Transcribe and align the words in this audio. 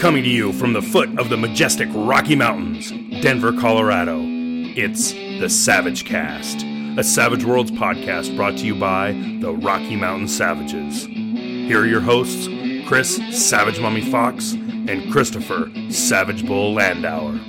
Coming 0.00 0.24
to 0.24 0.28
you 0.28 0.52
from 0.52 0.74
the 0.74 0.82
foot 0.82 1.18
of 1.18 1.30
the 1.30 1.38
majestic 1.38 1.88
Rocky 1.94 2.36
Mountains, 2.36 2.90
Denver, 3.22 3.52
Colorado, 3.52 4.20
it's 4.22 5.12
the 5.12 5.48
Savage 5.48 6.04
Cast, 6.04 6.62
a 6.98 7.02
Savage 7.02 7.42
Worlds 7.42 7.70
podcast 7.70 8.36
brought 8.36 8.58
to 8.58 8.66
you 8.66 8.74
by 8.74 9.12
the 9.40 9.54
Rocky 9.54 9.96
Mountain 9.96 10.28
Savages. 10.28 11.06
Here 11.06 11.80
are 11.80 11.86
your 11.86 12.02
hosts, 12.02 12.48
Chris 12.86 13.16
Savage 13.32 13.80
Mummy 13.80 14.02
Fox 14.02 14.52
and 14.52 15.10
Christopher 15.10 15.70
Savage 15.88 16.46
Bull 16.46 16.74
Landauer. 16.74 17.40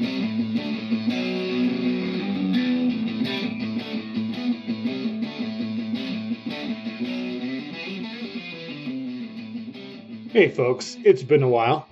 Hey 10.35 10.49
folks, 10.49 10.97
it's 11.05 11.23
been 11.23 11.43
a 11.43 11.47
while. 11.47 11.87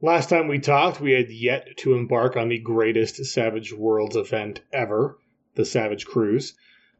Last 0.00 0.28
time 0.28 0.46
we 0.46 0.60
talked, 0.60 1.00
we 1.00 1.14
had 1.14 1.30
yet 1.30 1.76
to 1.78 1.94
embark 1.94 2.36
on 2.36 2.48
the 2.48 2.60
greatest 2.60 3.16
Savage 3.24 3.72
Worlds 3.72 4.14
event 4.14 4.60
ever, 4.72 5.18
the 5.56 5.64
Savage 5.64 6.06
Cruise. 6.06 6.54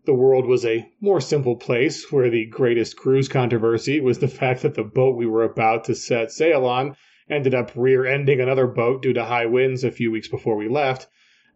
The 0.07 0.13
world 0.13 0.45
was 0.45 0.67
a 0.67 0.91
more 1.01 1.21
simple 1.21 1.55
place 1.55 2.11
where 2.11 2.29
the 2.31 2.47
greatest 2.47 2.97
cruise 2.97 3.29
controversy 3.29 4.01
was 4.01 4.19
the 4.19 4.27
fact 4.27 4.63
that 4.63 4.75
the 4.75 4.83
boat 4.83 5.15
we 5.15 5.25
were 5.25 5.45
about 5.45 5.85
to 5.85 5.95
set 5.95 6.33
sail 6.33 6.67
on 6.67 6.97
ended 7.31 7.55
up 7.55 7.71
rear 7.77 8.05
ending 8.05 8.41
another 8.41 8.67
boat 8.67 9.01
due 9.01 9.13
to 9.13 9.25
high 9.25 9.47
winds 9.47 9.85
a 9.85 9.93
few 9.93 10.11
weeks 10.11 10.27
before 10.27 10.57
we 10.57 10.67
left. 10.67 11.07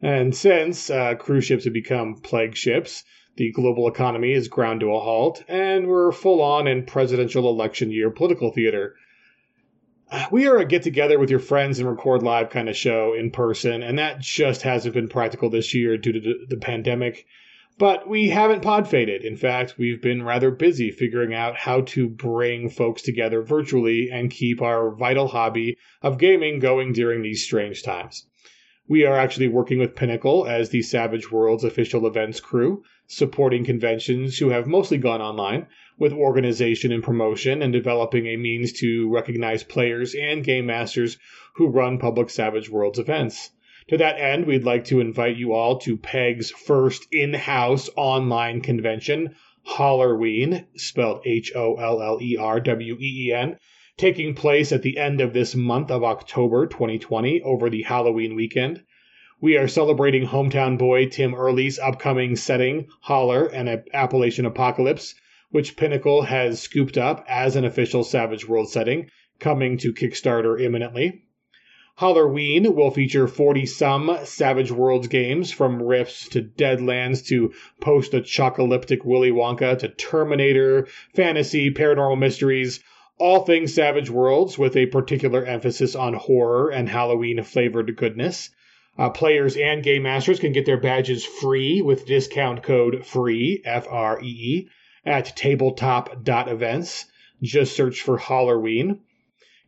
And 0.00 0.32
since 0.32 0.88
uh, 0.88 1.16
cruise 1.16 1.46
ships 1.46 1.64
have 1.64 1.72
become 1.72 2.20
plague 2.22 2.56
ships, 2.56 3.02
the 3.34 3.50
global 3.50 3.88
economy 3.88 4.34
is 4.34 4.46
ground 4.46 4.78
to 4.82 4.94
a 4.94 5.00
halt, 5.00 5.42
and 5.48 5.88
we're 5.88 6.12
full 6.12 6.40
on 6.40 6.68
in 6.68 6.86
presidential 6.86 7.50
election 7.50 7.90
year 7.90 8.08
political 8.08 8.52
theater 8.52 8.94
we 10.30 10.46
are 10.46 10.58
a 10.58 10.64
get 10.64 10.82
together 10.82 11.18
with 11.18 11.30
your 11.30 11.38
friends 11.38 11.78
and 11.78 11.88
record 11.88 12.22
live 12.22 12.50
kind 12.50 12.68
of 12.68 12.76
show 12.76 13.14
in 13.14 13.30
person, 13.30 13.82
and 13.82 13.98
that 13.98 14.20
just 14.20 14.62
hasn't 14.62 14.94
been 14.94 15.08
practical 15.08 15.50
this 15.50 15.74
year 15.74 15.96
due 15.96 16.12
to 16.12 16.46
the 16.48 16.56
pandemic. 16.56 17.26
But 17.78 18.06
we 18.08 18.28
haven't 18.28 18.62
pod 18.62 18.86
faded. 18.88 19.24
In 19.24 19.36
fact, 19.36 19.76
we've 19.78 20.02
been 20.02 20.22
rather 20.22 20.50
busy 20.50 20.90
figuring 20.90 21.32
out 21.34 21.56
how 21.56 21.80
to 21.80 22.08
bring 22.08 22.68
folks 22.68 23.02
together 23.02 23.42
virtually 23.42 24.10
and 24.12 24.30
keep 24.30 24.60
our 24.60 24.94
vital 24.94 25.28
hobby 25.28 25.78
of 26.02 26.18
gaming 26.18 26.58
going 26.58 26.92
during 26.92 27.22
these 27.22 27.44
strange 27.44 27.82
times. 27.82 28.26
We 28.88 29.06
are 29.06 29.16
actually 29.16 29.48
working 29.48 29.78
with 29.78 29.96
Pinnacle 29.96 30.46
as 30.46 30.68
the 30.68 30.82
Savage 30.82 31.32
Worlds 31.32 31.64
official 31.64 32.06
events 32.06 32.40
crew, 32.40 32.82
supporting 33.06 33.64
conventions 33.64 34.36
who 34.36 34.50
have 34.50 34.66
mostly 34.66 34.98
gone 34.98 35.22
online, 35.22 35.66
with 35.98 36.12
organization 36.12 36.92
and 36.92 37.02
promotion 37.02 37.62
and 37.62 37.72
developing 37.72 38.26
a 38.26 38.36
means 38.36 38.72
to 38.72 39.08
recognize 39.10 39.62
players 39.62 40.14
and 40.14 40.44
game 40.44 40.66
masters 40.66 41.18
who 41.54 41.68
run 41.68 41.98
public 41.98 42.30
Savage 42.30 42.70
Worlds 42.70 42.98
events. 42.98 43.50
To 43.88 43.96
that 43.98 44.18
end, 44.18 44.46
we'd 44.46 44.64
like 44.64 44.84
to 44.86 45.00
invite 45.00 45.36
you 45.36 45.52
all 45.52 45.78
to 45.80 45.96
PEG's 45.96 46.50
first 46.50 47.06
in 47.12 47.34
house 47.34 47.90
online 47.96 48.60
convention, 48.60 49.34
Hollerween, 49.66 50.66
spelled 50.76 51.22
H 51.26 51.52
O 51.54 51.74
L 51.74 52.00
L 52.00 52.18
E 52.22 52.36
R 52.36 52.60
W 52.60 52.96
E 52.98 53.26
E 53.26 53.32
N, 53.32 53.58
taking 53.96 54.34
place 54.34 54.72
at 54.72 54.82
the 54.82 54.98
end 54.98 55.20
of 55.20 55.32
this 55.32 55.54
month 55.54 55.90
of 55.90 56.04
October 56.04 56.66
2020 56.66 57.42
over 57.42 57.68
the 57.68 57.82
Halloween 57.82 58.34
weekend. 58.34 58.82
We 59.40 59.56
are 59.56 59.68
celebrating 59.68 60.26
hometown 60.26 60.78
boy 60.78 61.06
Tim 61.06 61.34
Early's 61.34 61.78
upcoming 61.78 62.36
setting, 62.36 62.86
Holler 63.00 63.46
and 63.46 63.82
Appalachian 63.92 64.46
Apocalypse, 64.46 65.16
which 65.52 65.76
Pinnacle 65.76 66.22
has 66.22 66.60
scooped 66.60 66.98
up 66.98 67.24
as 67.28 67.54
an 67.54 67.64
official 67.64 68.02
Savage 68.02 68.48
World 68.48 68.68
setting, 68.68 69.08
coming 69.38 69.76
to 69.78 69.92
Kickstarter 69.92 70.60
imminently. 70.60 71.22
Hollerween 71.98 72.74
will 72.74 72.90
feature 72.90 73.28
40 73.28 73.66
some 73.66 74.18
Savage 74.24 74.72
Worlds 74.72 75.08
games 75.08 75.52
from 75.52 75.82
Rifts 75.82 76.26
to 76.30 76.40
Deadlands 76.42 77.26
to 77.26 77.52
post 77.82 78.14
apocalyptic 78.14 79.04
Willy 79.04 79.30
Wonka 79.30 79.78
to 79.78 79.88
Terminator, 79.88 80.88
fantasy, 81.14 81.70
paranormal 81.70 82.18
mysteries, 82.18 82.82
all 83.18 83.44
things 83.44 83.74
Savage 83.74 84.08
Worlds 84.08 84.58
with 84.58 84.74
a 84.74 84.86
particular 84.86 85.44
emphasis 85.44 85.94
on 85.94 86.14
horror 86.14 86.70
and 86.70 86.88
Halloween 86.88 87.42
flavored 87.42 87.94
goodness. 87.94 88.48
Uh, 88.98 89.10
players 89.10 89.56
and 89.56 89.82
game 89.82 90.02
masters 90.04 90.40
can 90.40 90.52
get 90.52 90.64
their 90.64 90.80
badges 90.80 91.26
free 91.26 91.82
with 91.82 92.06
discount 92.06 92.62
code 92.62 93.04
FREE, 93.04 93.60
F 93.66 93.86
R 93.90 94.18
E 94.22 94.26
E, 94.26 94.68
at 95.04 95.36
tabletop.events. 95.36 97.06
Just 97.42 97.76
search 97.76 98.02
for 98.02 98.18
Hollerween. 98.18 98.98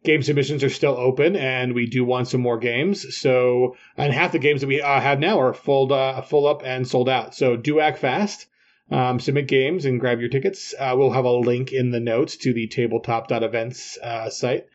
Game 0.05 0.23
submissions 0.23 0.63
are 0.63 0.71
still 0.71 0.97
open, 0.97 1.35
and 1.35 1.75
we 1.75 1.87
do 1.87 2.05
want 2.05 2.29
some 2.29 2.43
more 2.43 2.59
games. 2.59 3.17
So, 3.17 3.77
and 3.97 4.13
half 4.13 4.33
the 4.33 4.39
games 4.39 4.61
that 4.61 4.67
we 4.67 4.83
uh, 4.83 5.01
have 5.01 5.19
now 5.19 5.41
are 5.41 5.55
full 5.55 5.93
uh, 5.93 6.21
full 6.21 6.47
up 6.47 6.63
and 6.65 6.87
sold 6.87 7.09
out. 7.09 7.35
So, 7.35 7.57
do 7.57 7.81
act 7.81 7.99
fast. 7.99 8.47
Um, 8.91 9.19
submit 9.19 9.49
games 9.49 9.87
and 9.87 9.99
grab 9.99 10.21
your 10.21 10.29
tickets. 10.29 10.75
Uh, 10.79 10.95
we'll 10.97 11.11
have 11.11 11.25
a 11.25 11.33
link 11.33 11.73
in 11.73 11.91
the 11.91 12.01
notes 12.01 12.37
to 12.39 12.53
the 12.53 12.67
tabletop.events 12.67 13.99
uh, 14.03 14.29
site. 14.29 14.67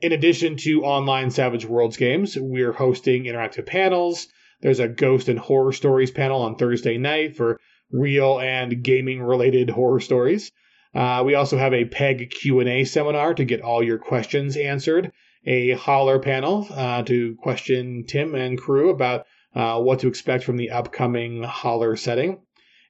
In 0.00 0.12
addition 0.12 0.56
to 0.58 0.84
online 0.84 1.30
Savage 1.30 1.66
Worlds 1.66 1.96
games, 1.96 2.36
we're 2.38 2.72
hosting 2.72 3.24
interactive 3.24 3.66
panels. 3.66 4.28
There's 4.60 4.78
a 4.78 4.86
ghost 4.86 5.28
and 5.28 5.40
horror 5.40 5.72
stories 5.72 6.12
panel 6.12 6.42
on 6.42 6.54
Thursday 6.54 6.98
night 6.98 7.34
for 7.34 7.58
real 7.90 8.38
and 8.40 8.82
gaming 8.82 9.22
related 9.22 9.70
horror 9.70 10.00
stories. 10.00 10.52
Uh, 10.94 11.22
we 11.24 11.34
also 11.34 11.56
have 11.58 11.74
a 11.74 11.84
PEG 11.84 12.30
Q&A 12.30 12.84
seminar 12.84 13.34
to 13.34 13.44
get 13.44 13.60
all 13.60 13.82
your 13.82 13.98
questions 13.98 14.56
answered, 14.56 15.12
a 15.46 15.72
holler 15.72 16.18
panel 16.18 16.66
uh, 16.70 17.02
to 17.02 17.36
question 17.36 18.04
Tim 18.06 18.34
and 18.34 18.58
crew 18.58 18.90
about 18.90 19.26
uh, 19.54 19.80
what 19.80 20.00
to 20.00 20.08
expect 20.08 20.44
from 20.44 20.56
the 20.56 20.70
upcoming 20.70 21.42
holler 21.42 21.96
setting. 21.96 22.40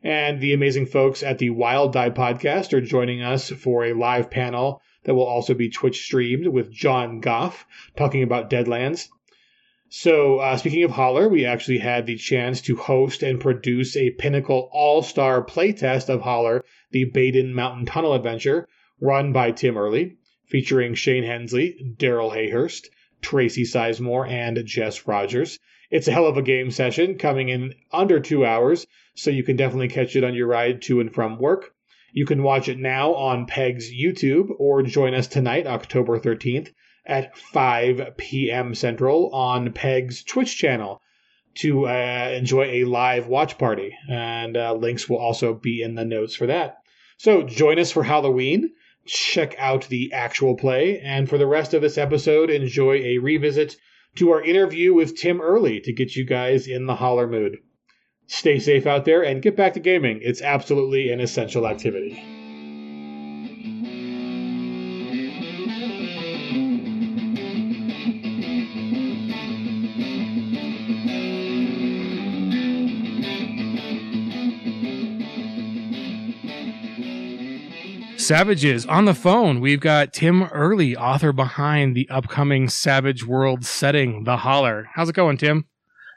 And 0.03 0.41
the 0.41 0.53
amazing 0.53 0.87
folks 0.87 1.22
at 1.22 1.38
the 1.38 1.50
Wild 1.50 1.92
Die 1.92 2.10
podcast 2.10 2.72
are 2.72 2.81
joining 2.81 3.22
us 3.22 3.50
for 3.50 3.84
a 3.84 3.94
live 3.94 4.31
panel 4.31 4.81
that 5.04 5.14
will 5.14 5.26
also 5.26 5.54
be 5.54 5.70
Twitch 5.70 6.03
streamed 6.04 6.47
with 6.47 6.70
John 6.70 7.20
Goff 7.20 7.66
talking 7.97 8.22
about 8.22 8.50
Deadlands. 8.50 9.08
So, 9.91 10.38
uh, 10.41 10.59
speaking 10.59 10.82
of 10.84 10.91
Holler, 10.91 11.31
we 11.31 11.47
actually 11.47 11.78
had 11.78 12.04
the 12.04 12.16
chance 12.16 12.60
to 12.60 12.76
host 12.76 13.22
and 13.22 13.41
produce 13.41 13.97
a 13.97 14.10
Pinnacle 14.10 14.69
All 14.71 15.00
Star 15.00 15.43
playtest 15.43 16.10
of 16.10 16.21
Holler, 16.21 16.62
the 16.91 17.04
Baden 17.04 17.54
Mountain 17.54 17.87
Tunnel 17.87 18.12
Adventure, 18.12 18.69
run 19.00 19.32
by 19.32 19.50
Tim 19.50 19.78
Early, 19.78 20.19
featuring 20.44 20.93
Shane 20.93 21.25
Hensley, 21.25 21.75
Daryl 21.97 22.34
Hayhurst, 22.34 22.88
Tracy 23.22 23.62
Sizemore, 23.62 24.28
and 24.28 24.62
Jess 24.66 25.06
Rogers. 25.06 25.59
It's 25.91 26.06
a 26.06 26.12
hell 26.12 26.26
of 26.26 26.37
a 26.37 26.43
game 26.43 26.70
session 26.70 27.16
coming 27.16 27.49
in 27.49 27.72
under 27.91 28.20
two 28.20 28.44
hours, 28.44 28.87
so 29.15 29.31
you 29.31 29.43
can 29.43 29.56
definitely 29.56 29.88
catch 29.88 30.15
it 30.16 30.25
on 30.25 30.34
your 30.34 30.49
ride 30.49 30.82
to 30.82 31.00
and 31.00 31.10
from 31.10 31.38
work. 31.38 31.72
You 32.12 32.26
can 32.26 32.43
watch 32.43 32.69
it 32.69 32.78
now 32.78 33.15
on 33.15 33.47
PEG's 33.47 33.91
YouTube 33.91 34.50
or 34.59 34.82
join 34.82 35.15
us 35.15 35.28
tonight, 35.28 35.66
October 35.66 36.19
13th, 36.19 36.72
at 37.08 37.36
5 37.36 38.16
p.m. 38.16 38.74
Central 38.74 39.30
on 39.34 39.72
Peg's 39.72 40.22
Twitch 40.22 40.56
channel 40.56 41.00
to 41.54 41.88
uh, 41.88 42.32
enjoy 42.36 42.64
a 42.64 42.84
live 42.84 43.26
watch 43.26 43.58
party. 43.58 43.96
And 44.08 44.56
uh, 44.56 44.74
links 44.74 45.08
will 45.08 45.19
also 45.19 45.54
be 45.54 45.82
in 45.82 45.94
the 45.94 46.04
notes 46.04 46.34
for 46.34 46.46
that. 46.46 46.78
So 47.16 47.42
join 47.42 47.78
us 47.78 47.91
for 47.91 48.04
Hollerween. 48.04 48.70
Check 49.06 49.56
out 49.58 49.88
the 49.88 50.12
actual 50.12 50.56
play. 50.56 51.00
And 51.00 51.28
for 51.28 51.38
the 51.38 51.46
rest 51.46 51.74
of 51.74 51.82
this 51.82 51.98
episode, 51.98 52.50
enjoy 52.50 52.96
a 52.98 53.19
revisit 53.19 53.76
to 54.16 54.30
our 54.30 54.42
interview 54.42 54.94
with 54.94 55.16
Tim 55.16 55.40
Early 55.40 55.80
to 55.80 55.92
get 55.92 56.14
you 56.14 56.25
guys 56.25 56.69
in 56.69 56.87
the 56.87 56.94
holler 56.94 57.26
mood. 57.26 57.58
Stay 58.26 58.58
safe 58.58 58.87
out 58.87 59.05
there 59.05 59.22
and 59.22 59.43
get 59.43 59.56
back 59.56 59.75
to 59.75 59.81
gaming. 59.81 60.20
It's 60.22 60.43
absolutely 60.43 61.10
an 61.10 61.20
essential 61.20 61.66
activity. 61.66 62.38
Savages 78.28 78.84
on 78.84 79.06
the 79.06 79.14
phone. 79.14 79.58
We've 79.58 79.80
got 79.80 80.12
Tim 80.12 80.42
Early, 80.42 80.94
author 80.94 81.32
behind 81.32 81.96
the 81.96 82.06
upcoming 82.10 82.69
Savage 82.69 83.25
World 83.25 83.64
setting, 83.64 84.25
The 84.25 84.36
Holler. 84.36 84.90
How's 84.94 85.08
it 85.08 85.14
going, 85.14 85.38
Tim? 85.38 85.64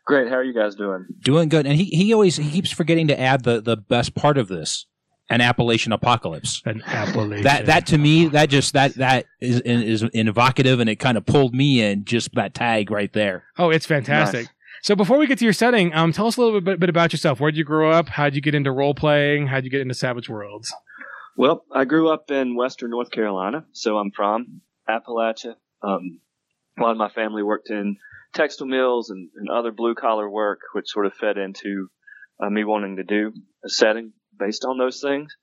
Great. 0.05 0.27
How 0.27 0.35
are 0.35 0.43
you 0.43 0.53
guys 0.53 0.75
doing? 0.75 1.05
Doing 1.21 1.47
good. 1.47 1.65
And 1.65 1.77
he, 1.77 1.85
he 1.85 2.13
always 2.13 2.35
he 2.35 2.51
keeps 2.51 2.69
forgetting 2.69 3.07
to 3.07 3.17
add 3.17 3.45
the, 3.45 3.61
the 3.61 3.77
best 3.77 4.13
part 4.13 4.37
of 4.37 4.49
this. 4.49 4.87
An 5.29 5.39
Appalachian 5.39 5.93
apocalypse. 5.93 6.61
An 6.65 6.83
Appalachian. 6.85 7.43
That 7.43 7.67
that 7.67 7.87
to 7.87 7.97
me 7.97 8.27
that 8.27 8.49
just 8.49 8.73
that 8.73 8.95
that 8.95 9.27
is 9.39 9.61
is 9.61 10.03
evocative 10.13 10.81
and 10.81 10.89
it 10.89 10.97
kind 10.97 11.17
of 11.17 11.25
pulled 11.25 11.55
me 11.55 11.81
in 11.81 12.03
just 12.03 12.35
that 12.35 12.53
tag 12.53 12.91
right 12.91 13.13
there. 13.13 13.45
Oh, 13.57 13.69
it's 13.69 13.85
fantastic. 13.85 14.47
Nice. 14.47 14.53
So 14.83 14.97
before 14.97 15.17
we 15.17 15.27
get 15.27 15.37
to 15.39 15.45
your 15.45 15.53
setting, 15.53 15.93
um, 15.93 16.11
tell 16.11 16.27
us 16.27 16.35
a 16.35 16.41
little 16.41 16.59
bit, 16.59 16.77
bit 16.77 16.89
about 16.89 17.13
yourself. 17.13 17.39
Where 17.39 17.51
did 17.51 17.57
you 17.57 17.63
grow 17.63 17.91
up? 17.91 18.09
How 18.09 18.25
did 18.25 18.35
you 18.35 18.41
get 18.41 18.55
into 18.55 18.71
role 18.71 18.95
playing? 18.95 19.47
How 19.47 19.57
did 19.57 19.65
you 19.65 19.69
get 19.69 19.79
into 19.79 19.93
Savage 19.93 20.27
Worlds? 20.27 20.73
Well, 21.37 21.63
I 21.71 21.85
grew 21.85 22.09
up 22.09 22.29
in 22.29 22.55
Western 22.55 22.91
North 22.91 23.09
Carolina, 23.09 23.65
so 23.71 23.97
I'm 23.97 24.11
from 24.11 24.61
Appalachia. 24.89 25.55
Um, 25.81 26.19
a 26.77 26.81
lot 26.81 26.91
of 26.91 26.97
my 26.97 27.09
family 27.09 27.41
worked 27.41 27.69
in 27.69 27.97
textile 28.33 28.67
mills 28.67 29.09
and, 29.09 29.29
and 29.35 29.49
other 29.49 29.71
blue 29.71 29.95
collar 29.95 30.29
work, 30.29 30.59
which 30.73 30.89
sort 30.89 31.05
of 31.05 31.13
fed 31.13 31.37
into 31.37 31.89
uh, 32.41 32.49
me 32.49 32.63
wanting 32.63 32.97
to 32.97 33.03
do 33.03 33.33
a 33.63 33.69
setting 33.69 34.13
based 34.37 34.65
on 34.65 34.77
those 34.77 34.99
things. 35.01 35.35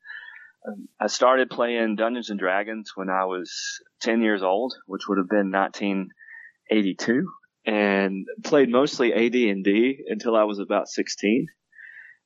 Um, 0.66 0.88
I 1.00 1.06
started 1.06 1.50
playing 1.50 1.96
Dungeons 1.96 2.30
and 2.30 2.38
Dragons 2.38 2.92
when 2.94 3.08
I 3.08 3.24
was 3.24 3.80
10 4.02 4.22
years 4.22 4.42
old, 4.42 4.74
which 4.86 5.02
would 5.08 5.18
have 5.18 5.28
been 5.28 5.50
1982 5.50 7.28
and 7.64 8.26
played 8.44 8.68
mostly 8.68 9.12
AD&D 9.12 10.04
until 10.08 10.36
I 10.36 10.44
was 10.44 10.58
about 10.58 10.88
16 10.88 11.46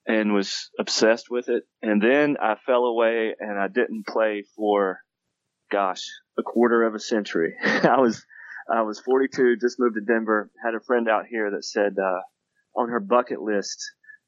and 0.06 0.34
was 0.34 0.70
obsessed 0.78 1.26
with 1.30 1.48
it. 1.48 1.64
And 1.80 2.02
then 2.02 2.36
I 2.40 2.56
fell 2.66 2.84
away 2.84 3.34
and 3.38 3.58
I 3.58 3.68
didn't 3.68 4.06
play 4.06 4.44
for 4.56 5.00
gosh, 5.70 6.02
a 6.38 6.42
quarter 6.42 6.84
of 6.84 6.94
a 6.94 7.00
century. 7.00 7.54
I 7.64 7.98
was 7.98 8.24
I 8.70 8.82
was 8.82 9.00
42, 9.00 9.56
just 9.60 9.80
moved 9.80 9.96
to 9.96 10.00
Denver, 10.00 10.50
had 10.64 10.74
a 10.74 10.84
friend 10.84 11.08
out 11.08 11.24
here 11.28 11.50
that 11.50 11.64
said 11.64 11.96
uh, 11.98 12.20
on 12.80 12.88
her 12.90 13.00
bucket 13.00 13.40
list 13.40 13.78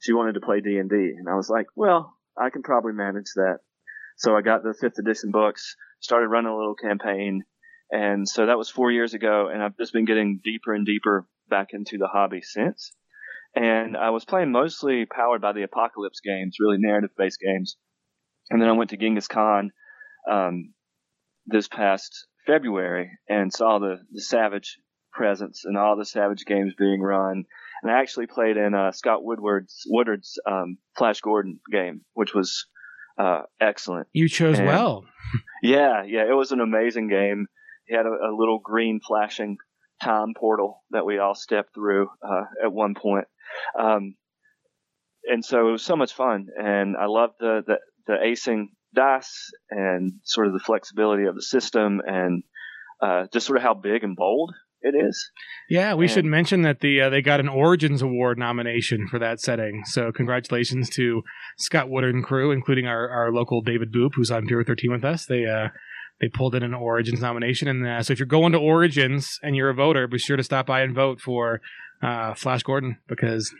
she 0.00 0.12
wanted 0.12 0.34
to 0.34 0.40
play 0.40 0.60
D&D 0.60 0.76
and 0.90 1.28
I 1.30 1.34
was 1.34 1.48
like, 1.48 1.66
well, 1.76 2.14
I 2.36 2.50
can 2.50 2.62
probably 2.62 2.92
manage 2.92 3.32
that. 3.36 3.58
So 4.16 4.36
I 4.36 4.42
got 4.42 4.62
the 4.62 4.74
5th 4.82 4.98
edition 4.98 5.30
books, 5.30 5.76
started 6.00 6.28
running 6.28 6.52
a 6.52 6.56
little 6.56 6.74
campaign 6.74 7.44
and 7.90 8.28
so 8.28 8.46
that 8.46 8.58
was 8.58 8.70
four 8.70 8.90
years 8.90 9.14
ago, 9.14 9.48
and 9.52 9.62
I've 9.62 9.76
just 9.76 9.92
been 9.92 10.04
getting 10.04 10.40
deeper 10.42 10.74
and 10.74 10.84
deeper 10.84 11.28
back 11.48 11.68
into 11.72 11.98
the 11.98 12.08
hobby 12.08 12.40
since. 12.42 12.92
And 13.56 13.96
I 13.96 14.10
was 14.10 14.24
playing 14.24 14.50
mostly 14.52 15.06
powered 15.06 15.40
by 15.40 15.52
the 15.52 15.62
Apocalypse 15.62 16.20
games, 16.20 16.56
really 16.60 16.78
narrative 16.78 17.10
based 17.16 17.38
games. 17.40 17.76
And 18.50 18.60
then 18.60 18.68
I 18.68 18.72
went 18.72 18.90
to 18.90 18.96
Genghis 18.96 19.28
Con 19.28 19.70
um, 20.30 20.72
this 21.46 21.68
past 21.68 22.26
February 22.46 23.10
and 23.28 23.52
saw 23.52 23.78
the, 23.78 23.98
the 24.12 24.20
Savage 24.20 24.76
presence 25.12 25.62
and 25.64 25.76
all 25.78 25.96
the 25.96 26.04
Savage 26.04 26.44
games 26.44 26.74
being 26.76 27.00
run. 27.00 27.44
And 27.82 27.92
I 27.92 28.00
actually 28.00 28.26
played 28.26 28.56
in 28.56 28.74
uh, 28.74 28.90
Scott 28.92 29.22
Woodward's 29.22 29.82
Woodard's 29.86 30.38
um, 30.50 30.78
Flash 30.96 31.20
Gordon 31.20 31.60
game, 31.70 32.00
which 32.14 32.34
was 32.34 32.66
uh, 33.18 33.42
excellent. 33.60 34.08
You 34.12 34.28
chose 34.28 34.58
And- 34.58 34.66
well. 34.68 35.04
Yeah, 35.62 36.02
yeah, 36.06 36.28
it 36.28 36.34
was 36.36 36.52
an 36.52 36.60
amazing 36.60 37.08
game. 37.08 37.46
He 37.86 37.96
had 37.96 38.04
a, 38.04 38.10
a 38.10 38.36
little 38.36 38.58
green 38.62 39.00
flashing 39.00 39.56
time 40.02 40.34
portal 40.38 40.82
that 40.90 41.06
we 41.06 41.18
all 41.18 41.34
stepped 41.34 41.74
through 41.74 42.08
uh, 42.22 42.42
at 42.62 42.70
one 42.70 42.94
point, 42.94 43.24
um, 43.78 44.14
and 45.24 45.44
so 45.44 45.68
it 45.68 45.72
was 45.72 45.82
so 45.82 45.96
much 45.96 46.12
fun. 46.12 46.46
And 46.56 46.96
I 46.96 47.06
loved 47.06 47.34
the, 47.40 47.62
the 47.66 47.76
the 48.06 48.14
acing 48.24 48.66
dice 48.94 49.50
and 49.70 50.12
sort 50.24 50.46
of 50.46 50.52
the 50.52 50.58
flexibility 50.60 51.24
of 51.24 51.34
the 51.34 51.42
system, 51.42 52.00
and 52.06 52.42
uh, 53.02 53.26
just 53.32 53.46
sort 53.46 53.56
of 53.56 53.62
how 53.62 53.74
big 53.74 54.04
and 54.04 54.14
bold 54.16 54.52
it 54.82 54.94
is. 54.94 55.30
Yeah, 55.70 55.94
we 55.94 56.04
And- 56.04 56.12
should 56.12 56.24
mention 56.26 56.62
that 56.62 56.80
the 56.80 57.00
uh, 57.00 57.10
they 57.10 57.22
got 57.22 57.40
an 57.40 57.48
Origins 57.48 58.02
Award 58.02 58.38
nomination 58.38 59.08
for 59.08 59.18
that 59.18 59.40
setting. 59.40 59.82
So 59.86 60.12
congratulations 60.12 60.90
to 60.90 61.22
Scott 61.58 61.88
Woodard 61.88 62.14
and 62.14 62.22
crew, 62.22 62.50
including 62.50 62.86
our, 62.86 63.08
our 63.08 63.32
local 63.32 63.62
David 63.62 63.92
Boop, 63.92 64.10
who's 64.14 64.30
on 64.30 64.46
Bureau 64.46 64.64
13 64.64 64.92
with 64.92 65.04
us. 65.04 65.24
They 65.26 65.46
uh, 65.46 65.68
they 66.20 66.28
pulled 66.28 66.54
in 66.54 66.62
an 66.62 66.74
Origins 66.74 67.20
nomination, 67.22 67.66
and 67.66 67.86
uh, 67.86 68.02
so 68.02 68.12
if 68.12 68.18
you're 68.18 68.26
going 68.26 68.52
to 68.52 68.58
Origins 68.58 69.38
and 69.42 69.56
you're 69.56 69.70
a 69.70 69.74
voter, 69.74 70.06
be 70.06 70.18
sure 70.18 70.36
to 70.36 70.44
stop 70.44 70.66
by 70.66 70.82
and 70.82 70.94
vote 70.94 71.18
for 71.20 71.60
uh, 72.04 72.34
Flash 72.34 72.62
Gordon 72.62 72.98
because 73.08 73.54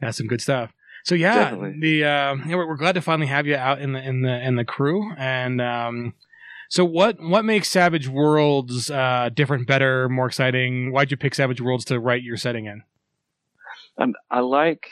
that's 0.00 0.18
some 0.18 0.26
good 0.26 0.40
stuff. 0.40 0.72
So 1.04 1.14
yeah, 1.14 1.50
Definitely. 1.50 1.80
the 1.80 2.04
uh, 2.04 2.34
yeah, 2.46 2.56
we're, 2.56 2.68
we're 2.68 2.76
glad 2.76 2.92
to 2.96 3.00
finally 3.00 3.28
have 3.28 3.46
you 3.46 3.56
out 3.56 3.80
in 3.80 3.92
the 3.92 4.06
in 4.06 4.22
the 4.22 4.46
in 4.46 4.56
the 4.56 4.64
crew 4.64 5.12
and. 5.16 5.60
Um, 5.60 6.14
so 6.70 6.84
what 6.84 7.16
what 7.18 7.46
makes 7.46 7.70
Savage 7.70 8.08
Worlds 8.08 8.90
uh, 8.90 9.30
different, 9.32 9.66
better, 9.66 10.06
more 10.10 10.26
exciting? 10.26 10.92
Why'd 10.92 11.10
you 11.10 11.16
pick 11.16 11.34
Savage 11.34 11.62
Worlds 11.62 11.86
to 11.86 11.98
write 11.98 12.22
your 12.22 12.36
setting 12.36 12.66
in? 12.66 12.82
Um, 13.96 14.14
I 14.30 14.40
like 14.40 14.86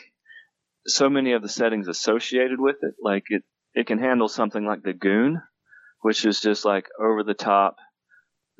so 0.87 1.11
many 1.11 1.33
of 1.33 1.43
the 1.43 1.51
settings 1.51 1.87
associated 1.87 2.61
with 2.61 2.77
it. 2.83 2.95
Like 3.03 3.25
it, 3.29 3.45
it 3.75 3.87
can 3.87 3.99
handle 3.99 4.29
something 4.29 4.65
like 4.65 4.83
the 4.83 4.95
Goon, 4.95 5.43
which 6.01 6.25
is 6.25 6.41
just 6.41 6.65
like 6.65 6.87
over 6.99 7.23
the 7.23 7.35
top 7.35 7.77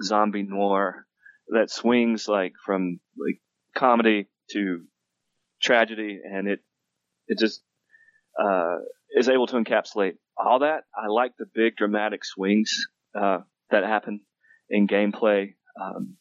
zombie 0.03 0.43
noir 0.43 1.07
that 1.49 1.71
swings 1.71 2.29
like 2.29 2.53
from 2.65 3.01
like 3.17 3.41
comedy 3.77 4.29
to 4.53 4.85
tragedy, 5.63 6.21
and 6.25 6.49
it 6.49 6.61
it 7.29 7.39
just 7.39 7.63
uh, 8.41 8.77
is 9.17 9.29
able 9.29 9.47
to 9.49 9.57
encapsulate 9.57 10.15
all 10.37 10.61
that. 10.61 10.85
I 10.97 11.09
like 11.09 11.33
the 11.39 11.47
big 11.55 11.77
dramatic 11.77 12.25
swings 12.25 12.87
uh, 13.15 13.39
that 13.71 13.85
happen 13.85 14.21
in 14.69 14.87
gameplay. 14.87 15.55
Um, 15.81 16.17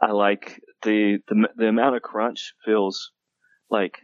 I 0.00 0.10
like 0.12 0.60
the, 0.82 1.18
the 1.28 1.48
the 1.56 1.68
amount 1.68 1.96
of 1.96 2.02
crunch 2.02 2.54
feels 2.64 3.12
like 3.70 3.98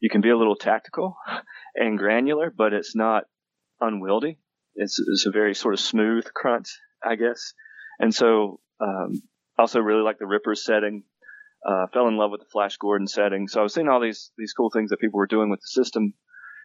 you 0.00 0.08
can 0.08 0.20
be 0.22 0.30
a 0.30 0.36
little 0.36 0.56
tactical 0.56 1.16
and 1.74 1.98
granular, 1.98 2.52
but 2.56 2.72
it's 2.72 2.96
not 2.96 3.24
unwieldy. 3.80 4.38
It's, 4.74 4.98
it's 4.98 5.26
a 5.26 5.30
very 5.30 5.54
sort 5.54 5.74
of 5.74 5.80
smooth 5.80 6.24
crunch, 6.34 6.78
I 7.04 7.16
guess. 7.16 7.52
And 7.98 8.14
so, 8.14 8.60
um, 8.80 9.20
also 9.58 9.80
really 9.80 10.02
like 10.02 10.18
the 10.18 10.26
Rippers 10.26 10.64
setting. 10.64 11.04
Uh, 11.66 11.86
fell 11.92 12.08
in 12.08 12.16
love 12.16 12.30
with 12.30 12.40
the 12.40 12.46
Flash 12.50 12.76
Gordon 12.78 13.06
setting. 13.06 13.46
So 13.46 13.60
I 13.60 13.62
was 13.62 13.74
seeing 13.74 13.88
all 13.88 14.00
these 14.00 14.30
these 14.38 14.54
cool 14.54 14.70
things 14.70 14.90
that 14.90 15.00
people 15.00 15.18
were 15.18 15.26
doing 15.26 15.50
with 15.50 15.60
the 15.60 15.66
system, 15.66 16.14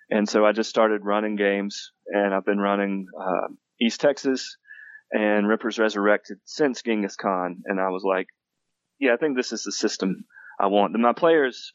and 0.10 0.28
so 0.28 0.46
I 0.46 0.52
just 0.54 0.70
started 0.70 1.04
running 1.04 1.36
games, 1.36 1.92
and 2.08 2.34
I've 2.34 2.46
been 2.46 2.60
running 2.60 3.08
uh, 3.20 3.48
East 3.82 4.00
Texas 4.00 4.58
and 5.12 5.48
Rippers 5.48 5.80
Resurrected 5.80 6.38
since 6.46 6.82
Genghis 6.82 7.16
Con, 7.16 7.64
and 7.66 7.80
I 7.80 7.90
was 7.90 8.04
like, 8.04 8.28
yeah, 9.00 9.14
I 9.14 9.18
think 9.18 9.36
this 9.36 9.52
is 9.52 9.64
the 9.64 9.72
system 9.72 10.26
I 10.60 10.68
want. 10.68 10.94
And 10.94 11.04
my 11.04 11.14
players 11.14 11.74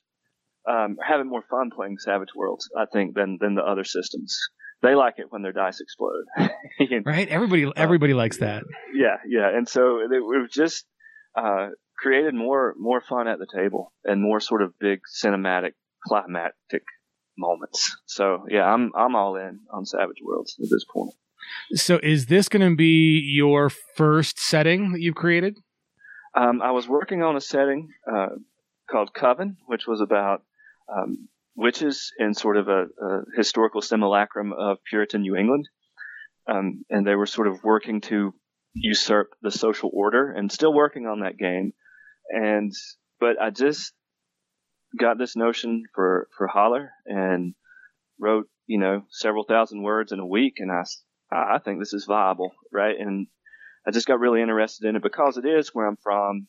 um, 0.68 0.96
are 1.00 1.06
having 1.06 1.28
more 1.28 1.42
fun 1.50 1.70
playing 1.74 1.98
Savage 1.98 2.34
Worlds, 2.34 2.68
I 2.76 2.86
think, 2.86 3.14
than 3.14 3.38
than 3.40 3.54
the 3.54 3.62
other 3.62 3.84
systems. 3.84 4.38
They 4.82 4.94
like 4.94 5.14
it 5.18 5.26
when 5.28 5.42
their 5.42 5.52
dice 5.52 5.80
explode. 5.80 6.24
You 6.78 6.88
know? 6.88 7.02
Right? 7.04 7.28
Everybody 7.28 7.70
everybody 7.76 8.14
likes 8.14 8.38
that. 8.38 8.62
yeah, 8.94 9.16
yeah, 9.28 9.54
and 9.54 9.68
so 9.68 9.98
it, 9.98 10.10
it 10.10 10.22
was 10.22 10.50
just 10.50 10.86
uh, 11.36 11.68
created 12.00 12.34
more 12.34 12.74
more 12.78 13.00
fun 13.00 13.28
at 13.28 13.38
the 13.38 13.46
table 13.46 13.92
and 14.04 14.22
more 14.22 14.40
sort 14.40 14.62
of 14.62 14.78
big 14.78 15.00
cinematic 15.22 15.72
climactic 16.06 16.82
moments. 17.36 17.96
So 18.06 18.44
yeah, 18.48 18.64
I'm 18.64 18.92
I'm 18.96 19.14
all 19.14 19.36
in 19.36 19.60
on 19.72 19.84
Savage 19.84 20.22
Worlds 20.22 20.56
at 20.62 20.68
this 20.70 20.84
point. 20.92 21.12
So 21.74 21.98
is 22.02 22.26
this 22.26 22.48
going 22.48 22.68
to 22.68 22.76
be 22.76 23.20
your 23.20 23.70
first 23.96 24.38
setting 24.38 24.92
that 24.92 25.00
you've 25.00 25.14
created? 25.14 25.56
Um, 26.34 26.62
I 26.62 26.70
was 26.70 26.86
working 26.86 27.22
on 27.22 27.36
a 27.36 27.40
setting 27.40 27.88
uh, 28.10 28.28
called 28.90 29.12
Coven, 29.12 29.56
which 29.66 29.86
was 29.86 30.00
about 30.00 30.42
um, 30.94 31.28
witches 31.56 32.12
in 32.18 32.34
sort 32.34 32.56
of 32.56 32.68
a, 32.68 32.84
a 33.02 33.22
historical 33.36 33.82
simulacrum 33.82 34.52
of 34.52 34.78
Puritan 34.88 35.22
New 35.22 35.34
England, 35.34 35.68
um, 36.46 36.84
and 36.88 37.06
they 37.06 37.16
were 37.16 37.26
sort 37.26 37.48
of 37.48 37.64
working 37.64 38.00
to 38.02 38.32
usurp 38.74 39.30
the 39.42 39.50
social 39.50 39.90
order, 39.92 40.30
and 40.30 40.52
still 40.52 40.72
working 40.72 41.06
on 41.06 41.20
that 41.20 41.36
game. 41.36 41.72
And 42.30 42.72
but 43.18 43.40
I 43.40 43.50
just 43.50 43.92
got 44.98 45.18
this 45.18 45.36
notion 45.36 45.84
for 45.94 46.28
for 46.36 46.46
Holler 46.46 46.90
and 47.06 47.54
wrote 48.18 48.46
you 48.66 48.78
know 48.78 49.02
several 49.10 49.44
thousand 49.44 49.82
words 49.82 50.12
in 50.12 50.18
a 50.20 50.26
week, 50.26 50.54
and 50.58 50.70
I, 50.70 50.84
I 51.32 51.58
think 51.58 51.78
this 51.78 51.92
is 51.92 52.06
viable, 52.06 52.52
right? 52.72 52.96
And 52.98 53.26
I 53.86 53.90
just 53.90 54.06
got 54.06 54.20
really 54.20 54.42
interested 54.42 54.88
in 54.88 54.96
it 54.96 55.02
because 55.02 55.36
it 55.36 55.46
is 55.46 55.70
where 55.72 55.86
I'm 55.86 55.98
from. 56.02 56.46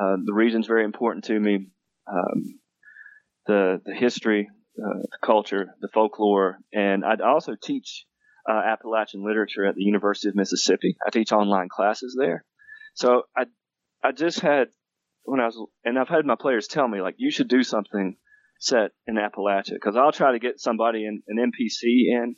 Uh, 0.00 0.16
the 0.24 0.34
region's 0.34 0.66
very 0.66 0.84
important 0.84 1.24
to 1.24 1.38
me. 1.38 1.68
Um, 2.06 2.60
the 3.46 3.80
the 3.84 3.94
history, 3.94 4.48
uh, 4.78 4.98
the 5.10 5.18
culture, 5.22 5.74
the 5.80 5.88
folklore, 5.88 6.58
and 6.72 7.04
I'd 7.04 7.20
also 7.20 7.56
teach 7.60 8.04
uh, 8.48 8.52
Appalachian 8.52 9.24
literature 9.24 9.64
at 9.64 9.74
the 9.74 9.82
University 9.82 10.28
of 10.28 10.36
Mississippi. 10.36 10.96
I 11.06 11.10
teach 11.10 11.32
online 11.32 11.68
classes 11.68 12.16
there, 12.18 12.44
so 12.94 13.22
I 13.36 13.44
I 14.02 14.12
just 14.12 14.40
had 14.40 14.68
when 15.28 15.40
I 15.40 15.46
was 15.46 15.58
and 15.84 15.98
I've 15.98 16.08
had 16.08 16.24
my 16.26 16.36
players 16.36 16.66
tell 16.66 16.88
me 16.88 17.00
like 17.00 17.14
you 17.18 17.30
should 17.30 17.48
do 17.48 17.62
something 17.62 18.16
set 18.60 18.90
in 19.06 19.16
Appalachia 19.16 19.74
because 19.74 19.96
I'll 19.96 20.12
try 20.12 20.32
to 20.32 20.38
get 20.38 20.58
somebody 20.60 21.04
in 21.06 21.22
an 21.28 21.50
NPC 21.50 21.82
in 22.10 22.36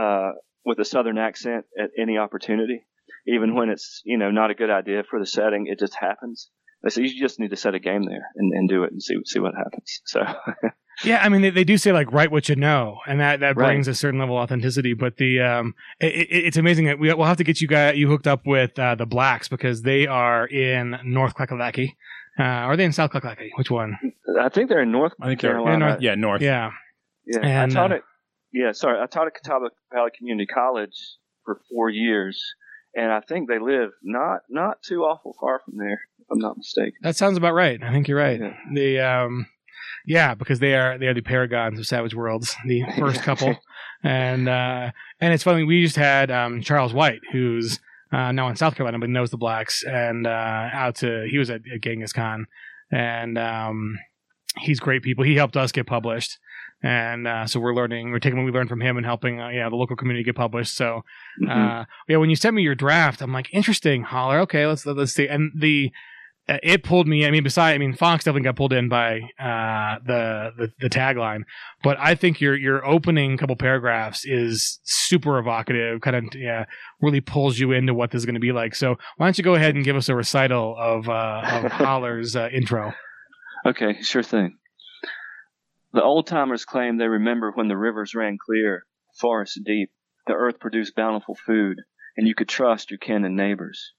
uh, 0.00 0.30
with 0.64 0.78
a 0.78 0.84
southern 0.84 1.18
accent 1.18 1.64
at 1.80 1.90
any 1.98 2.18
opportunity 2.18 2.86
even 3.26 3.54
when 3.54 3.70
it's 3.70 4.02
you 4.04 4.18
know 4.18 4.30
not 4.30 4.50
a 4.50 4.54
good 4.54 4.70
idea 4.70 5.02
for 5.08 5.18
the 5.18 5.26
setting, 5.26 5.66
it 5.66 5.78
just 5.78 5.96
happens. 5.98 6.50
They 6.82 6.90
say 6.90 7.02
you 7.02 7.20
just 7.20 7.40
need 7.40 7.50
to 7.50 7.56
set 7.56 7.74
a 7.74 7.80
game 7.80 8.04
there 8.04 8.26
and, 8.36 8.52
and 8.52 8.68
do 8.68 8.84
it 8.84 8.92
and 8.92 9.02
see 9.02 9.16
see 9.24 9.38
what 9.40 9.54
happens. 9.56 10.00
So 10.06 10.22
Yeah, 11.04 11.20
I 11.22 11.28
mean 11.28 11.42
they, 11.42 11.50
they 11.50 11.64
do 11.64 11.76
say 11.76 11.92
like 11.92 12.10
write 12.12 12.30
what 12.30 12.48
you 12.48 12.56
know, 12.56 12.98
and 13.06 13.20
that 13.20 13.40
that 13.40 13.56
Right. 13.56 13.66
brings 13.66 13.88
a 13.88 13.94
certain 13.94 14.18
level 14.20 14.36
of 14.36 14.42
authenticity. 14.44 14.94
But 14.94 15.16
the 15.16 15.40
um, 15.40 15.74
it, 16.00 16.14
it, 16.14 16.28
it's 16.30 16.56
amazing 16.56 16.86
that 16.86 16.98
we, 16.98 17.12
we'll 17.12 17.26
have 17.26 17.36
to 17.38 17.44
get 17.44 17.60
you 17.60 17.68
guys 17.68 17.96
you 17.98 18.08
hooked 18.08 18.26
up 18.26 18.46
with 18.46 18.78
uh, 18.78 18.94
the 18.94 19.06
blacks 19.06 19.48
because 19.48 19.82
they 19.82 20.06
are 20.06 20.46
in 20.46 20.96
North 21.04 21.34
Kakalaki. 21.34 21.96
Uh, 22.38 22.42
are 22.42 22.76
they 22.76 22.84
in 22.84 22.92
South 22.92 23.10
Kakalaki? 23.12 23.50
Which 23.56 23.70
one? 23.70 23.96
I 24.40 24.48
think 24.48 24.68
they're 24.68 24.82
in 24.82 24.92
North 24.92 25.14
I 25.20 25.28
think 25.28 25.40
they're 25.40 25.52
Carolina. 25.52 25.78
North- 25.78 26.00
yeah 26.02 26.14
north. 26.14 26.42
Yeah. 26.42 26.70
Yeah, 27.26 27.40
And, 27.42 27.72
I 27.72 27.74
taught 27.74 27.92
uh, 27.92 27.96
at 27.96 28.02
yeah, 28.52 28.72
sorry, 28.72 29.00
I 29.02 29.06
taught 29.06 29.26
at 29.26 29.34
Catawba 29.34 29.70
Valley 29.92 30.10
Community 30.16 30.46
College 30.46 30.94
for 31.44 31.60
four 31.70 31.90
years, 31.90 32.42
and 32.94 33.12
I 33.12 33.20
think 33.20 33.48
they 33.48 33.58
live 33.58 33.90
not 34.02 34.40
not 34.48 34.82
too 34.82 35.02
awful 35.02 35.34
far 35.40 35.60
from 35.64 35.74
there, 35.78 36.00
if 36.20 36.26
I'm 36.30 36.38
not 36.38 36.56
mistaken. 36.56 36.92
That 37.02 37.16
sounds 37.16 37.36
about 37.36 37.54
right. 37.54 37.82
I 37.82 37.90
think 37.92 38.06
you're 38.08 38.18
right. 38.18 38.40
Yeah. 38.40 38.54
The 38.72 39.00
um, 39.00 39.46
yeah, 40.06 40.34
because 40.34 40.60
they 40.60 40.74
are 40.74 40.96
they 40.98 41.06
are 41.06 41.14
the 41.14 41.20
paragons 41.22 41.78
of 41.78 41.86
Savage 41.86 42.14
Worlds, 42.14 42.54
the 42.66 42.84
first 42.98 43.22
couple, 43.22 43.56
and 44.02 44.48
uh, 44.48 44.92
and 45.20 45.34
it's 45.34 45.42
funny. 45.42 45.64
We 45.64 45.82
just 45.82 45.96
had 45.96 46.30
um, 46.30 46.62
Charles 46.62 46.94
White, 46.94 47.20
who's 47.32 47.80
uh, 48.12 48.32
now 48.32 48.48
in 48.48 48.56
South 48.56 48.74
Carolina, 48.76 48.98
but 48.98 49.10
knows 49.10 49.30
the 49.30 49.36
blacks, 49.36 49.82
and 49.84 50.26
uh, 50.26 50.68
out 50.72 50.96
to 50.96 51.26
he 51.30 51.38
was 51.38 51.50
at, 51.50 51.62
at 51.72 51.80
Genghis 51.82 52.12
Con, 52.12 52.46
and 52.90 53.36
um, 53.38 53.98
he's 54.58 54.80
great 54.80 55.02
people. 55.02 55.24
He 55.24 55.34
helped 55.36 55.56
us 55.56 55.72
get 55.72 55.86
published. 55.86 56.38
And 56.82 57.26
uh, 57.26 57.46
so 57.46 57.58
we're 57.58 57.74
learning, 57.74 58.10
we're 58.10 58.18
taking 58.18 58.38
what 58.38 58.44
we 58.44 58.52
learned 58.52 58.68
from 58.68 58.82
him 58.82 58.98
and 58.98 59.06
helping, 59.06 59.40
uh, 59.40 59.48
yeah, 59.48 59.68
the 59.70 59.76
local 59.76 59.96
community 59.96 60.22
get 60.22 60.36
published. 60.36 60.76
So, 60.76 61.04
Mhm. 61.42 61.48
uh, 61.80 61.84
yeah, 62.06 62.18
when 62.18 62.28
you 62.28 62.36
sent 62.36 62.54
me 62.54 62.60
your 62.62 62.74
draft, 62.74 63.22
I'm 63.22 63.32
like, 63.32 63.48
interesting, 63.52 64.02
holler. 64.02 64.40
Okay, 64.40 64.66
let's 64.66 64.84
let's 64.84 65.12
see. 65.12 65.26
And 65.26 65.52
the 65.56 65.90
it 66.48 66.84
pulled 66.84 67.08
me. 67.08 67.26
I 67.26 67.30
mean, 67.30 67.42
beside, 67.42 67.74
I 67.74 67.78
mean, 67.78 67.94
Fox 67.94 68.24
definitely 68.24 68.44
got 68.44 68.56
pulled 68.56 68.72
in 68.72 68.88
by 68.88 69.20
uh, 69.38 69.98
the, 70.04 70.52
the 70.56 70.72
the 70.80 70.88
tagline, 70.88 71.42
but 71.82 71.96
I 71.98 72.14
think 72.14 72.40
your 72.40 72.54
your 72.54 72.86
opening 72.86 73.36
couple 73.36 73.56
paragraphs 73.56 74.24
is 74.24 74.78
super 74.84 75.38
evocative. 75.38 76.00
Kind 76.00 76.16
of, 76.16 76.24
yeah, 76.34 76.66
really 77.00 77.20
pulls 77.20 77.58
you 77.58 77.72
into 77.72 77.94
what 77.94 78.12
this 78.12 78.20
is 78.20 78.26
going 78.26 78.34
to 78.34 78.40
be 78.40 78.52
like. 78.52 78.74
So, 78.74 78.96
why 79.16 79.26
don't 79.26 79.38
you 79.38 79.44
go 79.44 79.54
ahead 79.54 79.74
and 79.74 79.84
give 79.84 79.96
us 79.96 80.08
a 80.08 80.14
recital 80.14 80.76
of 80.78 81.08
uh, 81.08 81.42
of 81.64 81.72
Holler's 81.72 82.36
uh, 82.36 82.48
intro? 82.52 82.92
Okay, 83.64 84.00
sure 84.02 84.22
thing. 84.22 84.56
The 85.92 86.02
old 86.02 86.26
timers 86.26 86.64
claim 86.64 86.98
they 86.98 87.08
remember 87.08 87.50
when 87.52 87.68
the 87.68 87.76
rivers 87.76 88.14
ran 88.14 88.36
clear, 88.44 88.84
forests 89.18 89.58
deep, 89.64 89.90
the 90.26 90.34
earth 90.34 90.60
produced 90.60 90.94
bountiful 90.94 91.34
food, 91.34 91.78
and 92.16 92.28
you 92.28 92.34
could 92.34 92.48
trust 92.48 92.90
your 92.90 92.98
kin 92.98 93.24
and 93.24 93.34
neighbors. 93.34 93.94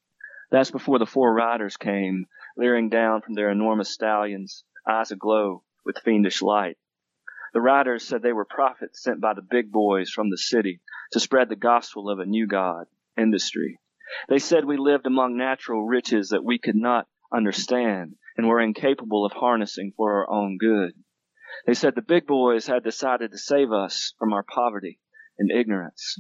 That's 0.50 0.72
before 0.72 1.00
the 1.00 1.06
four 1.06 1.34
riders 1.34 1.78
came, 1.78 2.28
leering 2.56 2.90
down 2.90 3.22
from 3.22 3.34
their 3.34 3.50
enormous 3.50 3.90
stallions, 3.90 4.64
eyes 4.88 5.12
aglow 5.12 5.64
with 5.84 6.00
fiendish 6.00 6.42
light. 6.42 6.78
The 7.54 7.62
riders 7.62 8.08
said 8.08 8.22
they 8.22 8.34
were 8.34 8.46
prophets 8.46 9.02
sent 9.02 9.20
by 9.20 9.34
the 9.34 9.42
big 9.42 9.72
boys 9.72 10.10
from 10.10 10.30
the 10.30 10.38
city 10.38 10.80
to 11.12 11.20
spread 11.20 11.50
the 11.50 11.56
gospel 11.56 12.10
of 12.10 12.20
a 12.20 12.26
new 12.26 12.48
God, 12.48 12.88
industry. 13.18 13.80
They 14.30 14.40
said 14.40 14.64
we 14.64 14.78
lived 14.78 15.06
among 15.06 15.38
natural 15.38 15.86
riches 15.86 16.30
that 16.30 16.44
we 16.44 16.60
could 16.60 16.76
not 16.76 17.08
understand 17.32 18.16
and 18.38 18.48
were 18.48 18.62
incapable 18.62 19.26
of 19.26 19.34
harnessing 19.34 19.94
for 19.98 20.14
our 20.14 20.30
own 20.30 20.58
good. 20.58 20.94
They 21.66 21.74
said 21.74 21.96
the 21.96 22.02
big 22.02 22.26
boys 22.26 22.68
had 22.68 22.84
decided 22.84 23.32
to 23.32 23.38
save 23.38 23.72
us 23.72 24.14
from 24.20 24.32
our 24.32 24.44
poverty 24.44 25.00
and 25.38 25.52
ignorance. 25.52 26.20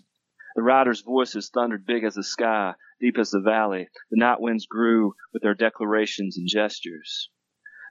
The 0.58 0.64
riders' 0.64 1.02
voices 1.02 1.52
thundered 1.52 1.86
big 1.86 2.04
as 2.04 2.16
the 2.16 2.24
sky, 2.24 2.74
deep 3.00 3.20
as 3.20 3.30
the 3.30 3.40
valley. 3.40 3.90
The 4.10 4.18
night 4.18 4.42
winds 4.42 4.66
grew 4.66 5.14
with 5.32 5.44
their 5.44 5.54
declarations 5.54 6.36
and 6.36 6.48
gestures. 6.48 7.30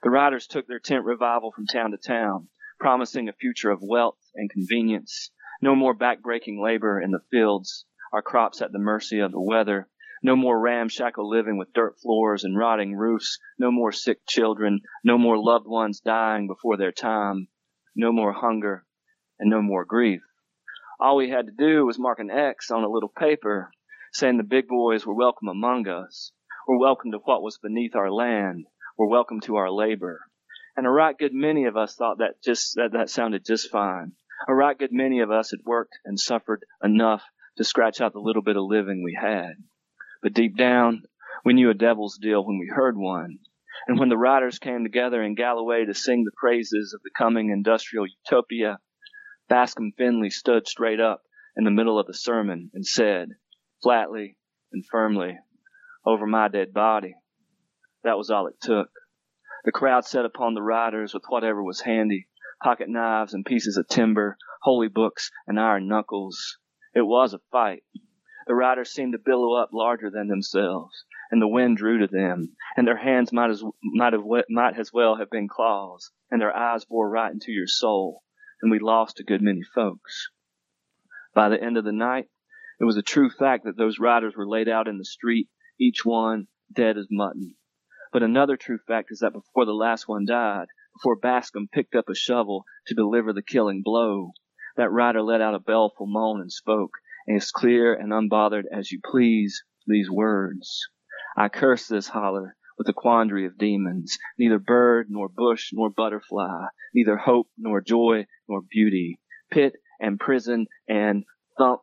The 0.03 0.09
riders 0.09 0.47
took 0.47 0.67
their 0.67 0.77
tent 0.77 1.05
revival 1.05 1.53
from 1.53 1.65
town 1.65 1.91
to 1.91 1.97
town, 1.97 2.49
promising 2.77 3.29
a 3.29 3.31
future 3.31 3.71
of 3.71 3.81
wealth 3.81 4.19
and 4.35 4.49
convenience. 4.49 5.31
No 5.61 5.75
more 5.75 5.95
backbreaking 5.95 6.61
labor 6.61 6.99
in 6.99 7.11
the 7.11 7.23
fields, 7.31 7.85
our 8.11 8.21
crops 8.21 8.61
at 8.61 8.73
the 8.73 8.79
mercy 8.79 9.19
of 9.19 9.31
the 9.31 9.39
weather. 9.39 9.87
No 10.21 10.35
more 10.35 10.59
ramshackle 10.59 11.29
living 11.29 11.57
with 11.57 11.71
dirt 11.71 11.97
floors 12.01 12.43
and 12.43 12.57
rotting 12.57 12.97
roofs. 12.97 13.39
No 13.57 13.71
more 13.71 13.93
sick 13.93 14.27
children. 14.27 14.81
No 15.05 15.17
more 15.17 15.41
loved 15.41 15.67
ones 15.67 16.01
dying 16.01 16.47
before 16.47 16.75
their 16.75 16.91
time. 16.91 17.47
No 17.95 18.11
more 18.11 18.33
hunger 18.33 18.85
and 19.39 19.49
no 19.49 19.61
more 19.61 19.85
grief. 19.85 20.21
All 20.99 21.15
we 21.15 21.29
had 21.29 21.45
to 21.45 21.51
do 21.51 21.85
was 21.85 21.99
mark 21.99 22.17
an 22.17 22.31
X 22.31 22.71
on 22.71 22.83
a 22.83 22.89
little 22.89 23.09
paper 23.09 23.69
saying 24.13 24.37
the 24.37 24.43
big 24.43 24.67
boys 24.67 25.05
were 25.05 25.13
welcome 25.13 25.47
among 25.47 25.87
us. 25.87 26.31
We're 26.67 26.79
welcome 26.79 27.11
to 27.11 27.19
what 27.19 27.43
was 27.43 27.59
beneath 27.59 27.95
our 27.95 28.11
land. 28.11 28.65
We're 28.97 29.07
welcome 29.07 29.39
to 29.41 29.57
our 29.57 29.69
labor. 29.69 30.21
And 30.75 30.87
a 30.87 30.89
right 30.89 31.15
good 31.15 31.35
many 31.35 31.65
of 31.65 31.77
us 31.77 31.95
thought 31.95 32.17
that 32.17 32.41
just, 32.43 32.75
that, 32.77 32.93
that 32.93 33.11
sounded 33.11 33.45
just 33.45 33.69
fine. 33.69 34.13
A 34.47 34.55
right 34.55 34.75
good 34.75 34.91
many 34.91 35.19
of 35.19 35.29
us 35.29 35.51
had 35.51 35.59
worked 35.65 35.93
and 36.03 36.19
suffered 36.19 36.65
enough 36.83 37.23
to 37.57 37.63
scratch 37.63 38.01
out 38.01 38.13
the 38.13 38.19
little 38.19 38.41
bit 38.41 38.57
of 38.57 38.63
living 38.63 39.03
we 39.03 39.15
had. 39.19 39.53
But 40.23 40.33
deep 40.33 40.57
down, 40.57 41.03
we 41.45 41.53
knew 41.53 41.69
a 41.69 41.75
devil's 41.75 42.17
deal 42.17 42.43
when 42.43 42.57
we 42.57 42.71
heard 42.73 42.97
one. 42.97 43.37
And 43.87 43.99
when 43.99 44.09
the 44.09 44.17
riders 44.17 44.57
came 44.57 44.83
together 44.83 45.21
in 45.21 45.35
Galloway 45.35 45.85
to 45.85 45.93
sing 45.93 46.23
the 46.23 46.31
praises 46.35 46.93
of 46.95 47.01
the 47.03 47.11
coming 47.15 47.51
industrial 47.51 48.07
utopia, 48.07 48.79
Bascom 49.49 49.93
Finley 49.93 50.29
stood 50.29 50.67
straight 50.67 50.99
up 50.99 51.23
in 51.55 51.63
the 51.63 51.71
middle 51.71 51.97
of 51.97 52.05
the 52.05 52.13
sermon 52.13 52.69
and 52.73 52.85
said, 52.85 53.29
flatly 53.81 54.37
and 54.73 54.85
firmly, 54.85 55.39
over 56.05 56.27
my 56.27 56.49
dead 56.49 56.73
body. 56.73 57.15
That 58.03 58.17
was 58.17 58.29
all 58.29 58.47
it 58.47 58.59
took. 58.59 58.89
The 59.63 59.71
crowd 59.71 60.03
set 60.03 60.25
upon 60.25 60.53
the 60.53 60.61
riders 60.61 61.13
with 61.13 61.23
whatever 61.29 61.63
was 61.63 61.81
handy, 61.81 62.27
pocket 62.61 62.89
knives 62.89 63.33
and 63.33 63.45
pieces 63.45 63.77
of 63.77 63.87
timber, 63.87 64.37
holy 64.63 64.89
books 64.89 65.31
and 65.47 65.57
iron 65.57 65.87
knuckles. 65.87 66.57
It 66.93 67.03
was 67.03 67.33
a 67.33 67.39
fight. 67.49 67.83
The 68.47 68.55
riders 68.55 68.91
seemed 68.91 69.13
to 69.13 69.19
billow 69.19 69.53
up 69.53 69.69
larger 69.71 70.09
than 70.09 70.27
themselves, 70.27 71.05
and 71.31 71.41
the 71.41 71.47
wind 71.47 71.77
drew 71.77 71.99
to 71.99 72.07
them, 72.07 72.55
and 72.75 72.85
their 72.85 72.97
hands 72.97 73.31
might 73.31 73.49
as 73.49 73.63
might 73.81 74.11
have 74.13 74.23
might 74.49 74.77
as 74.77 74.91
well 74.91 75.15
have 75.15 75.29
been 75.29 75.47
claws, 75.47 76.11
and 76.29 76.41
their 76.41 76.55
eyes 76.55 76.83
bore 76.83 77.09
right 77.09 77.31
into 77.31 77.51
your 77.53 77.67
soul, 77.67 78.23
and 78.61 78.71
we 78.71 78.79
lost 78.79 79.19
a 79.19 79.23
good 79.23 79.41
many 79.41 79.63
folks. 79.63 80.29
By 81.33 81.49
the 81.49 81.61
end 81.61 81.77
of 81.77 81.83
the 81.83 81.91
night, 81.91 82.25
it 82.79 82.85
was 82.85 82.97
a 82.97 83.01
true 83.01 83.29
fact 83.29 83.65
that 83.65 83.77
those 83.77 83.99
riders 83.99 84.35
were 84.35 84.47
laid 84.47 84.67
out 84.67 84.87
in 84.87 84.97
the 84.97 85.05
street, 85.05 85.49
each 85.79 86.05
one 86.05 86.47
dead 86.71 86.97
as 86.97 87.07
mutton. 87.09 87.55
But 88.11 88.23
another 88.23 88.57
true 88.57 88.79
fact 88.87 89.09
is 89.11 89.19
that 89.19 89.33
before 89.33 89.65
the 89.65 89.73
last 89.73 90.07
one 90.07 90.25
died, 90.25 90.67
before 90.95 91.15
Bascom 91.15 91.67
picked 91.71 91.95
up 91.95 92.09
a 92.09 92.15
shovel 92.15 92.65
to 92.87 92.95
deliver 92.95 93.33
the 93.33 93.43
killing 93.43 93.81
blow, 93.83 94.31
that 94.75 94.91
rider 94.91 95.21
let 95.21 95.41
out 95.41 95.55
a 95.55 95.59
baleful 95.59 96.07
moan 96.07 96.41
and 96.41 96.51
spoke, 96.51 96.91
as 97.27 97.51
clear 97.51 97.93
and 97.93 98.11
unbothered 98.11 98.65
as 98.71 98.91
you 98.91 98.99
please, 99.03 99.63
these 99.85 100.09
words. 100.09 100.87
I 101.35 101.49
curse 101.49 101.87
this 101.87 102.07
holler 102.07 102.55
with 102.77 102.87
a 102.89 102.93
quandary 102.93 103.45
of 103.45 103.57
demons, 103.57 104.17
neither 104.37 104.59
bird 104.59 105.07
nor 105.09 105.27
bush 105.27 105.71
nor 105.73 105.89
butterfly, 105.89 106.67
neither 106.93 107.17
hope 107.17 107.47
nor 107.57 107.81
joy 107.81 108.25
nor 108.47 108.61
beauty, 108.61 109.19
pit 109.51 109.73
and 109.99 110.19
prison 110.19 110.67
and 110.87 111.23
thump. 111.57 111.81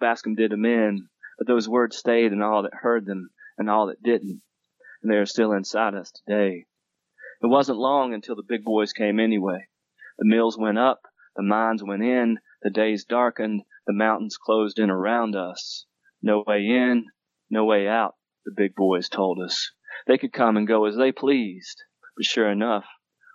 Bascom 0.00 0.34
did 0.34 0.50
them 0.50 0.64
in, 0.64 1.08
but 1.38 1.46
those 1.46 1.68
words 1.68 1.96
stayed 1.96 2.32
in 2.32 2.42
all 2.42 2.62
that 2.62 2.74
heard 2.74 3.06
them 3.06 3.30
and 3.56 3.70
all 3.70 3.86
that 3.86 4.02
didn't, 4.02 4.42
and 5.02 5.12
they 5.12 5.16
are 5.16 5.26
still 5.26 5.52
inside 5.52 5.94
us 5.94 6.10
today. 6.10 6.66
It 7.42 7.46
wasn't 7.46 7.78
long 7.78 8.12
until 8.12 8.36
the 8.36 8.42
big 8.46 8.64
boys 8.64 8.92
came 8.92 9.20
anyway. 9.20 9.68
The 10.18 10.26
mills 10.26 10.58
went 10.58 10.78
up, 10.78 11.00
the 11.36 11.42
mines 11.42 11.82
went 11.82 12.02
in, 12.02 12.38
the 12.62 12.70
days 12.70 13.04
darkened, 13.04 13.62
the 13.86 13.92
mountains 13.92 14.36
closed 14.36 14.78
in 14.78 14.90
around 14.90 15.36
us. 15.36 15.86
No 16.22 16.44
way 16.46 16.66
in, 16.66 17.06
no 17.48 17.64
way 17.64 17.88
out, 17.88 18.16
the 18.44 18.52
big 18.54 18.74
boys 18.74 19.08
told 19.08 19.40
us. 19.40 19.70
They 20.06 20.18
could 20.18 20.32
come 20.32 20.56
and 20.56 20.66
go 20.66 20.84
as 20.86 20.96
they 20.96 21.12
pleased, 21.12 21.82
but 22.16 22.24
sure 22.24 22.50
enough, 22.50 22.86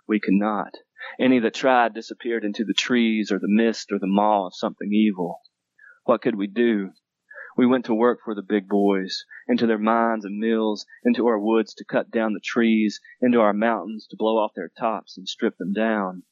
we 0.08 0.20
could 0.20 0.34
not. 0.34 0.74
Any 1.18 1.38
that 1.40 1.54
tried 1.54 1.94
disappeared 1.94 2.44
into 2.44 2.64
the 2.64 2.74
trees 2.74 3.30
or 3.30 3.38
the 3.38 3.48
mist 3.48 3.92
or 3.92 3.98
the 3.98 4.06
maw 4.06 4.46
of 4.46 4.54
something 4.54 4.92
evil. 4.92 5.40
What 6.04 6.22
could 6.22 6.36
we 6.36 6.46
do? 6.46 6.92
We 7.56 7.66
went 7.66 7.86
to 7.86 7.94
work 7.94 8.20
for 8.22 8.34
the 8.34 8.42
big 8.42 8.68
boys, 8.68 9.24
into 9.48 9.66
their 9.66 9.78
mines 9.78 10.24
and 10.24 10.38
mills, 10.38 10.84
into 11.04 11.26
our 11.26 11.38
woods 11.38 11.72
to 11.74 11.84
cut 11.84 12.10
down 12.10 12.34
the 12.34 12.40
trees, 12.40 13.00
into 13.20 13.40
our 13.40 13.52
mountains 13.52 14.06
to 14.08 14.16
blow 14.16 14.36
off 14.36 14.52
their 14.54 14.70
tops 14.78 15.16
and 15.16 15.26
strip 15.26 15.56
them 15.56 15.72
down. 15.72 16.22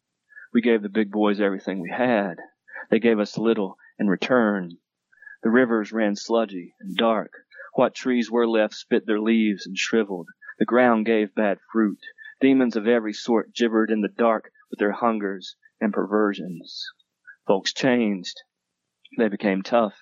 We 0.53 0.61
gave 0.61 0.83
the 0.83 0.89
big 0.89 1.11
boys 1.11 1.41
everything 1.41 1.81
we 1.81 1.91
had. 1.91 2.37
They 2.91 2.99
gave 2.99 3.19
us 3.19 3.39
little 3.39 3.79
in 3.99 4.09
return. 4.09 4.79
The 5.43 5.51
rivers 5.51 5.93
ran 5.93 6.15
sludgy 6.17 6.75
and 6.79 6.97
dark. 6.97 7.33
What 7.77 7.95
trees 7.95 8.31
were 8.31 8.47
left 8.47 8.75
spit 8.75 9.05
their 9.05 9.21
leaves 9.21 9.67
and 9.67 9.77
shriveled. 9.77 10.29
The 10.61 10.65
ground 10.65 11.07
gave 11.07 11.35
bad 11.35 11.59
fruit. 11.73 11.99
Demons 12.41 12.77
of 12.77 12.87
every 12.87 13.13
sort 13.13 13.53
gibbered 13.53 13.91
in 13.91 14.01
the 14.01 14.09
dark 14.09 14.53
with 14.71 14.79
their 14.79 14.93
hungers 14.93 15.57
and 15.81 15.93
perversions. 15.93 16.87
Folks 17.49 17.73
changed. 17.73 18.43
They 19.19 19.27
became 19.27 19.63
tough, 19.63 20.01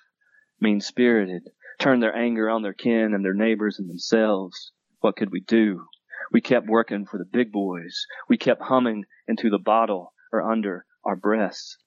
mean 0.59 0.81
spirited, 0.81 1.49
turned 1.79 2.03
their 2.03 2.15
anger 2.15 2.47
on 2.47 2.61
their 2.61 2.73
kin 2.73 3.13
and 3.13 3.25
their 3.25 3.33
neighbors 3.33 3.79
and 3.79 3.89
themselves. 3.89 4.71
What 4.99 5.15
could 5.15 5.31
we 5.31 5.41
do? 5.41 5.87
We 6.31 6.41
kept 6.41 6.67
working 6.67 7.07
for 7.07 7.17
the 7.17 7.25
big 7.25 7.51
boys. 7.51 8.05
We 8.29 8.37
kept 8.37 8.61
humming 8.61 9.05
into 9.27 9.49
the 9.49 9.57
bottle 9.57 10.13
or 10.31 10.43
under 10.43 10.85
our 11.03 11.15
breasts. 11.15 11.77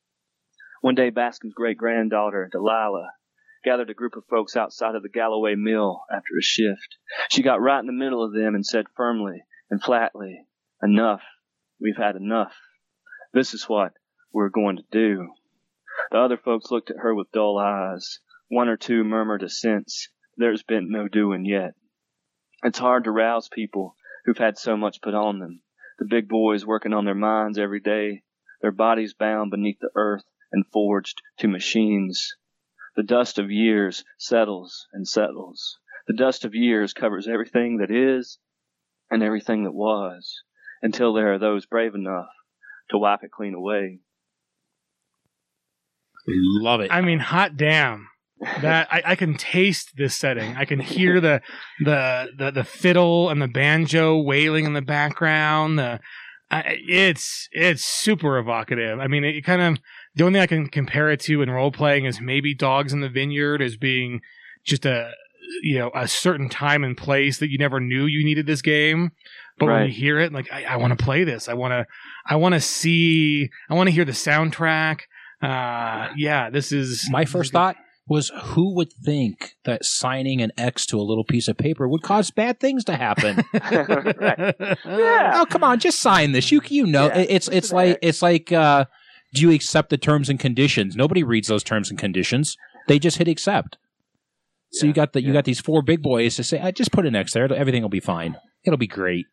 One 0.80 0.96
day, 0.96 1.10
Bascom's 1.10 1.54
great 1.54 1.78
granddaughter, 1.78 2.48
Delilah, 2.50 3.12
gathered 3.66 3.90
a 3.90 3.94
group 3.94 4.16
of 4.16 4.24
folks 4.30 4.56
outside 4.56 4.94
of 4.94 5.02
the 5.02 5.08
Galloway 5.08 5.56
mill 5.56 6.04
after 6.08 6.38
a 6.38 6.42
shift. 6.42 6.98
She 7.30 7.42
got 7.42 7.60
right 7.60 7.80
in 7.80 7.86
the 7.86 7.92
middle 7.92 8.24
of 8.24 8.32
them 8.32 8.54
and 8.54 8.64
said 8.64 8.86
firmly 8.96 9.42
and 9.68 9.82
flatly, 9.82 10.46
Enough 10.80 11.22
We've 11.80 11.96
had 11.96 12.16
enough. 12.16 12.54
This 13.34 13.52
is 13.52 13.68
what 13.68 13.92
we're 14.32 14.50
going 14.50 14.76
to 14.76 14.84
do. 14.90 15.34
The 16.10 16.18
other 16.18 16.36
folks 16.36 16.70
looked 16.70 16.90
at 16.90 16.98
her 16.98 17.14
with 17.14 17.32
dull 17.32 17.58
eyes. 17.58 18.20
One 18.48 18.68
or 18.68 18.76
two 18.76 19.02
murmured 19.02 19.42
assents. 19.42 20.10
There's 20.36 20.62
been 20.62 20.90
no 20.90 21.08
doing 21.08 21.44
yet. 21.44 21.74
It's 22.62 22.78
hard 22.78 23.04
to 23.04 23.10
rouse 23.10 23.48
people 23.48 23.96
who've 24.24 24.38
had 24.38 24.58
so 24.58 24.76
much 24.76 25.02
put 25.02 25.14
on 25.14 25.40
them. 25.40 25.60
The 25.98 26.06
big 26.06 26.28
boys 26.28 26.64
working 26.64 26.92
on 26.92 27.04
their 27.04 27.14
minds 27.14 27.58
every 27.58 27.80
day, 27.80 28.22
their 28.62 28.72
bodies 28.72 29.12
bound 29.12 29.50
beneath 29.50 29.80
the 29.80 29.90
earth 29.96 30.24
and 30.52 30.64
forged 30.68 31.20
to 31.38 31.48
machines. 31.48 32.36
The 32.96 33.02
dust 33.02 33.38
of 33.38 33.50
years 33.50 34.04
settles 34.18 34.86
and 34.92 35.06
settles. 35.06 35.78
The 36.08 36.14
dust 36.14 36.44
of 36.44 36.54
years 36.54 36.92
covers 36.92 37.28
everything 37.28 37.78
that 37.78 37.90
is 37.90 38.38
and 39.10 39.22
everything 39.22 39.64
that 39.64 39.74
was 39.74 40.42
until 40.82 41.12
there 41.12 41.34
are 41.34 41.38
those 41.38 41.66
brave 41.66 41.94
enough 41.94 42.28
to 42.90 42.98
wipe 42.98 43.22
it 43.22 43.30
clean 43.30 43.54
away. 43.54 44.00
Love 46.28 46.80
it. 46.80 46.90
I 46.90 47.02
mean, 47.02 47.18
hot 47.18 47.56
damn. 47.56 48.08
That 48.60 48.88
I, 48.90 49.02
I 49.06 49.14
can 49.14 49.36
taste 49.36 49.92
this 49.96 50.14
setting. 50.14 50.56
I 50.56 50.66
can 50.66 50.78
hear 50.78 51.20
the, 51.20 51.40
the 51.80 52.28
the 52.36 52.50
the 52.50 52.64
fiddle 52.64 53.30
and 53.30 53.40
the 53.40 53.48
banjo 53.48 54.20
wailing 54.20 54.66
in 54.66 54.74
the 54.74 54.82
background. 54.82 55.78
The 55.78 56.00
I, 56.50 56.76
it's 56.86 57.48
it's 57.52 57.84
super 57.84 58.36
evocative. 58.36 59.00
I 59.00 59.06
mean, 59.06 59.24
it 59.24 59.42
kind 59.42 59.62
of 59.62 59.78
the 60.16 60.24
only 60.24 60.36
thing 60.36 60.42
I 60.42 60.46
can 60.46 60.68
compare 60.68 61.10
it 61.10 61.20
to 61.20 61.42
in 61.42 61.50
role 61.50 61.70
playing 61.70 62.06
is 62.06 62.20
maybe 62.20 62.54
Dogs 62.54 62.92
in 62.92 63.00
the 63.00 63.08
Vineyard 63.08 63.62
as 63.62 63.76
being 63.76 64.22
just 64.64 64.84
a 64.84 65.12
you 65.62 65.78
know 65.78 65.90
a 65.94 66.08
certain 66.08 66.48
time 66.48 66.82
and 66.82 66.96
place 66.96 67.38
that 67.38 67.50
you 67.50 67.58
never 67.58 67.78
knew 67.80 68.06
you 68.06 68.24
needed 68.24 68.46
this 68.46 68.62
game. 68.62 69.12
But 69.58 69.66
when 69.66 69.86
you 69.86 69.92
hear 69.92 70.18
it, 70.18 70.32
like 70.32 70.52
I, 70.52 70.64
I 70.64 70.76
want 70.76 70.98
to 70.98 71.02
play 71.02 71.24
this. 71.24 71.48
I 71.48 71.54
want 71.54 71.72
to 71.72 71.86
I 72.26 72.36
want 72.36 72.54
to 72.54 72.60
see. 72.60 73.50
I 73.70 73.74
want 73.74 73.88
to 73.88 73.92
hear 73.92 74.04
the 74.04 74.12
soundtrack. 74.12 75.02
Uh, 75.40 76.08
yeah, 76.16 76.50
this 76.50 76.72
is 76.72 77.08
My 77.10 77.24
first 77.24 77.52
thought 77.52 77.76
was 78.08 78.30
who 78.42 78.74
would 78.74 78.92
think 78.92 79.56
that 79.64 79.84
signing 79.84 80.40
an 80.40 80.52
X 80.56 80.86
to 80.86 80.98
a 80.98 81.02
little 81.02 81.24
piece 81.24 81.48
of 81.48 81.56
paper 81.56 81.88
would 81.88 82.02
cause 82.02 82.30
bad 82.30 82.60
things 82.60 82.84
to 82.84 82.96
happen? 82.96 83.36
right. 83.52 84.54
Yeah. 84.84 85.32
oh, 85.34 85.46
come 85.48 85.64
on, 85.64 85.78
just 85.78 86.00
sign 86.00 86.32
this. 86.32 86.52
You 86.52 86.60
you 86.68 86.86
know, 86.86 87.06
Yeah, 87.06 87.26
it's 87.28 87.48
it's 87.48 87.72
like 87.72 87.98
it's 88.02 88.22
like 88.22 88.52
uh, 88.52 88.84
do 89.34 89.42
you 89.42 89.50
accept 89.50 89.90
the 89.90 89.98
terms 89.98 90.28
and 90.28 90.38
conditions? 90.38 90.96
Nobody 90.96 91.22
reads 91.22 91.48
those 91.48 91.62
terms 91.62 91.90
and 91.90 91.98
conditions. 91.98 92.56
They 92.88 92.98
just 92.98 93.18
hit 93.18 93.28
accept. 93.28 93.78
So 94.72 94.86
you 94.86 94.92
got 94.92 95.12
the 95.12 95.22
you 95.22 95.32
got 95.32 95.44
these 95.44 95.60
four 95.60 95.82
big 95.82 96.02
boys 96.02 96.36
to 96.36 96.44
say, 96.44 96.60
I 96.60 96.70
just 96.70 96.92
put 96.92 97.06
an 97.06 97.14
X 97.14 97.32
there. 97.32 97.52
Everything 97.52 97.82
will 97.82 97.88
be 97.88 98.00
fine. 98.00 98.36
It'll 98.64 98.76
be 98.76 98.86
great. 98.86 99.26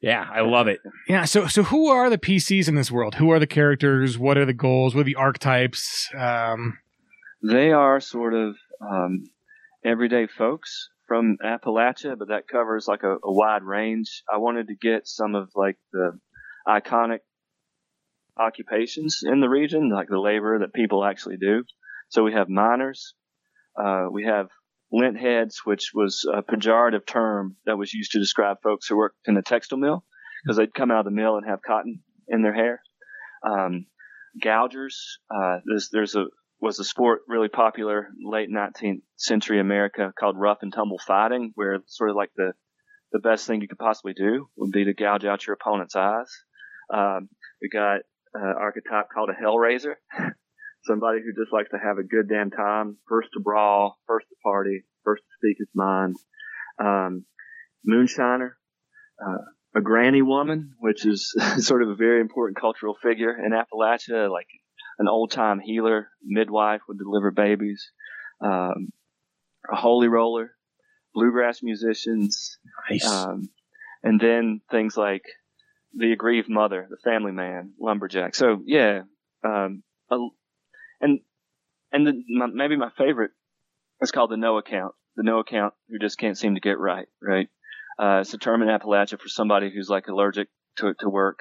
Yeah, 0.00 0.24
I 0.32 0.40
love 0.42 0.68
it. 0.68 0.78
Yeah. 1.08 1.24
So 1.24 1.46
so 1.46 1.64
who 1.64 1.88
are 1.88 2.08
the 2.08 2.18
PCs 2.18 2.68
in 2.68 2.76
this 2.76 2.90
world? 2.90 3.16
Who 3.16 3.30
are 3.30 3.38
the 3.38 3.46
characters? 3.46 4.18
What 4.18 4.38
are 4.38 4.44
the 4.46 4.54
goals? 4.54 4.94
What 4.94 5.02
are 5.02 5.04
the 5.04 5.16
archetypes? 5.16 6.08
Um, 6.16 6.78
They 7.42 7.72
are 7.72 8.00
sort 8.00 8.34
of 8.34 8.56
um, 8.80 9.24
everyday 9.84 10.26
folks 10.26 10.88
from 11.06 11.36
Appalachia, 11.44 12.16
but 12.18 12.28
that 12.28 12.46
covers 12.46 12.86
like 12.86 13.02
a, 13.02 13.14
a 13.24 13.32
wide 13.32 13.62
range. 13.62 14.22
I 14.32 14.38
wanted 14.38 14.68
to 14.68 14.74
get 14.74 15.08
some 15.08 15.34
of 15.34 15.50
like 15.54 15.78
the 15.92 16.18
iconic 16.66 17.20
occupations 18.38 19.20
in 19.22 19.40
the 19.40 19.48
region, 19.48 19.90
like 19.90 20.08
the 20.08 20.18
labor 20.18 20.60
that 20.60 20.72
people 20.72 21.04
actually 21.04 21.36
do. 21.36 21.64
So 22.08 22.22
we 22.22 22.32
have 22.32 22.48
miners, 22.48 23.14
uh, 23.76 24.06
we 24.10 24.24
have 24.24 24.48
lint 24.90 25.18
heads, 25.18 25.60
which 25.64 25.90
was 25.94 26.26
a 26.32 26.42
pejorative 26.42 27.06
term 27.06 27.56
that 27.66 27.76
was 27.76 27.92
used 27.92 28.12
to 28.12 28.18
describe 28.18 28.58
folks 28.62 28.86
who 28.86 28.96
worked 28.96 29.18
in 29.26 29.36
a 29.36 29.42
textile 29.42 29.78
mill 29.78 30.04
because 30.42 30.56
they'd 30.56 30.74
come 30.74 30.90
out 30.90 31.00
of 31.00 31.04
the 31.04 31.10
mill 31.10 31.36
and 31.36 31.46
have 31.46 31.60
cotton 31.62 32.00
in 32.28 32.42
their 32.42 32.54
hair. 32.54 32.82
Um, 33.46 33.86
gougers, 34.42 35.18
uh, 35.30 35.58
there's, 35.66 35.90
there's 35.92 36.14
a 36.14 36.26
was 36.60 36.78
a 36.80 36.84
sport 36.84 37.20
really 37.28 37.48
popular 37.48 38.08
late 38.20 38.50
19th 38.50 39.02
century 39.16 39.60
America 39.60 40.12
called 40.18 40.36
rough 40.36 40.58
and 40.62 40.72
tumble 40.72 40.98
fighting, 40.98 41.52
where 41.54 41.78
sort 41.86 42.10
of 42.10 42.16
like 42.16 42.30
the 42.36 42.52
the 43.12 43.20
best 43.20 43.46
thing 43.46 43.60
you 43.60 43.68
could 43.68 43.78
possibly 43.78 44.12
do 44.12 44.48
would 44.56 44.70
be 44.70 44.84
to 44.84 44.92
gouge 44.92 45.24
out 45.24 45.46
your 45.46 45.54
opponent's 45.54 45.96
eyes. 45.96 46.30
Um, 46.92 47.28
we 47.62 47.68
got 47.70 48.00
an 48.34 48.54
archetype 48.58 49.06
called 49.12 49.30
a 49.30 49.34
hellraiser, 49.44 49.94
somebody 50.84 51.20
who 51.20 51.32
just 51.40 51.52
likes 51.52 51.70
to 51.70 51.78
have 51.78 51.98
a 51.98 52.02
good 52.02 52.28
damn 52.28 52.50
time, 52.50 52.96
first 53.08 53.28
to 53.34 53.40
brawl, 53.40 53.98
first 54.06 54.26
to 54.28 54.34
party, 54.42 54.84
first 55.04 55.22
to 55.22 55.28
speak 55.38 55.56
his 55.58 55.68
mind. 55.74 56.16
Um, 56.78 57.24
moonshiner, 57.88 58.50
uh, 59.24 59.38
a 59.74 59.80
granny 59.80 60.22
woman, 60.22 60.74
which 60.78 61.04
is 61.06 61.34
sort 61.58 61.82
of 61.82 61.88
a 61.90 61.94
very 61.94 62.20
important 62.20 62.58
cultural 62.60 62.96
figure 63.02 63.32
in 63.32 63.52
Appalachia, 63.52 64.30
like 64.30 64.48
an 64.98 65.08
old 65.08 65.30
time 65.30 65.60
healer, 65.60 66.08
midwife 66.24 66.80
would 66.88 66.98
deliver 66.98 67.30
babies, 67.30 67.90
um, 68.40 68.88
a 69.70 69.76
holy 69.76 70.08
roller, 70.08 70.52
bluegrass 71.14 71.62
musicians, 71.62 72.58
Nice. 72.90 73.06
um, 73.06 73.48
and 74.02 74.20
then 74.20 74.60
things 74.70 74.96
like 74.96 75.22
the 75.94 76.12
aggrieved 76.12 76.48
mother, 76.48 76.86
the 76.88 76.96
family 76.98 77.32
man, 77.32 77.72
lumberjack. 77.80 78.34
So 78.34 78.60
yeah, 78.64 79.02
um, 79.44 79.82
and 81.00 81.20
and 81.92 82.06
the, 82.06 82.22
my, 82.28 82.46
maybe 82.46 82.76
my 82.76 82.90
favorite 82.96 83.30
is 84.00 84.10
called 84.10 84.30
the 84.30 84.36
no 84.36 84.58
account. 84.58 84.94
The 85.16 85.22
no 85.22 85.38
account 85.38 85.74
who 85.88 85.98
just 85.98 86.18
can't 86.18 86.38
seem 86.38 86.54
to 86.54 86.60
get 86.60 86.78
right. 86.78 87.08
Right. 87.20 87.48
Uh, 87.98 88.20
it's 88.20 88.34
a 88.34 88.38
term 88.38 88.62
in 88.62 88.68
Appalachia 88.68 89.20
for 89.20 89.28
somebody 89.28 89.70
who's 89.70 89.88
like 89.88 90.06
allergic 90.08 90.48
to 90.76 90.94
to 91.00 91.08
work 91.08 91.40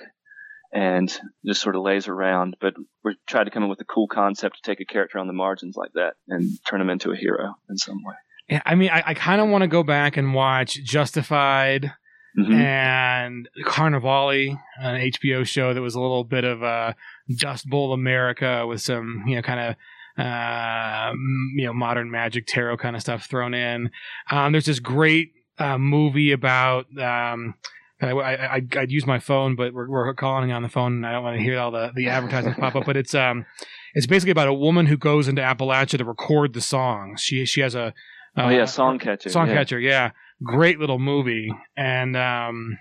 and 0.73 1.15
just 1.45 1.62
sort 1.62 1.75
of 1.75 1.83
lays 1.83 2.07
around. 2.07 2.57
But 2.60 2.73
we 3.03 3.15
tried 3.27 3.45
to 3.45 3.51
come 3.51 3.63
up 3.63 3.69
with 3.69 3.81
a 3.81 3.86
cool 3.86 4.07
concept 4.07 4.57
to 4.57 4.69
take 4.69 4.79
a 4.79 4.86
character 4.86 5.19
on 5.19 5.27
the 5.27 5.33
margins 5.33 5.75
like 5.75 5.91
that 5.93 6.13
and 6.27 6.49
turn 6.69 6.81
him 6.81 6.89
into 6.89 7.12
a 7.12 7.15
hero 7.15 7.55
in 7.69 7.77
some 7.77 8.03
way. 8.03 8.15
yeah, 8.49 8.62
I 8.65 8.75
mean, 8.75 8.89
I, 8.89 9.03
I 9.07 9.13
kind 9.13 9.41
of 9.41 9.49
want 9.49 9.62
to 9.62 9.67
go 9.67 9.83
back 9.83 10.17
and 10.17 10.33
watch 10.33 10.83
Justified 10.83 11.93
Mhm. 12.38 12.54
and 12.54 13.50
Carnivale, 13.65 14.60
an 14.80 14.95
HBO 15.12 15.43
show 15.43 15.73
that 15.73 15.82
was 15.82 15.95
a 15.95 16.00
little 16.00 16.23
bit 16.23 16.43
of 16.43 16.62
a 16.62 16.95
Dust 17.36 17.67
Bowl 17.69 17.93
America 17.93 18.65
with 18.67 18.82
some, 18.82 19.23
you 19.28 19.36
know, 19.36 19.41
kind 19.41 19.60
of. 19.60 19.76
Uh, 20.19 21.13
you 21.56 21.63
know, 21.67 21.73
modern 21.73 22.10
magic 22.10 22.47
tarot 22.47 22.76
kind 22.78 22.95
of 22.95 23.02
stuff 23.04 23.28
thrown 23.28 23.54
in. 23.54 23.91
Um, 24.32 24.52
there's 24.52 24.65
this 24.65 24.80
great 24.80 25.32
uh, 25.60 25.78
movie 25.78 26.32
about 26.32 26.88
um, 26.97 27.54
I, 28.02 28.12
I, 28.12 28.62
I'd 28.78 28.91
use 28.91 29.06
my 29.06 29.19
phone, 29.19 29.56
but 29.56 29.76
we're, 29.76 29.88
we're 29.88 30.12
calling 30.15 30.52
on 30.52 30.63
the 30.63 30.69
phone, 30.69 30.93
and 30.93 31.06
I 31.06 31.12
don't 31.12 31.23
want 31.23 31.38
to 31.38 31.43
hear 31.43 31.60
all 31.60 31.69
the, 31.69 31.91
the 31.95 32.08
advertisements 32.10 32.60
pop 32.60 32.76
up. 32.76 32.86
But 32.88 32.97
it's 32.97 33.13
um, 33.13 33.45
it's 33.93 34.08
basically 34.08 34.32
about 34.32 34.47
a 34.47 34.54
woman 34.54 34.88
who 34.88 34.97
goes 34.97 35.28
into 35.28 35.43
Appalachia 35.43 36.00
to 36.00 36.06
record 36.06 36.54
the 36.54 36.62
songs. 36.62 37.21
She 37.21 37.45
she 37.45 37.62
has 37.62 37.76
a 37.76 37.93
oh 38.38 38.50
yeah, 38.50 38.63
Songcatcher. 38.63 39.28
Songcatcher, 39.28 39.47
yeah. 39.47 39.54
catcher, 39.54 39.80
yeah, 39.80 40.12
great 40.43 40.80
little 40.80 41.00
movie, 41.00 41.52
and 41.76 42.15
um, 42.15 42.78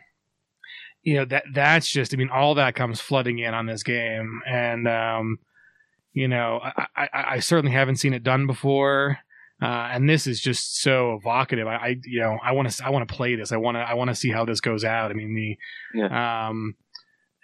you 1.03 1.15
know 1.17 1.25
that 1.25 1.45
that's 1.53 1.89
just, 1.89 2.15
I 2.15 2.17
mean, 2.17 2.31
all 2.31 2.55
that 2.55 2.75
comes 2.75 3.01
flooding 3.01 3.39
in 3.39 3.55
on 3.55 3.67
this 3.67 3.83
game, 3.83 4.43
and 4.47 4.87
um, 4.87 5.39
you 6.13 6.29
know, 6.29 6.61
I, 6.63 6.87
I, 6.97 7.09
I 7.13 7.39
certainly 7.41 7.73
haven't 7.73 7.97
seen 7.97 8.13
it 8.13 8.23
done 8.23 8.47
before. 8.47 9.19
Uh, 9.63 9.89
and 9.91 10.07
this 10.07 10.27
is 10.27 10.39
just 10.39 10.83
so 10.83 11.15
evocative. 11.15 11.67
I, 11.67 11.77
I 11.77 11.97
you 12.05 12.21
know, 12.21 12.39
I 12.45 12.53
want 12.53 12.71
to, 12.71 12.85
I 12.85 12.91
want 12.91 13.09
to 13.09 13.15
play 13.15 13.37
this. 13.37 13.53
I 13.53 13.57
want 13.57 13.77
to, 13.77 13.81
I 13.81 13.95
want 13.95 14.11
to 14.11 14.15
see 14.15 14.31
how 14.31 14.45
this 14.45 14.61
goes 14.61 14.85
out. 14.85 15.11
I 15.11 15.15
mean, 15.15 15.35
the, 15.95 16.05
um, 16.15 16.75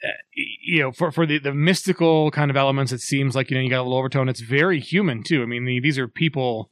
uh, 0.05 0.09
you 0.35 0.81
know, 0.81 0.93
for 0.93 1.13
for 1.13 1.27
the 1.27 1.39
the 1.39 1.55
mystical 1.55 2.31
kind 2.31 2.51
of 2.51 2.57
elements, 2.57 2.93
it 2.93 3.01
seems 3.01 3.37
like 3.37 3.51
you 3.51 3.57
know 3.57 3.63
you 3.63 3.71
got 3.71 3.81
a 3.81 3.85
little 3.85 3.97
overtone. 3.97 4.29
It's 4.29 4.41
very 4.41 4.81
human 4.81 5.23
too. 5.23 5.43
I 5.43 5.47
mean, 5.47 5.65
the, 5.65 5.81
these 5.81 5.99
are 5.99 6.09
people, 6.09 6.71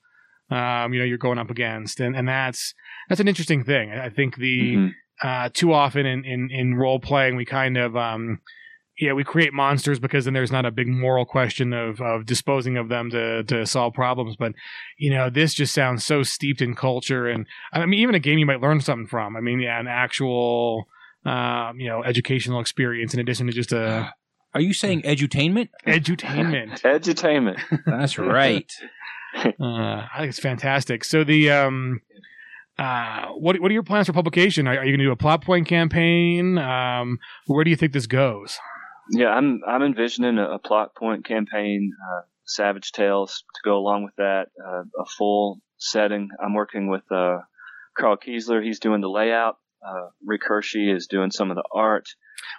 um, 0.51 0.93
you 0.93 0.99
know, 0.99 1.05
you're 1.05 1.19
going 1.19 1.39
up 1.39 1.51
against, 1.51 2.01
and 2.01 2.17
and 2.17 2.29
that's 2.29 2.75
that's 3.09 3.21
an 3.21 3.29
interesting 3.29 3.65
thing. 3.65 3.91
I 3.93 4.07
I 4.07 4.11
think 4.11 4.37
the 4.37 4.77
Mhm. 4.77 4.91
uh, 5.23 5.49
too 5.53 5.73
often 5.73 6.07
in, 6.07 6.25
in, 6.25 6.51
in 6.51 6.75
role 6.75 6.99
playing, 6.99 7.37
we 7.37 7.45
kind 7.45 7.77
of, 7.77 7.95
um, 7.97 8.41
yeah, 8.99 9.13
we 9.13 9.23
create 9.23 9.53
monsters 9.53 9.99
because 9.99 10.25
then 10.25 10.33
there's 10.33 10.51
not 10.53 10.65
a 10.65 10.71
big 10.71 10.89
moral 10.89 11.27
question 11.27 11.75
of, 11.75 12.01
of 12.01 12.25
disposing 12.25 12.79
of 12.79 12.89
them 12.89 13.11
to, 13.11 13.43
to 13.45 13.67
solve 13.67 13.93
problems. 13.93 14.37
But, 14.37 14.53
you 14.99 15.11
know, 15.11 15.29
this 15.29 15.53
just 15.53 15.75
sounds 15.75 16.07
so 16.07 16.23
steeped 16.23 16.63
in 16.63 16.75
culture. 16.75 17.27
And 17.29 17.47
I 17.73 17.85
mean, 17.85 18.01
even 18.01 18.15
a 18.15 18.19
game 18.19 18.39
you 18.39 18.47
might 18.47 18.63
learn 18.63 18.81
something 18.81 19.07
from. 19.07 19.37
I 19.37 19.41
mean, 19.41 19.61
yeah, 19.61 19.79
an 19.79 19.87
actual, 19.89 20.87
um, 21.27 21.79
you 21.79 21.89
know, 21.89 22.03
educational 22.03 22.61
experience 22.61 23.13
in 23.13 23.21
addition 23.21 23.47
to 23.47 23.53
just 23.53 23.73
a 23.73 24.13
Are 24.55 24.61
you 24.63 24.73
saying 24.73 25.03
edutainment? 25.03 25.69
edutainment. 25.87 26.81
Edutainment. 26.83 27.61
That's 27.85 28.19
right. 28.19 28.73
Uh, 29.35 29.45
I 29.61 30.19
think 30.19 30.31
it's 30.31 30.41
fantastic. 30.41 31.05
So 31.05 31.25
the 31.25 31.51
um, 31.51 32.01
uh, 32.79 33.27
what 33.29 33.61
what 33.61 33.71
are 33.71 33.75
your 33.75 33.83
plans 33.83 34.07
for 34.07 34.13
publication? 34.13 34.67
Are, 34.67 34.73
are 34.73 34.85
you 34.85 34.93
going 34.93 34.99
to 34.99 35.05
do 35.05 35.13
a 35.13 35.17
plot 35.17 35.45
point 35.45 35.67
campaign? 35.69 36.59
Um, 36.59 37.19
where 37.47 37.65
do 37.65 37.71
you 37.71 37.77
think 37.77 37.93
this 37.93 38.07
goes? 38.07 38.59
Yeah, 39.13 39.29
I'm 39.29 39.61
I'm 39.67 39.83
envisioning 39.83 40.39
a, 40.39 40.55
a 40.55 40.59
plot 40.59 40.95
point 40.95 41.25
campaign, 41.25 41.93
uh, 42.01 42.23
Savage 42.45 42.93
Tales 42.93 43.45
to 43.55 43.61
go 43.65 43.77
along 43.77 44.05
with 44.05 44.15
that, 44.17 44.47
uh, 44.65 44.83
a 44.99 45.05
full 45.19 45.61
setting. 45.79 46.29
I'm 46.43 46.55
working 46.55 46.89
with 46.89 47.03
uh, 47.11 47.39
Karl 47.99 48.17
Keesler. 48.17 48.63
He's 48.65 48.81
doing 48.81 49.01
the 49.01 49.09
layout, 49.09 49.57
Uh, 49.87 50.09
Rick 50.25 50.43
Hershey 50.45 50.91
is 50.91 51.07
doing 51.07 51.31
some 51.31 51.51
of 51.51 51.57
the 51.57 51.65
art. 51.75 52.09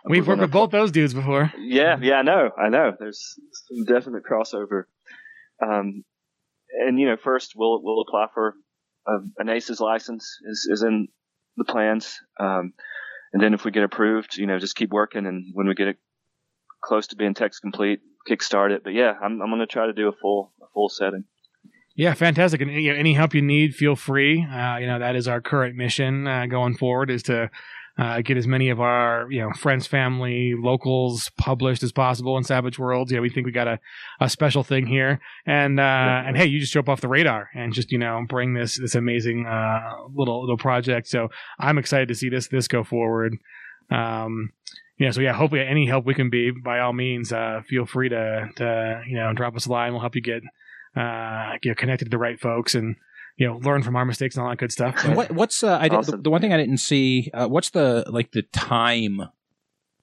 We've 0.05 0.27
worked 0.27 0.41
with 0.41 0.51
both 0.51 0.71
those 0.71 0.91
dudes 0.91 1.13
before. 1.13 1.51
Yeah, 1.59 1.97
yeah, 2.01 2.15
I 2.15 2.21
know, 2.23 2.49
I 2.57 2.69
know. 2.69 2.93
There's 2.99 3.35
some 3.67 3.85
definite 3.85 4.23
crossover. 4.23 4.83
Um, 5.63 6.03
and 6.79 6.99
you 6.99 7.07
know, 7.07 7.17
first 7.17 7.53
we'll 7.55 7.81
we'll 7.81 8.01
apply 8.01 8.27
for 8.33 8.55
a, 9.07 9.17
an 9.37 9.49
ACES 9.49 9.79
license 9.79 10.37
is 10.45 10.67
is 10.69 10.83
in 10.83 11.07
the 11.57 11.65
plans. 11.65 12.19
Um, 12.39 12.73
and 13.33 13.41
then 13.41 13.53
if 13.53 13.63
we 13.63 13.71
get 13.71 13.83
approved, 13.83 14.37
you 14.37 14.45
know, 14.45 14.59
just 14.59 14.75
keep 14.75 14.91
working, 14.91 15.25
and 15.25 15.45
when 15.53 15.67
we 15.67 15.73
get 15.73 15.87
it 15.87 15.97
close 16.83 17.07
to 17.07 17.15
being 17.15 17.33
text 17.33 17.61
complete, 17.61 17.99
kickstart 18.29 18.71
it. 18.71 18.83
But 18.83 18.93
yeah, 18.93 19.13
I'm 19.21 19.41
I'm 19.41 19.49
gonna 19.49 19.67
try 19.67 19.87
to 19.87 19.93
do 19.93 20.07
a 20.07 20.13
full 20.13 20.53
a 20.61 20.65
full 20.73 20.89
setting. 20.89 21.25
Yeah, 21.95 22.13
fantastic. 22.13 22.61
And 22.61 22.71
you 22.71 22.93
know, 22.93 22.99
any 22.99 23.13
help 23.13 23.33
you 23.33 23.41
need, 23.41 23.75
feel 23.75 23.95
free. 23.95 24.43
Uh, 24.43 24.77
you 24.77 24.87
know, 24.87 24.99
that 24.99 25.15
is 25.15 25.27
our 25.27 25.41
current 25.41 25.75
mission 25.75 26.25
uh, 26.25 26.45
going 26.45 26.75
forward 26.75 27.09
is 27.09 27.23
to 27.23 27.49
uh, 27.97 28.21
get 28.21 28.37
as 28.37 28.47
many 28.47 28.69
of 28.69 28.79
our 28.79 29.27
you 29.29 29.41
know 29.41 29.51
friends, 29.53 29.87
family, 29.87 30.53
locals 30.57 31.29
published 31.37 31.83
as 31.83 31.91
possible 31.91 32.37
in 32.37 32.43
Savage 32.43 32.79
Worlds. 32.79 33.11
Yeah, 33.11 33.19
we 33.19 33.29
think 33.29 33.45
we 33.45 33.51
got 33.51 33.67
a, 33.67 33.79
a 34.19 34.29
special 34.29 34.63
thing 34.63 34.87
here. 34.87 35.19
And 35.45 35.79
uh, 35.79 36.23
and 36.25 36.37
hey, 36.37 36.45
you 36.45 36.59
just 36.59 36.73
jump 36.73 36.89
off 36.89 37.01
the 37.01 37.07
radar 37.07 37.49
and 37.53 37.73
just 37.73 37.91
you 37.91 37.97
know 37.97 38.23
bring 38.27 38.53
this 38.53 38.79
this 38.79 38.95
amazing 38.95 39.45
uh, 39.45 39.81
little 40.13 40.41
little 40.41 40.57
project. 40.57 41.07
So 41.07 41.29
I'm 41.59 41.77
excited 41.77 42.07
to 42.07 42.15
see 42.15 42.29
this 42.29 42.47
this 42.47 42.67
go 42.67 42.83
forward. 42.83 43.37
Um, 43.89 44.51
know, 45.05 45.11
so 45.11 45.21
yeah, 45.21 45.33
hopefully 45.33 45.61
any 45.61 45.85
help 45.85 46.05
we 46.05 46.13
can 46.13 46.29
be, 46.29 46.51
by 46.51 46.79
all 46.79 46.93
means, 46.93 47.31
uh, 47.33 47.61
feel 47.67 47.85
free 47.85 48.09
to 48.09 48.49
to 48.55 49.03
you 49.07 49.15
know 49.15 49.33
drop 49.33 49.55
us 49.55 49.65
a 49.65 49.71
line. 49.71 49.91
We'll 49.91 50.01
help 50.01 50.15
you 50.15 50.21
get 50.21 50.43
uh, 50.95 51.53
get 51.61 51.77
connected 51.77 52.05
to 52.05 52.11
the 52.11 52.17
right 52.17 52.39
folks 52.39 52.75
and 52.75 52.95
you 53.37 53.47
know 53.47 53.57
learn 53.57 53.83
from 53.83 53.95
our 53.95 54.05
mistakes 54.05 54.35
and 54.35 54.43
all 54.43 54.49
that 54.49 54.57
good 54.57 54.71
stuff. 54.71 54.95
But- 55.05 55.15
what 55.15 55.31
what's 55.31 55.63
uh, 55.63 55.77
I 55.79 55.87
did, 55.89 55.97
Awesome. 55.97 56.17
the, 56.17 56.23
the 56.23 56.29
one 56.29 56.41
thing 56.41 56.53
I 56.53 56.57
didn't 56.57 56.77
see? 56.77 57.29
Uh, 57.33 57.47
what's 57.47 57.69
the 57.71 58.05
like 58.09 58.31
the 58.31 58.43
time 58.43 59.21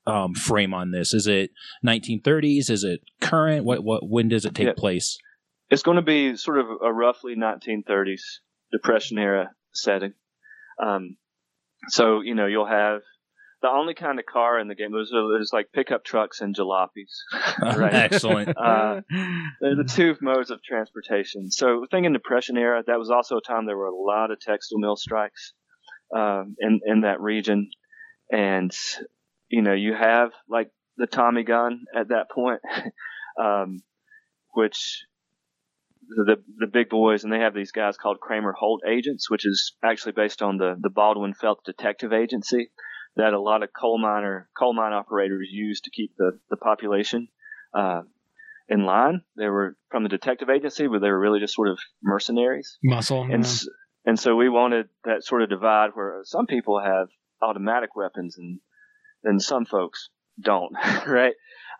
um, 0.06 0.34
frame 0.34 0.72
on 0.74 0.90
this? 0.90 1.12
Is 1.14 1.26
it 1.26 1.50
1930s? 1.86 2.70
Is 2.70 2.84
it 2.84 3.00
current? 3.20 3.64
What 3.64 3.84
what 3.84 4.08
when 4.08 4.28
does 4.28 4.44
it 4.44 4.54
take 4.54 4.66
Yeah. 4.68 4.72
place? 4.76 5.18
It's 5.70 5.82
going 5.82 5.96
to 5.96 6.02
be 6.02 6.34
sort 6.36 6.58
of 6.58 6.66
a 6.82 6.92
roughly 6.92 7.34
1930s 7.36 8.20
Depression 8.72 9.18
era 9.18 9.50
setting. 9.74 10.14
Um, 10.82 11.16
so 11.88 12.20
you 12.22 12.34
know 12.34 12.46
you'll 12.46 12.66
have 12.66 13.00
the 13.60 13.68
only 13.68 13.94
kind 13.94 14.18
of 14.18 14.26
car 14.26 14.58
in 14.58 14.68
the 14.68 14.74
game. 14.74 14.92
There's, 14.92 15.10
there's 15.10 15.52
like 15.52 15.72
pickup 15.72 16.04
trucks 16.04 16.40
and 16.40 16.54
jalopies. 16.54 17.12
right. 17.62 17.92
Excellent. 17.94 18.56
Uh, 18.56 19.00
They're 19.60 19.76
the 19.76 19.88
two 19.88 20.16
modes 20.20 20.50
of 20.50 20.62
transportation. 20.62 21.50
So 21.50 21.86
thinking 21.90 22.12
Depression 22.12 22.56
era, 22.56 22.82
that 22.86 22.98
was 22.98 23.10
also 23.10 23.38
a 23.38 23.42
time 23.42 23.66
there 23.66 23.76
were 23.76 23.86
a 23.86 23.96
lot 23.96 24.30
of 24.30 24.40
textile 24.40 24.78
mill 24.78 24.96
strikes 24.96 25.52
um, 26.14 26.56
in 26.58 26.80
in 26.86 27.00
that 27.02 27.20
region, 27.20 27.70
and 28.30 28.72
you 29.48 29.62
know 29.62 29.74
you 29.74 29.94
have 29.94 30.30
like 30.48 30.70
the 30.96 31.06
Tommy 31.06 31.42
gun 31.42 31.84
at 31.94 32.08
that 32.08 32.30
point, 32.30 32.60
um, 33.42 33.80
which 34.54 35.04
the 36.08 36.36
the 36.58 36.66
big 36.66 36.88
boys 36.88 37.24
and 37.24 37.32
they 37.32 37.40
have 37.40 37.54
these 37.54 37.72
guys 37.72 37.96
called 37.96 38.20
Kramer 38.20 38.52
Holt 38.52 38.82
agents, 38.88 39.28
which 39.30 39.44
is 39.44 39.74
actually 39.84 40.12
based 40.12 40.42
on 40.42 40.56
the 40.56 40.76
the 40.80 40.90
Baldwin-Felts 40.90 41.62
Detective 41.64 42.12
Agency 42.12 42.70
that 43.18 43.34
a 43.34 43.40
lot 43.40 43.62
of 43.62 43.68
coal 43.78 43.98
miner 43.98 44.48
coal 44.58 44.72
mine 44.72 44.92
operators 44.92 45.48
use 45.50 45.82
to 45.82 45.90
keep 45.90 46.16
the 46.16 46.38
the 46.50 46.56
population. 46.56 47.28
Uh, 47.74 48.02
in 48.68 48.84
line. 48.84 49.22
They 49.36 49.46
were 49.46 49.76
from 49.90 50.02
the 50.02 50.08
detective 50.08 50.50
agency, 50.50 50.86
but 50.86 51.00
they 51.00 51.10
were 51.10 51.18
really 51.18 51.40
just 51.40 51.54
sort 51.54 51.68
of 51.68 51.78
mercenaries. 52.02 52.78
muscle. 52.82 53.22
And 53.22 53.44
yeah. 53.44 53.50
s 53.50 53.68
and 54.04 54.18
so 54.18 54.36
we 54.36 54.48
wanted 54.48 54.88
that 55.04 55.24
sort 55.24 55.42
of 55.42 55.48
divide 55.48 55.90
where 55.94 56.20
some 56.24 56.46
people 56.46 56.80
have 56.80 57.08
automatic 57.42 57.96
weapons 57.96 58.36
and 58.38 58.60
and 59.24 59.42
some 59.42 59.64
folks 59.64 60.10
don't, 60.40 60.72
right? 61.06 61.34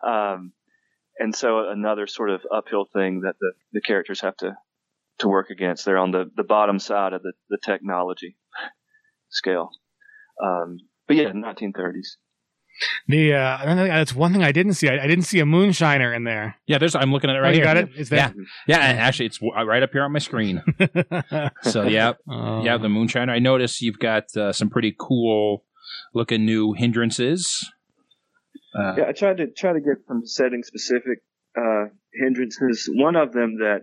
Um, 0.05 0.53
and 1.17 1.35
so 1.35 1.69
another 1.69 2.07
sort 2.07 2.29
of 2.29 2.41
uphill 2.51 2.85
thing 2.91 3.21
that 3.21 3.35
the, 3.39 3.51
the 3.73 3.81
characters 3.81 4.21
have 4.21 4.37
to 4.37 4.57
to 5.19 5.27
work 5.27 5.49
against. 5.49 5.85
They're 5.85 5.97
on 5.97 6.11
the, 6.11 6.31
the 6.35 6.43
bottom 6.43 6.79
side 6.79 7.13
of 7.13 7.21
the, 7.21 7.33
the 7.49 7.57
technology 7.63 8.37
scale. 9.29 9.69
Um, 10.41 10.77
but 11.09 11.17
yeah, 11.17 11.31
1930s. 11.31 12.15
The 13.09 13.33
uh, 13.33 13.57
I 13.59 13.65
don't 13.65 13.75
that's 13.75 14.15
one 14.15 14.31
thing 14.31 14.41
I 14.41 14.53
didn't 14.53 14.75
see. 14.75 14.87
I, 14.87 15.03
I 15.03 15.07
didn't 15.07 15.25
see 15.25 15.41
a 15.41 15.43
moonshiner 15.43 16.15
in 16.15 16.23
there. 16.23 16.55
yeah, 16.65 16.77
there's. 16.77 16.95
I'm 16.95 17.11
looking 17.11 17.29
at 17.29 17.35
it 17.35 17.39
Oh, 17.39 17.41
right 17.41 17.49
you 17.53 17.55
here. 17.61 17.65
got 17.65 17.75
it. 17.75 17.89
It's 17.97 18.09
there. 18.09 18.33
Yeah, 18.67 18.79
and 18.79 18.97
actually, 18.97 19.25
it's 19.25 19.41
right 19.41 19.83
up 19.83 19.89
here 19.91 20.03
on 20.03 20.13
my 20.13 20.19
screen. 20.19 20.63
So 21.63 21.83
yeah, 21.83 22.13
Oh. 22.29 22.63
yeah, 22.63 22.77
the 22.77 22.87
moonshiner. 22.87 23.31
I 23.31 23.39
notice 23.39 23.81
you've 23.81 23.99
got 23.99 24.23
uh, 24.37 24.53
some 24.53 24.69
pretty 24.69 24.95
cool 24.97 25.65
looking 26.13 26.45
new 26.45 26.71
hindrances. 26.71 27.69
Uh, 28.73 28.93
Yeah, 28.97 29.05
I 29.09 29.11
tried 29.11 29.37
to 29.37 29.47
try 29.47 29.73
to 29.73 29.81
get 29.81 29.97
some 30.07 30.21
setting 30.25 30.63
specific 30.63 31.19
uh, 31.57 31.85
hindrances. 32.13 32.89
One 32.93 33.17
of 33.17 33.33
them 33.33 33.57
that 33.59 33.79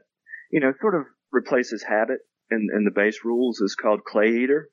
you 0.51 0.61
know 0.61 0.73
sort 0.81 0.95
of 0.95 1.03
replaces 1.33 1.83
habit 1.87 2.21
in, 2.51 2.69
in 2.75 2.85
the 2.85 2.93
base 2.95 3.19
rules 3.25 3.61
is 3.61 3.75
called 3.75 4.05
Clay 4.05 4.29
Eater. 4.43 4.71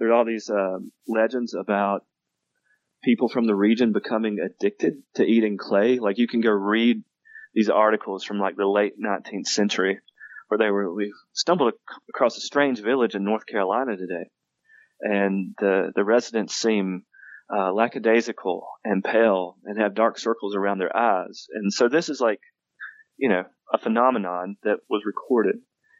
There 0.00 0.08
are 0.08 0.14
all 0.14 0.24
these 0.24 0.50
um 0.50 0.90
legends 1.06 1.54
about 1.54 2.04
people 3.04 3.28
from 3.28 3.46
the 3.46 3.54
region 3.54 3.92
becoming 3.92 4.38
addicted 4.40 4.94
to 5.14 5.24
eating 5.24 5.56
clay. 5.56 6.00
Like 6.00 6.18
you 6.18 6.26
can 6.26 6.40
go 6.40 6.50
read 6.50 7.04
these 7.54 7.70
articles 7.70 8.24
from 8.24 8.40
like 8.40 8.56
the 8.56 8.66
late 8.66 8.94
19th 9.00 9.46
century 9.46 10.00
where 10.48 10.58
they 10.58 10.70
were 10.70 10.92
we 10.92 11.12
stumbled 11.32 11.74
ac- 11.74 12.00
across 12.08 12.36
a 12.36 12.40
strange 12.40 12.80
village 12.80 13.14
in 13.14 13.22
North 13.22 13.46
Carolina 13.46 13.96
today, 13.96 14.30
and 15.00 15.54
the 15.60 15.92
the 15.94 16.04
residents 16.04 16.56
seem 16.56 17.04
uh, 17.54 17.72
lackadaisical 17.72 18.66
and 18.84 19.04
pale 19.04 19.56
and 19.64 19.80
have 19.80 19.94
dark 19.94 20.18
circles 20.18 20.54
around 20.54 20.78
their 20.78 20.96
eyes. 20.96 21.46
And 21.52 21.72
so 21.72 21.88
this 21.88 22.08
is 22.08 22.20
like, 22.20 22.40
you 23.16 23.28
know, 23.28 23.44
a 23.72 23.78
phenomenon 23.78 24.56
that 24.62 24.78
was 24.88 25.02
recorded. 25.04 25.56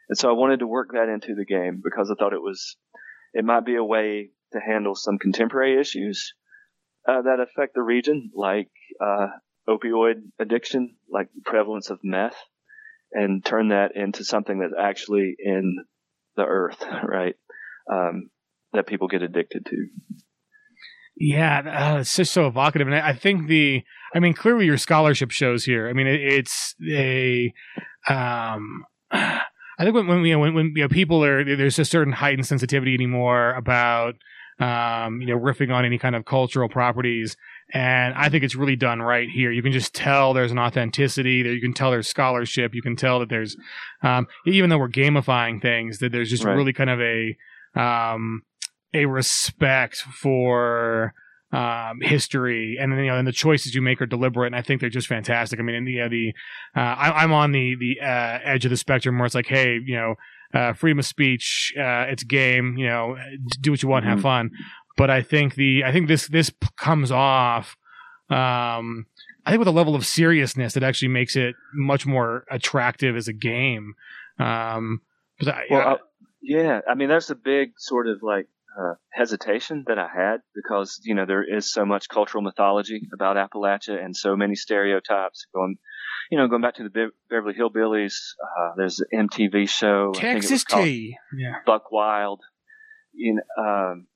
And 0.08 0.18
so 0.18 0.28
I 0.28 0.32
wanted 0.32 0.60
to 0.60 0.66
work 0.66 0.90
that 0.92 1.08
into 1.08 1.34
the 1.34 1.44
game 1.44 1.80
because 1.82 2.10
I 2.10 2.14
thought 2.14 2.32
it 2.32 2.42
was, 2.42 2.76
it 3.32 3.44
might 3.44 3.64
be 3.64 3.76
a 3.76 3.84
way 3.84 4.30
to 4.52 4.60
handle 4.60 4.94
some 4.94 5.18
contemporary 5.18 5.80
issues 5.80 6.34
uh, 7.08 7.22
that 7.22 7.40
affect 7.40 7.74
the 7.74 7.82
region, 7.82 8.30
like 8.34 8.70
uh, 9.00 9.28
opioid 9.68 10.22
addiction, 10.38 10.96
like 11.08 11.28
the 11.34 11.42
prevalence 11.44 11.90
of 11.90 12.00
meth, 12.02 12.36
and 13.12 13.44
turn 13.44 13.68
that 13.68 13.96
into 13.96 14.24
something 14.24 14.58
that's 14.58 14.74
actually 14.78 15.34
in 15.38 15.84
the 16.36 16.44
earth, 16.44 16.84
right? 17.04 17.34
Um, 17.90 18.30
that 18.72 18.86
people 18.86 19.08
get 19.08 19.22
addicted 19.22 19.66
to. 19.66 19.88
Yeah, 21.16 21.94
uh, 21.96 22.00
it's 22.00 22.16
just 22.16 22.32
so 22.32 22.46
evocative, 22.46 22.86
and 22.86 22.96
I, 22.96 23.12
think 23.12 23.48
the, 23.48 23.82
I 24.14 24.20
mean, 24.20 24.32
clearly 24.32 24.64
your 24.64 24.78
scholarship 24.78 25.30
shows 25.30 25.64
here. 25.64 25.88
I 25.88 25.92
mean, 25.92 26.06
it, 26.06 26.20
it's 26.20 26.74
a, 26.90 27.52
um, 28.08 28.84
I 29.80 29.84
think 29.84 29.94
when 29.96 30.06
when 30.06 30.24
you 30.26 30.34
know 30.34 30.40
when, 30.40 30.52
when 30.52 30.72
you 30.76 30.82
know 30.82 30.88
people 30.88 31.24
are 31.24 31.42
there's 31.42 31.78
a 31.78 31.86
certain 31.86 32.12
heightened 32.12 32.46
sensitivity 32.46 32.92
anymore 32.92 33.54
about, 33.54 34.14
um, 34.58 35.22
you 35.22 35.28
know, 35.28 35.38
riffing 35.38 35.72
on 35.74 35.86
any 35.86 35.96
kind 35.96 36.14
of 36.14 36.26
cultural 36.26 36.68
properties, 36.68 37.34
and 37.72 38.12
I 38.12 38.28
think 38.28 38.44
it's 38.44 38.54
really 38.54 38.76
done 38.76 39.00
right 39.00 39.26
here. 39.26 39.50
You 39.50 39.62
can 39.62 39.72
just 39.72 39.94
tell 39.94 40.34
there's 40.34 40.52
an 40.52 40.58
authenticity 40.58 41.42
there. 41.42 41.54
You 41.54 41.62
can 41.62 41.72
tell 41.72 41.90
there's 41.90 42.08
scholarship. 42.08 42.74
You 42.74 42.82
can 42.82 42.94
tell 42.94 43.20
that 43.20 43.30
there's, 43.30 43.56
um, 44.02 44.26
even 44.44 44.68
though 44.68 44.76
we're 44.76 44.90
gamifying 44.90 45.62
things, 45.62 45.98
that 46.00 46.12
there's 46.12 46.28
just 46.28 46.44
Right. 46.44 46.54
really 46.54 46.74
kind 46.74 46.90
of 46.90 47.00
a, 47.00 47.36
um, 47.74 48.42
a 48.92 49.06
respect 49.06 49.96
for 49.96 51.14
um, 51.52 52.00
history, 52.00 52.76
and 52.80 52.92
then 52.92 53.00
you 53.00 53.06
know, 53.10 53.16
and 53.18 53.26
the 53.26 53.32
choices 53.32 53.74
you 53.74 53.82
make 53.82 54.00
are 54.00 54.06
deliberate, 54.06 54.46
and 54.46 54.56
I 54.56 54.62
think 54.62 54.80
they're 54.80 54.90
just 54.90 55.08
fantastic. 55.08 55.58
I 55.58 55.62
mean, 55.62 55.74
and 55.76 55.86
the 55.86 56.00
uh, 56.02 56.08
the 56.08 56.32
uh, 56.76 56.80
I, 56.80 57.22
I'm 57.22 57.32
on 57.32 57.52
the 57.52 57.74
the 57.76 58.00
uh, 58.00 58.38
edge 58.44 58.64
of 58.64 58.70
the 58.70 58.76
spectrum 58.76 59.18
where 59.18 59.26
it's 59.26 59.34
like, 59.34 59.46
hey, 59.46 59.78
you 59.84 59.96
know, 59.96 60.14
uh, 60.54 60.72
freedom 60.74 60.98
of 61.00 61.06
speech, 61.06 61.72
uh, 61.76 62.06
it's 62.08 62.22
game, 62.24 62.76
you 62.78 62.86
know, 62.86 63.16
do 63.60 63.70
what 63.72 63.82
you 63.82 63.88
want, 63.88 64.04
have 64.04 64.18
Mhm. 64.18 64.22
fun. 64.22 64.50
But 64.96 65.10
I 65.10 65.22
think 65.22 65.54
the 65.54 65.82
I 65.84 65.92
think 65.92 66.08
this 66.08 66.28
this 66.28 66.52
comes 66.76 67.10
off. 67.10 67.76
Um, 68.28 69.06
I 69.44 69.50
think 69.50 69.58
with 69.58 69.68
a 69.68 69.72
level 69.72 69.94
of 69.96 70.06
seriousness 70.06 70.74
that 70.74 70.82
actually 70.82 71.08
makes 71.08 71.34
it 71.34 71.54
much 71.74 72.06
more 72.06 72.44
attractive 72.50 73.16
as 73.16 73.26
a 73.26 73.32
game. 73.32 73.94
Um, 74.38 75.00
I, 75.44 75.64
Well, 75.70 75.88
I, 75.88 75.96
yeah, 76.42 76.80
I 76.88 76.94
mean 76.94 77.08
that's 77.08 77.30
a 77.30 77.34
big 77.34 77.72
sort 77.78 78.06
of 78.06 78.22
like 78.22 78.46
uh, 78.78 78.94
hesitation 79.12 79.84
that 79.86 79.98
I 79.98 80.08
had 80.08 80.38
because 80.54 81.00
you 81.04 81.14
know 81.14 81.26
there 81.26 81.42
is 81.42 81.72
so 81.72 81.84
much 81.84 82.08
cultural 82.08 82.42
mythology 82.42 83.08
about 83.12 83.36
Appalachia 83.36 84.02
and 84.02 84.16
so 84.16 84.36
many 84.36 84.54
stereotypes 84.54 85.46
going, 85.54 85.76
you 86.30 86.38
know, 86.38 86.48
going 86.48 86.62
back 86.62 86.76
to 86.76 86.84
the 86.84 86.90
Be- 86.90 87.16
Beverly 87.28 87.54
Hillbillies. 87.54 88.14
Uh, 88.42 88.72
there's 88.76 89.00
an 89.10 89.28
MTV 89.28 89.68
show, 89.68 90.12
Texas 90.14 90.64
tea. 90.64 91.16
Yeah. 91.36 91.56
Buckwild, 91.66 92.40
you 93.12 93.34
know, 93.36 93.62
um, 93.62 94.06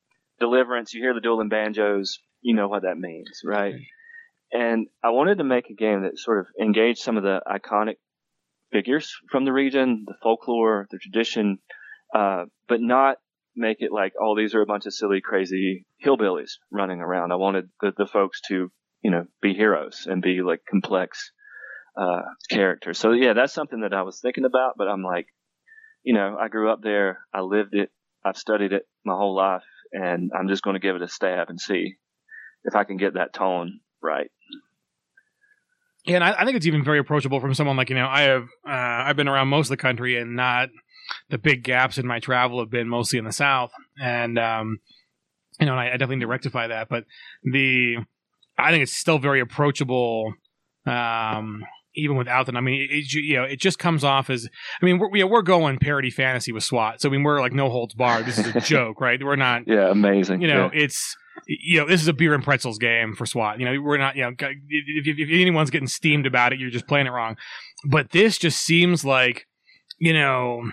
Deliverance. 0.40 0.92
You 0.92 1.02
hear 1.02 1.14
the 1.14 1.20
dueling 1.20 1.48
banjos, 1.48 2.18
you 2.40 2.54
know 2.54 2.68
what 2.68 2.82
that 2.82 2.98
means, 2.98 3.40
right? 3.44 3.74
And 4.52 4.86
I 5.02 5.10
wanted 5.10 5.38
to 5.38 5.44
make 5.44 5.68
a 5.68 5.74
game 5.74 6.02
that 6.02 6.18
sort 6.18 6.38
of 6.38 6.46
engaged 6.60 7.00
some 7.00 7.16
of 7.16 7.22
the 7.24 7.40
iconic 7.46 7.96
figures 8.70 9.12
from 9.30 9.44
the 9.44 9.52
region, 9.52 10.04
the 10.06 10.14
folklore, 10.22 10.86
the 10.90 10.98
tradition, 10.98 11.58
uh, 12.14 12.44
but 12.68 12.80
not 12.80 13.16
make 13.56 13.78
it 13.80 13.92
like, 13.92 14.12
oh, 14.20 14.36
these 14.36 14.54
are 14.54 14.62
a 14.62 14.66
bunch 14.66 14.86
of 14.86 14.94
silly, 14.94 15.20
crazy 15.20 15.86
hillbillies 16.04 16.52
running 16.70 17.00
around. 17.00 17.32
I 17.32 17.36
wanted 17.36 17.68
the, 17.80 17.92
the 17.96 18.06
folks 18.06 18.40
to, 18.48 18.70
you 19.02 19.10
know, 19.10 19.26
be 19.42 19.54
heroes 19.54 20.06
and 20.08 20.22
be 20.22 20.42
like 20.42 20.60
complex, 20.68 21.32
uh, 21.96 22.22
characters. 22.50 22.98
So 22.98 23.12
yeah, 23.12 23.32
that's 23.32 23.54
something 23.54 23.80
that 23.80 23.94
I 23.94 24.02
was 24.02 24.20
thinking 24.20 24.44
about, 24.44 24.74
but 24.76 24.88
I'm 24.88 25.02
like, 25.02 25.26
you 26.02 26.14
know, 26.14 26.36
I 26.40 26.48
grew 26.48 26.70
up 26.70 26.82
there. 26.82 27.20
I 27.32 27.40
lived 27.40 27.74
it. 27.74 27.90
I've 28.24 28.36
studied 28.36 28.72
it 28.72 28.86
my 29.04 29.14
whole 29.14 29.36
life 29.36 29.62
and 29.92 30.30
I'm 30.38 30.48
just 30.48 30.62
going 30.62 30.74
to 30.74 30.80
give 30.80 30.96
it 30.96 31.02
a 31.02 31.08
stab 31.08 31.48
and 31.48 31.60
see 31.60 31.96
if 32.64 32.74
I 32.74 32.84
can 32.84 32.96
get 32.96 33.14
that 33.14 33.32
tone 33.32 33.80
right. 34.02 34.30
Yeah, 36.04 36.16
and 36.16 36.24
I, 36.24 36.34
I 36.38 36.44
think 36.44 36.56
it's 36.56 36.66
even 36.66 36.84
very 36.84 36.98
approachable 36.98 37.40
from 37.40 37.54
someone 37.54 37.76
like 37.76 37.88
you 37.88 37.96
know 37.96 38.06
I 38.06 38.22
have 38.22 38.44
uh, 38.66 38.70
I've 39.06 39.16
been 39.16 39.28
around 39.28 39.48
most 39.48 39.66
of 39.66 39.70
the 39.70 39.76
country 39.78 40.18
and 40.18 40.36
not 40.36 40.68
the 41.30 41.38
big 41.38 41.62
gaps 41.62 41.98
in 41.98 42.06
my 42.06 42.20
travel 42.20 42.60
have 42.60 42.70
been 42.70 42.88
mostly 42.88 43.18
in 43.18 43.24
the 43.24 43.32
south 43.32 43.70
and 44.00 44.38
um, 44.38 44.78
you 45.60 45.66
know 45.66 45.72
and 45.72 45.80
I, 45.80 45.88
I 45.88 45.92
definitely 45.92 46.16
need 46.16 46.22
to 46.22 46.28
rectify 46.28 46.66
that 46.68 46.88
but 46.88 47.04
the 47.42 47.98
I 48.56 48.70
think 48.70 48.82
it's 48.82 48.96
still 48.96 49.18
very 49.18 49.40
approachable 49.40 50.32
um, 50.86 51.64
even 51.96 52.16
without 52.16 52.46
them. 52.46 52.56
I 52.56 52.60
mean, 52.60 52.88
it, 52.90 53.12
you 53.12 53.34
know, 53.34 53.44
it 53.44 53.58
just 53.60 53.78
comes 53.78 54.04
off 54.04 54.30
as. 54.30 54.48
I 54.80 54.84
mean, 54.84 54.98
we're 54.98 55.10
we, 55.10 55.24
we're 55.24 55.42
going 55.42 55.78
parody 55.78 56.10
fantasy 56.10 56.52
with 56.52 56.64
SWAT, 56.64 57.00
so 57.00 57.08
I 57.08 57.12
mean, 57.12 57.22
we're 57.22 57.40
like 57.40 57.52
no 57.52 57.68
holds 57.68 57.94
barred. 57.94 58.26
This 58.26 58.38
is 58.38 58.54
a 58.54 58.60
joke, 58.60 59.00
right? 59.00 59.22
We're 59.22 59.36
not. 59.36 59.66
Yeah, 59.66 59.90
amazing. 59.90 60.40
You 60.40 60.48
know, 60.48 60.70
yeah. 60.72 60.82
it's 60.82 61.16
you 61.46 61.80
know, 61.80 61.86
this 61.86 62.00
is 62.00 62.08
a 62.08 62.12
beer 62.12 62.34
and 62.34 62.44
pretzels 62.44 62.78
game 62.78 63.14
for 63.14 63.26
SWAT. 63.26 63.58
You 63.58 63.66
know, 63.66 63.80
we're 63.80 63.98
not. 63.98 64.16
You 64.16 64.22
know, 64.22 64.32
if, 64.38 65.06
if, 65.06 65.18
if 65.18 65.28
anyone's 65.30 65.70
getting 65.70 65.88
steamed 65.88 66.26
about 66.26 66.52
it, 66.52 66.58
you're 66.58 66.70
just 66.70 66.88
playing 66.88 67.06
it 67.06 67.10
wrong. 67.10 67.36
But 67.88 68.10
this 68.10 68.38
just 68.38 68.62
seems 68.62 69.04
like, 69.04 69.46
you 69.98 70.12
know, 70.12 70.70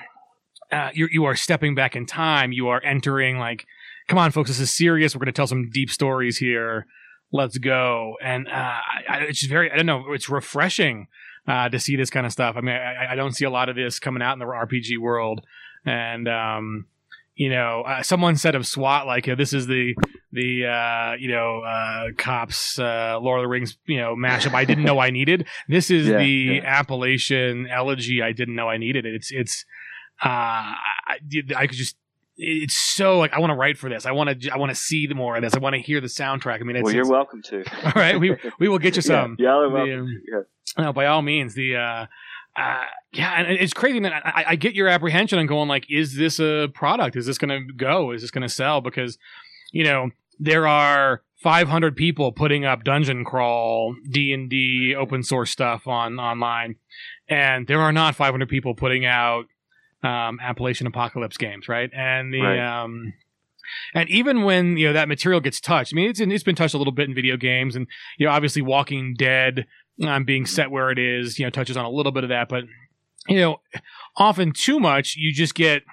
uh, 0.72 0.90
you 0.94 1.08
you 1.12 1.26
are 1.26 1.36
stepping 1.36 1.76
back 1.76 1.96
in 1.96 2.06
time. 2.06 2.52
You 2.52 2.70
are 2.70 2.82
entering 2.84 3.38
like, 3.38 3.66
come 4.08 4.18
on, 4.18 4.32
folks, 4.32 4.50
this 4.50 4.60
is 4.60 4.74
serious. 4.74 5.16
We're 5.16 5.20
going 5.20 5.28
to 5.28 5.32
tell 5.34 5.48
some 5.48 5.70
deep 5.70 5.90
stories 5.90 6.38
here 6.38 6.88
let's 7.32 7.58
go. 7.58 8.16
And 8.22 8.48
uh, 8.48 8.52
I, 9.10 9.18
it's 9.30 9.46
very, 9.46 9.72
I 9.72 9.78
don't 9.78 9.86
know, 9.86 10.12
it's 10.12 10.30
refreshing 10.30 11.08
uh, 11.48 11.70
to 11.70 11.80
see 11.80 11.96
this 11.96 12.10
kind 12.10 12.26
of 12.26 12.32
stuff. 12.32 12.56
I 12.58 12.62
mean, 12.62 12.76
I, 12.76 13.14
I, 13.14 13.16
don't 13.16 13.34
see 13.34 13.46
a 13.46 13.50
lot 13.50 13.70
of 13.70 13.76
this 13.76 14.00
coming 14.00 14.22
out 14.22 14.34
in 14.34 14.40
the 14.40 14.46
RPG 14.46 15.00
world. 15.00 15.42
And, 15.86 16.28
um, 16.28 16.86
you 17.36 17.50
know, 17.50 17.82
uh, 17.82 18.04
someone 18.04 18.36
said 18.36 18.54
of 18.56 18.68
SWAT, 18.68 19.08
like, 19.08 19.26
this 19.26 19.54
is 19.54 19.66
the, 19.66 19.96
the, 20.32 20.66
uh, 20.66 21.16
you 21.18 21.30
know, 21.30 21.62
uh, 21.62 22.08
cops, 22.18 22.78
uh, 22.78 23.18
Lord 23.20 23.40
of 23.40 23.44
the 23.44 23.48
Rings, 23.48 23.78
you 23.86 23.98
know, 23.98 24.16
mashup 24.16 24.54
I 24.54 24.66
didn't 24.66 24.84
know 24.84 25.00
I 25.00 25.10
needed. 25.10 25.48
This 25.68 25.90
is 25.90 26.08
Yeah, 26.12 26.18
the 26.20 26.30
yeah. 26.30 26.62
Appalachian 26.64 27.68
elegy 27.68 28.22
I 28.22 28.34
didn't 28.34 28.56
know 28.56 28.70
I 28.70 28.78
needed. 28.78 29.06
It's, 29.06 29.32
it's, 29.32 29.66
uh, 30.24 30.28
I, 30.28 31.18
I 31.56 31.68
could 31.68 31.78
just, 31.78 31.96
it's 32.38 32.76
so 32.76 33.20
like 33.20 33.34
I 33.34 33.40
want 33.40 33.52
to 33.52 33.56
write 33.56 33.78
for 33.78 33.90
this. 33.90 34.06
I 34.06 34.12
want 34.12 34.42
to 34.42 34.50
I 34.50 34.58
want 34.58 34.70
to 34.72 34.76
see 34.76 35.06
the 35.06 35.16
more 35.16 35.36
of 35.36 35.42
this. 35.44 35.54
I 35.54 35.60
want 35.60 35.76
to 35.76 35.82
hear 35.82 36.02
the 36.02 36.08
soundtrack. 36.08 36.60
I 36.62 36.64
mean, 36.64 36.76
it's, 36.78 36.84
well, 36.86 36.94
you're 36.94 37.02
it's- 37.04 37.12
welcome 37.12 37.42
to. 37.44 37.64
all 37.86 37.92
right. 37.96 38.20
We 38.20 38.36
we 38.60 38.68
will 38.68 38.80
get 38.80 38.96
you 38.96 39.02
some. 39.14 39.36
Yeah, 39.38 39.50
y'all 39.50 39.60
are 39.64 39.68
The, 39.70 39.74
welcome. 39.74 40.00
um, 40.00 40.22
yeah. 40.32 40.84
no, 40.86 40.94
by 40.94 41.06
all 41.08 41.22
means, 41.22 41.54
the 41.54 41.76
uh, 41.76 42.06
uh, 42.58 42.84
yeah, 43.14 43.34
and 43.42 43.52
it's 43.52 43.74
crazy. 43.74 44.00
Man, 44.00 44.14
I, 44.14 44.44
I 44.50 44.56
get 44.56 44.74
your 44.74 44.88
apprehension 44.88 45.38
on 45.40 45.46
going 45.46 45.68
like, 45.70 45.86
is 45.90 46.16
this 46.16 46.40
a 46.40 46.70
product? 46.74 47.16
Is 47.16 47.26
this 47.26 47.38
going 47.38 47.50
to 47.68 47.74
go? 47.74 48.12
Is 48.12 48.22
this 48.22 48.32
going 48.32 48.42
to 48.44 48.50
sell? 48.50 48.82
Because 48.82 49.18
you 49.72 49.84
know 49.84 50.10
there 50.40 50.66
are 50.68 51.22
500 51.44 51.96
people 51.96 52.32
putting 52.32 52.66
up 52.66 52.84
dungeon 52.84 53.24
crawl 53.24 53.96
D 54.10 54.34
and 54.34 54.50
D 54.50 54.96
open 54.98 55.22
source 55.24 55.52
stuff 55.52 55.88
on 55.88 56.20
online, 56.20 56.76
and 57.28 57.68
there 57.68 57.82
are 57.82 57.92
not 57.92 58.16
500 58.16 58.50
people 58.50 58.74
putting 58.74 59.06
out 59.06 59.46
um, 60.04 60.40
Appalachian 60.42 60.88
Apocalypse 60.88 61.38
games, 61.38 61.68
right? 61.68 61.90
And 61.94 62.34
the 62.34 62.42
Right. 62.42 62.84
um, 62.84 63.14
and 63.94 64.10
even 64.10 64.44
when 64.44 64.78
you 64.78 64.88
know 64.88 64.94
that 64.94 65.08
material 65.08 65.40
gets 65.40 65.60
touched, 65.60 65.94
I 65.94 65.96
mean, 65.96 66.10
it's 66.10 66.20
it's 66.20 66.44
been 66.44 66.56
touched 66.56 66.74
a 66.74 66.78
little 66.78 66.94
bit 66.94 67.08
in 67.08 67.16
video 67.16 67.38
games, 67.38 67.76
and 67.76 67.88
you 68.18 68.26
know, 68.26 68.32
obviously, 68.32 68.62
Walking 68.62 69.14
Dead 69.14 69.66
um, 70.04 70.26
being 70.26 70.46
set 70.46 70.72
where 70.72 70.92
it 70.92 71.00
is, 71.00 71.38
you 71.40 71.46
know, 71.46 71.50
touches 71.50 71.78
on 71.78 71.86
a 71.86 71.90
little 71.90 72.12
bit 72.12 72.24
of 72.24 72.30
that, 72.30 72.50
but 72.50 72.64
you 73.28 73.38
know, 73.38 73.58
often 74.18 74.52
too 74.52 74.80
much, 74.80 75.16
you 75.16 75.32
just 75.34 75.56
get 75.56 75.84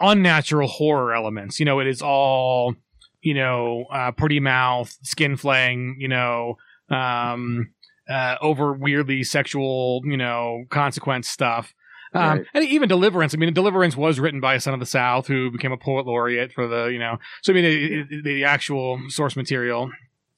unnatural 0.00 0.68
horror 0.68 1.14
elements. 1.14 1.58
You 1.58 1.66
know, 1.66 1.80
it 1.80 1.86
is 1.86 2.02
all 2.02 2.76
you 3.24 3.34
know, 3.34 3.86
uh, 3.90 4.12
pretty 4.12 4.38
mouth, 4.38 4.94
skin 5.02 5.36
flaying, 5.36 5.96
you 5.98 6.06
know, 6.06 6.58
um, 6.90 7.70
uh, 8.08 8.36
over 8.42 8.74
weirdly 8.74 9.24
sexual, 9.24 10.02
you 10.04 10.16
know, 10.16 10.64
consequence 10.68 11.28
stuff. 11.28 11.74
Um, 12.14 12.38
Right. 12.38 12.46
And 12.54 12.64
even 12.64 12.88
Deliverance. 12.88 13.34
I 13.34 13.36
mean, 13.38 13.52
Deliverance 13.52 13.96
was 13.96 14.20
written 14.20 14.40
by 14.40 14.54
a 14.54 14.60
son 14.60 14.72
of 14.74 14.80
the 14.80 14.86
South 14.86 15.26
who 15.26 15.50
became 15.50 15.72
a 15.72 15.76
poet 15.76 16.06
laureate 16.06 16.52
for 16.52 16.66
the, 16.68 16.86
you 16.86 16.98
know, 16.98 17.18
so 17.42 17.52
I 17.52 17.56
mean, 17.56 18.22
the, 18.22 18.44
actual 18.44 19.00
source 19.08 19.36
material. 19.36 19.90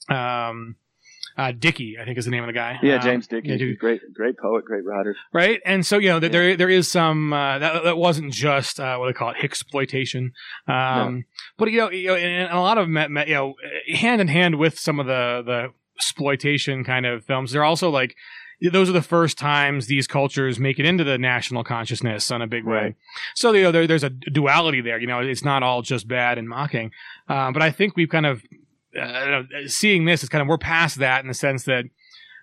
Um, 0.08 0.76
uh, 1.36 1.52
Dickey, 1.52 1.96
I 2.00 2.04
think 2.06 2.16
is 2.16 2.24
the 2.24 2.30
name 2.30 2.42
of 2.44 2.46
the 2.46 2.54
guy. 2.54 2.78
Yeah, 2.82 2.94
Um, 2.96 3.02
James 3.02 3.26
Dickey, 3.26 3.48
yeah, 3.50 3.72
great, 3.78 4.00
great 4.14 4.38
poet, 4.38 4.64
great 4.64 4.84
writer. 4.86 5.14
right? 5.34 5.60
And 5.66 5.84
so 5.84 5.98
you 5.98 6.08
know 6.08 6.18
that 6.18 6.32
there 6.32 6.56
there 6.56 6.70
is 6.70 6.90
some 6.90 7.30
uh, 7.32 7.58
that 7.58 7.84
that 7.84 7.98
wasn't 7.98 8.32
just 8.32 8.80
uh, 8.80 8.96
what 8.96 9.06
they 9.08 9.12
call 9.12 9.30
it 9.30 9.36
exploitation, 9.42 10.32
um, 10.66 11.26
but 11.58 11.70
you 11.70 11.76
know, 11.78 11.90
you 11.90 12.06
know, 12.08 12.14
and 12.14 12.50
a 12.50 12.58
lot 12.60 12.78
of 12.78 12.88
me- 12.88 13.08
me- 13.08 13.26
you 13.28 13.34
know 13.34 13.54
hand 13.92 14.22
in 14.22 14.28
hand 14.28 14.58
with 14.58 14.78
some 14.78 14.98
of 14.98 15.04
the 15.06 15.42
the 15.44 15.72
exploitation 15.98 16.84
kind 16.84 17.04
of 17.04 17.24
films, 17.24 17.52
they're 17.52 17.64
also 17.64 17.90
like 17.90 18.14
those 18.61 18.88
are 18.88 18.92
the 18.92 19.03
first 19.03 19.38
times 19.38 19.87
these 19.87 20.07
cultures 20.07 20.59
make 20.59 20.79
it 20.79 20.87
into 20.87 21.05
the 21.05 21.19
national 21.19 21.62
consciousness 21.64 22.31
on 22.31 22.42
a 22.42 22.47
big 22.47 22.64
way. 22.64 22.77
Right. 22.77 22.95
So 23.35 23.53
you 23.53 23.62
know 23.62 23.73
there, 23.73 23.87
there's 23.87 24.05
a 24.05 24.11
duality 24.11 24.81
there. 24.81 24.99
You 24.99 25.07
know, 25.07 25.21
it's 25.21 25.45
not 25.45 25.62
all 25.62 25.83
just 25.83 26.09
bad 26.09 26.38
and 26.38 26.49
mocking, 26.49 26.90
um, 27.29 27.53
but 27.53 27.62
I 27.62 27.71
think 27.71 27.97
we've 27.97 28.09
kind 28.09 28.27
of 28.27 28.42
uh, 29.01 29.42
seeing 29.66 30.05
this 30.05 30.23
is 30.23 30.29
kind 30.29 30.42
of 30.42 30.49
we're 30.49 30.59
past 30.59 30.99
that 30.99 31.21
in 31.23 31.29
the 31.29 31.35
sense 31.35 31.64
that 31.64 31.85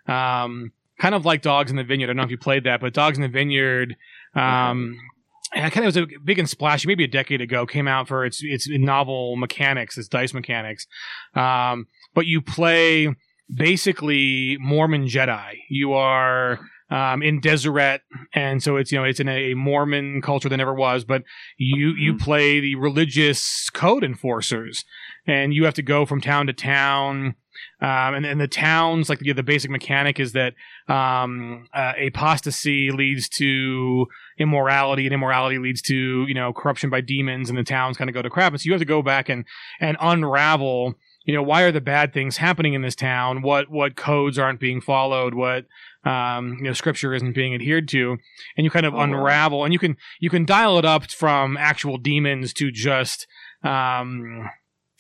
um, 0.08 0.72
kind 1.00 1.16
of 1.16 1.26
like 1.26 1.42
Dogs 1.42 1.72
in 1.72 1.78
the 1.78 1.84
Vineyard. 1.84 2.08
I 2.08 2.10
don't 2.10 2.18
know 2.18 2.24
if 2.24 2.32
you 2.32 2.38
played 2.38 2.66
that, 2.66 2.82
but 2.82 2.94
Dogs 2.94 3.18
in 3.18 3.22
the 3.22 3.28
Vineyard. 3.28 3.96
Um, 4.36 4.98
and 5.56 5.72
kind 5.72 5.86
of 5.86 5.94
was 5.94 5.98
a 5.98 6.08
big 6.24 6.40
and 6.40 6.50
splashy, 6.50 6.88
maybe 6.88 7.04
a 7.04 7.08
decade 7.08 7.40
ago, 7.40 7.68
came 7.68 7.88
out 7.88 8.08
for 8.08 8.26
its 8.26 8.42
its 8.44 8.68
novel 8.70 9.36
mechanics, 9.36 9.98
its 9.98 10.08
dice 10.08 10.34
mechanics. 10.34 10.88
Um, 11.36 11.88
but 12.16 12.26
you 12.26 12.42
play 12.42 13.14
basically 13.54 14.58
Mormon 14.60 15.08
Jedi. 15.08 15.54
You 15.70 15.94
are 15.94 16.60
um, 16.94 17.24
in 17.24 17.40
Deseret, 17.40 18.02
and 18.34 18.62
so 18.62 18.78
it's 18.78 18.92
you 18.92 19.00
know 19.00 19.04
it's 19.04 19.20
in 19.20 19.28
a 19.28 19.54
Mormon 19.56 20.22
culture 20.22 20.50
that 20.50 20.58
never 20.58 20.74
was. 20.74 21.04
But 21.04 21.24
you 21.58 21.94
you 21.98 22.18
play 22.18 22.60
the 22.60 22.76
religious 22.76 23.70
code 23.72 24.04
enforcers, 24.04 24.86
and 25.26 25.54
you 25.54 25.66
have 25.66 25.74
to 25.76 25.82
go 25.82 26.06
from 26.06 26.22
town 26.22 26.48
to 26.48 26.54
town. 26.54 27.36
Um, 27.82 28.16
and, 28.16 28.26
and 28.26 28.42
the 28.42 28.48
towns, 28.48 29.10
like 29.10 29.20
the, 29.20 29.32
the 29.32 29.44
basic 29.44 29.70
mechanic 29.70 30.20
is 30.20 30.34
that 30.34 30.54
um, 30.88 31.68
uh, 31.74 31.94
apostasy 32.08 32.92
leads 32.92 33.30
to 33.30 34.08
immorality, 34.40 35.06
and 35.06 35.14
immorality 35.14 35.58
leads 35.58 35.82
to 35.84 36.26
you 36.28 36.34
know 36.34 36.54
corruption 36.54 36.90
by 36.90 37.02
demons, 37.02 37.50
and 37.50 37.58
the 37.58 37.64
towns 37.64 37.98
kind 37.98 38.10
of 38.10 38.14
go 38.14 38.22
to 38.22 38.30
crap. 38.30 38.54
And 38.54 38.62
so 38.62 38.66
you 38.66 38.72
have 38.72 38.82
to 38.82 38.86
go 38.86 39.02
back 39.02 39.30
and 39.30 39.46
and 39.80 39.98
unravel. 40.00 40.96
You 41.26 41.34
know 41.34 41.44
why 41.44 41.62
are 41.64 41.72
the 41.72 41.82
bad 41.82 42.14
things 42.14 42.38
happening 42.38 42.74
in 42.74 42.82
this 42.82 42.96
town? 42.96 43.42
What 43.42 43.70
what 43.70 43.96
codes 43.96 44.38
aren't 44.38 44.60
being 44.60 44.82
followed? 44.82 45.34
What 45.34 45.66
um, 46.04 46.56
you 46.58 46.64
know 46.66 46.74
scripture 46.74 47.14
isn't 47.14 47.34
being 47.34 47.54
adhered 47.54 47.88
to? 47.90 48.18
And 48.58 48.66
you 48.66 48.70
kind 48.72 48.86
of 48.86 48.94
Oh, 48.94 48.98
wow. 48.98 49.04
unravel, 49.04 49.64
and 49.64 49.72
you 49.74 49.80
can 49.80 49.96
you 50.20 50.30
can 50.30 50.46
dial 50.46 50.78
it 50.78 50.86
up 50.86 51.10
from 51.12 51.56
actual 51.58 51.98
demons 51.98 52.54
to 52.54 52.72
just 52.72 53.26
um, 53.64 54.50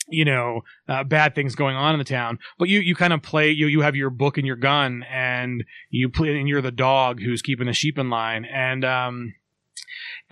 you 0.08 0.26
know 0.26 0.62
uh, 0.88 1.04
bad 1.04 1.34
things 1.36 1.56
going 1.56 1.76
on 1.76 1.94
in 1.96 1.98
the 2.00 2.04
town 2.04 2.38
but 2.60 2.68
you 2.68 2.80
you 2.82 2.94
kind 2.94 3.14
of 3.14 3.22
play 3.22 3.50
you 3.50 3.68
you 3.68 3.82
have 3.82 3.96
your 3.96 4.10
book 4.10 4.38
and 4.38 4.46
your 4.46 4.58
gun 4.58 5.04
and 5.10 5.64
you 5.90 6.10
play 6.10 6.38
and 6.38 6.50
you're 6.50 6.62
the 6.62 6.72
dog 6.72 7.22
who's 7.22 7.42
keeping 7.42 7.68
the 7.68 7.74
sheep 7.74 7.98
in 7.98 8.10
line 8.10 8.44
and 8.44 8.84
um 8.84 9.34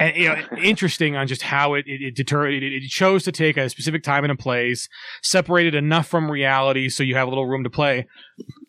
and 0.01 0.17
you 0.17 0.27
know 0.27 0.35
interesting 0.57 1.15
on 1.15 1.27
just 1.27 1.43
how 1.43 1.75
it 1.75 1.85
it, 1.87 2.01
it 2.01 2.15
deter 2.15 2.49
it, 2.49 2.63
it 2.63 2.89
chose 2.89 3.23
to 3.23 3.31
take 3.31 3.57
a 3.57 3.69
specific 3.69 4.03
time 4.03 4.23
and 4.23 4.31
a 4.31 4.35
place 4.35 4.89
separated 5.21 5.75
enough 5.75 6.07
from 6.07 6.29
reality 6.29 6.89
so 6.89 7.03
you 7.03 7.15
have 7.15 7.27
a 7.27 7.29
little 7.29 7.45
room 7.45 7.63
to 7.63 7.69
play. 7.69 8.07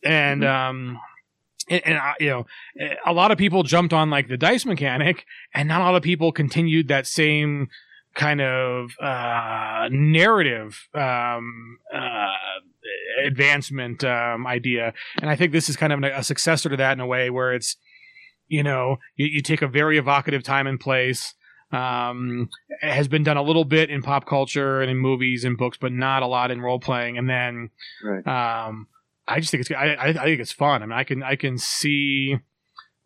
And 0.04 0.44
um 0.44 1.00
and, 1.68 1.82
and 1.86 2.00
you 2.20 2.28
know 2.28 2.46
a 3.06 3.12
lot 3.12 3.30
of 3.30 3.38
people 3.38 3.62
jumped 3.62 3.92
on 3.92 4.10
like 4.10 4.28
the 4.28 4.36
dice 4.36 4.66
mechanic 4.66 5.24
and 5.54 5.68
not 5.68 5.80
a 5.80 5.84
lot 5.84 5.94
of 5.94 6.02
people 6.02 6.32
continued 6.32 6.88
that 6.88 7.06
same 7.06 7.68
kind 8.14 8.40
of 8.40 8.90
uh, 9.00 9.88
narrative 9.90 10.88
um, 10.94 11.78
uh, 11.94 12.26
advancement 13.24 14.04
um, 14.04 14.46
idea, 14.46 14.92
and 15.20 15.30
I 15.30 15.36
think 15.36 15.52
this 15.52 15.68
is 15.68 15.76
kind 15.76 15.92
of 15.92 16.02
a 16.02 16.22
successor 16.22 16.68
to 16.68 16.76
that 16.76 16.92
in 16.92 17.00
a 17.00 17.06
way 17.06 17.30
where 17.30 17.54
it's 17.54 17.76
you 18.52 18.62
know 18.62 18.98
you, 19.16 19.26
you 19.26 19.42
take 19.42 19.62
a 19.62 19.66
very 19.68 19.96
evocative 19.98 20.42
time 20.42 20.66
and 20.66 20.78
place. 20.78 21.34
Um, 21.72 22.50
it 22.82 22.92
has 22.92 23.08
been 23.08 23.22
done 23.22 23.38
a 23.38 23.42
little 23.42 23.64
bit 23.64 23.88
in 23.88 24.02
pop 24.02 24.26
culture 24.26 24.82
and 24.82 24.90
in 24.90 24.98
movies 24.98 25.42
and 25.44 25.56
books, 25.56 25.78
but 25.80 25.90
not 25.90 26.22
a 26.22 26.26
lot 26.26 26.50
in 26.50 26.60
role 26.60 26.78
playing. 26.78 27.16
And 27.16 27.30
then 27.30 27.70
Right. 28.04 28.26
um, 28.66 28.88
I 29.26 29.40
just 29.40 29.50
think 29.50 29.62
it's 29.62 29.70
I, 29.70 29.94
I, 29.94 30.08
I 30.08 30.24
think 30.24 30.40
it's 30.40 30.52
fun. 30.52 30.82
I 30.82 30.86
mean, 30.86 30.98
I 30.98 31.04
can 31.04 31.22
I 31.22 31.36
can 31.36 31.56
see, 31.56 32.36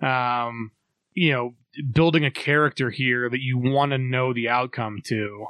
um, 0.01 0.73
you 1.15 1.31
know, 1.31 1.55
building 1.93 2.25
a 2.25 2.31
character 2.31 2.91
here 2.91 3.31
that 3.31 3.41
you 3.41 3.57
want 3.57 3.93
to 3.93 3.99
know 3.99 4.33
the 4.33 4.49
outcome 4.49 5.01
to. 5.05 5.47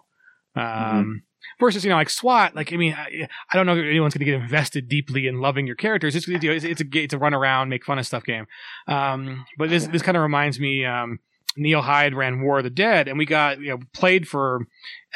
Um, 0.55 0.63
Mm-hmm. 0.65 1.13
Versus, 1.59 1.85
you 1.85 1.91
know, 1.91 1.97
like 1.97 2.11
SWAT. 2.11 2.55
Like, 2.55 2.73
I 2.73 2.77
mean, 2.77 2.95
I, 2.95 3.29
I 3.51 3.57
don't 3.57 3.67
know 3.67 3.77
if 3.77 3.85
anyone's 3.85 4.15
going 4.15 4.27
to 4.27 4.33
get 4.33 4.41
invested 4.41 4.89
deeply 4.89 5.27
in 5.27 5.41
loving 5.41 5.67
your 5.67 5.77
characters. 5.77 6.15
It's, 6.15 6.29
it's, 6.29 6.65
it's 6.65 6.81
a 6.81 6.85
it's 6.93 7.15
a 7.15 7.19
run 7.19 7.35
around, 7.35 7.69
make 7.69 7.85
fun 7.85 7.99
of 7.99 8.07
stuff 8.07 8.25
game. 8.25 8.47
Um, 8.89 9.47
but 9.59 9.71
this 9.71 9.87
this 9.87 10.03
kind 10.03 10.17
of 10.17 10.23
reminds 10.23 10.61
me. 10.61 10.85
Um, 10.85 11.21
Neil 11.57 11.83
Hyde 11.83 12.15
ran 12.15 12.43
War 12.43 12.59
of 12.59 12.65
the 12.65 12.71
Dead, 12.71 13.09
and 13.09 13.19
we 13.19 13.25
got 13.25 13.61
you 13.61 13.71
know 13.71 13.79
played 13.93 14.29
for 14.29 14.67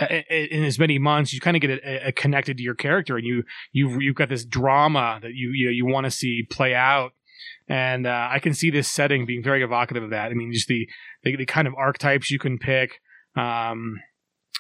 uh, 0.01 0.07
in 0.31 0.65
as 0.65 0.79
many 0.79 0.99
months. 0.99 1.33
You 1.33 1.41
kind 1.41 1.57
of 1.57 1.61
get 1.61 1.71
a, 1.71 2.09
a 2.09 2.13
connected 2.13 2.57
to 2.57 2.63
your 2.63 2.75
character, 2.75 3.17
and 3.17 3.27
you 3.27 3.45
you 3.73 4.01
you've 4.01 4.17
got 4.17 4.29
this 4.29 4.45
drama 4.45 5.19
that 5.23 5.35
you 5.35 5.51
you 5.51 5.69
you 5.71 5.87
want 5.87 6.05
to 6.05 6.11
see 6.11 6.47
play 6.51 6.75
out. 6.75 7.13
And 7.69 8.07
uh, 8.07 8.29
I 8.31 8.41
can 8.41 8.53
see 8.53 8.71
this 8.71 8.89
setting 8.89 9.27
being 9.27 9.45
very 9.45 9.63
evocative 9.63 10.03
of 10.03 10.11
that. 10.11 10.31
I 10.31 10.35
mean, 10.35 10.53
just 10.53 10.69
the 10.69 10.89
the, 11.23 11.37
the 11.37 11.47
kind 11.47 11.69
of 11.69 11.75
archetypes 11.75 12.31
you 12.31 12.39
can 12.39 12.59
pick. 12.59 13.01
Um, 13.37 14.01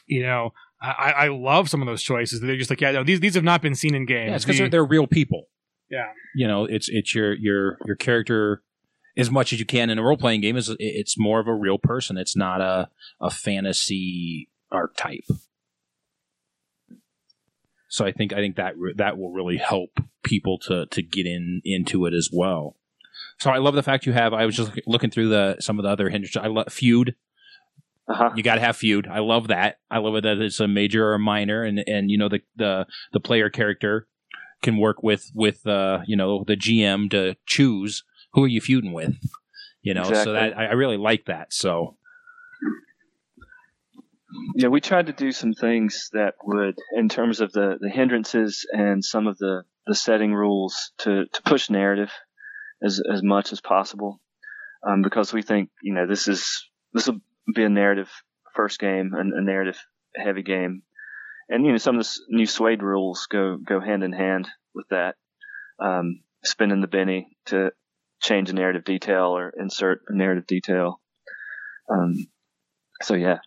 you 0.07 0.23
know, 0.23 0.53
I, 0.83 1.13
I 1.17 1.29
love 1.29 1.69
some 1.69 1.83
of 1.83 1.87
those 1.87 2.03
choices. 2.03 2.41
They're 2.41 2.57
just 2.57 2.71
like, 2.71 2.81
yeah, 2.81 2.93
no, 2.93 3.05
these 3.05 3.21
these 3.21 3.35
have 3.35 3.45
not 3.45 3.61
been 3.63 3.75
seen 3.75 3.95
in 3.95 4.07
games. 4.07 4.29
Yeah, 4.31 4.37
it's 4.37 4.45
because 4.45 4.57
The- 4.59 4.63
they're, 4.65 4.71
they're 4.71 4.85
real 4.85 5.07
people. 5.07 5.49
Yeah. 5.91 6.09
You 6.35 6.47
know, 6.49 6.65
it's 6.65 6.89
it's 6.89 7.15
your 7.15 7.35
your 7.35 7.77
your 7.85 7.97
character 7.97 8.63
as 9.17 9.31
much 9.31 9.53
as 9.53 9.59
you 9.59 9.67
can 9.67 9.91
in 9.91 9.99
a 9.99 10.03
role 10.03 10.17
playing 10.17 10.41
game 10.41 10.57
is 10.57 10.75
it's 10.79 11.19
more 11.19 11.41
of 11.41 11.49
a 11.49 11.55
real 11.55 11.79
person. 11.79 12.17
It's 12.17 12.37
not 12.37 12.61
a 12.61 12.89
a 13.21 13.29
fantasy 13.31 14.49
archetype. 14.71 15.25
So 17.89 18.07
I 18.07 18.13
think 18.13 18.33
I 18.33 18.37
think 18.37 18.57
that 18.57 18.75
that 18.97 19.19
will 19.19 19.33
really 19.33 19.57
help 19.57 19.99
people 20.23 20.59
to 20.61 20.87
to 20.87 21.03
get 21.03 21.27
in 21.27 21.61
into 21.65 22.07
it 22.07 22.15
as 22.15 22.31
well. 22.33 22.77
So 23.41 23.51
I 23.51 23.59
love 23.59 23.75
the 23.75 23.83
fact 23.83 24.07
you 24.07 24.13
have. 24.13 24.33
I 24.33 24.47
was 24.47 24.55
just 24.57 24.71
looking 24.87 25.11
through 25.11 25.29
the 25.29 25.57
some 25.61 25.79
of 25.79 25.83
the 25.83 25.89
other 25.89 26.09
hindrances. 26.09 26.37
I 26.37 26.47
love 26.47 26.73
feud. 26.73 27.17
Uh-huh. 28.11 28.31
You 28.35 28.43
got 28.43 28.57
to 28.57 28.61
have 28.61 28.77
feud. 28.77 29.07
I 29.07 29.21
love 29.21 29.49
that. 29.49 29.77
I 29.91 29.99
love 29.99 30.17
it 30.17 30.23
that 30.23 30.39
it's 30.39 30.59
a 30.59 30.67
major 30.67 31.07
or 31.07 31.15
a 31.15 31.19
minor, 31.19 31.63
and 31.63 31.83
and 31.87 32.11
you 32.11 32.19
know 32.19 32.29
the 32.29 32.41
the 32.57 32.87
the 33.13 33.21
player 33.21 33.51
character 33.51 34.09
can 34.63 34.77
work 34.79 35.03
with 35.03 35.31
with 35.35 35.67
uh 35.67 36.01
you 36.07 36.17
know 36.17 36.45
the 36.45 36.57
GM 36.57 37.11
to 37.11 37.37
choose 37.47 38.03
who 38.33 38.45
are 38.45 38.49
you 38.49 38.61
feuding 38.61 38.93
with. 38.93 39.15
You 39.83 39.95
know, 39.95 40.05
so 40.05 40.33
that 40.33 40.59
I, 40.59 40.67
I 40.67 40.73
really 40.73 40.99
like 40.99 41.27
that. 41.27 41.53
So 41.53 41.97
Yeah, 44.55 44.69
we 44.69 44.81
tried 44.81 45.07
to 45.07 45.13
do 45.13 45.33
some 45.33 45.53
things 45.53 46.11
that 46.13 46.35
would, 46.45 46.77
in 46.95 47.09
terms 47.09 47.41
of 47.41 47.53
the, 47.53 47.79
the 47.81 47.89
hindrances 47.89 48.67
and 48.71 49.05
some 49.05 49.27
of 49.27 49.39
the, 49.39 49.63
the 49.87 49.95
setting 49.95 50.35
rules, 50.35 50.93
to, 50.99 51.27
to 51.27 51.43
push 51.43 51.71
narrative 51.71 52.11
as 52.83 53.01
as 53.13 53.23
much 53.23 53.53
as 53.53 53.61
possible, 53.61 54.21
um, 54.87 55.03
because 55.03 55.33
we 55.33 55.43
think 55.43 55.71
you 55.83 55.95
know 55.95 56.07
this 56.07 56.29
is 56.29 56.69
this 56.93 57.07
will 57.07 57.21
be 57.55 57.65
a 57.65 57.69
narrative 57.69 58.11
first 58.55 58.79
game, 58.79 59.13
and 59.15 59.33
a 59.33 59.43
narrative 59.43 59.79
heavy 60.17 60.43
game, 60.43 60.83
and 61.49 61.65
you 61.65 61.73
know 61.73 61.79
some 61.79 61.99
of 61.99 62.05
the 62.05 62.19
new 62.29 62.47
SWADE 62.47 62.83
rules 62.83 63.27
go 63.31 63.57
go 63.57 63.81
hand 63.81 64.03
in 64.03 64.13
hand 64.13 64.49
with 64.75 64.89
that. 64.89 65.17
Um, 65.79 66.21
spinning 66.45 66.81
the 66.81 66.87
Benny 66.87 67.37
to 67.47 67.71
change 68.21 68.51
a 68.51 68.53
narrative 68.53 68.85
detail 68.85 69.37
or 69.37 69.53
insert 69.59 70.03
a 70.09 70.17
narrative 70.17 70.47
detail. 70.47 71.01
Um, 71.91 72.15
so 73.03 73.15
yeah, 73.15 73.39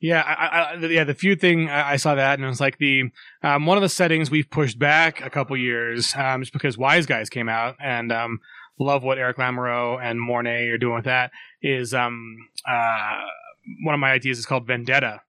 Yeah, 0.00 0.22
I, 0.22 0.74
I, 0.74 0.86
yeah. 0.86 1.04
The 1.04 1.14
few 1.14 1.36
thing, 1.36 1.68
I, 1.68 1.92
I 1.92 1.96
saw 1.96 2.14
that, 2.14 2.34
and 2.34 2.44
it 2.44 2.48
was 2.48 2.60
like 2.60 2.78
the 2.78 3.04
um, 3.42 3.66
one 3.66 3.76
of 3.76 3.82
the 3.82 3.88
settings 3.88 4.30
we've 4.30 4.50
pushed 4.50 4.78
back 4.78 5.20
a 5.20 5.30
couple 5.30 5.56
years, 5.56 6.12
um, 6.16 6.42
just 6.42 6.52
because 6.52 6.76
Wise 6.76 7.06
Guys 7.06 7.28
came 7.28 7.48
out, 7.48 7.76
and 7.80 8.10
um, 8.12 8.40
love 8.80 9.02
what 9.02 9.18
Eric 9.18 9.36
Lamoureux 9.36 10.02
and 10.02 10.20
Mornay 10.20 10.68
are 10.68 10.78
doing 10.78 10.96
with 10.96 11.04
that. 11.04 11.30
Is 11.62 11.94
um, 11.94 12.48
uh, 12.68 13.20
one 13.84 13.94
of 13.94 14.00
my 14.00 14.10
ideas 14.10 14.38
is 14.38 14.46
called 14.46 14.66
Vendetta, 14.66 15.20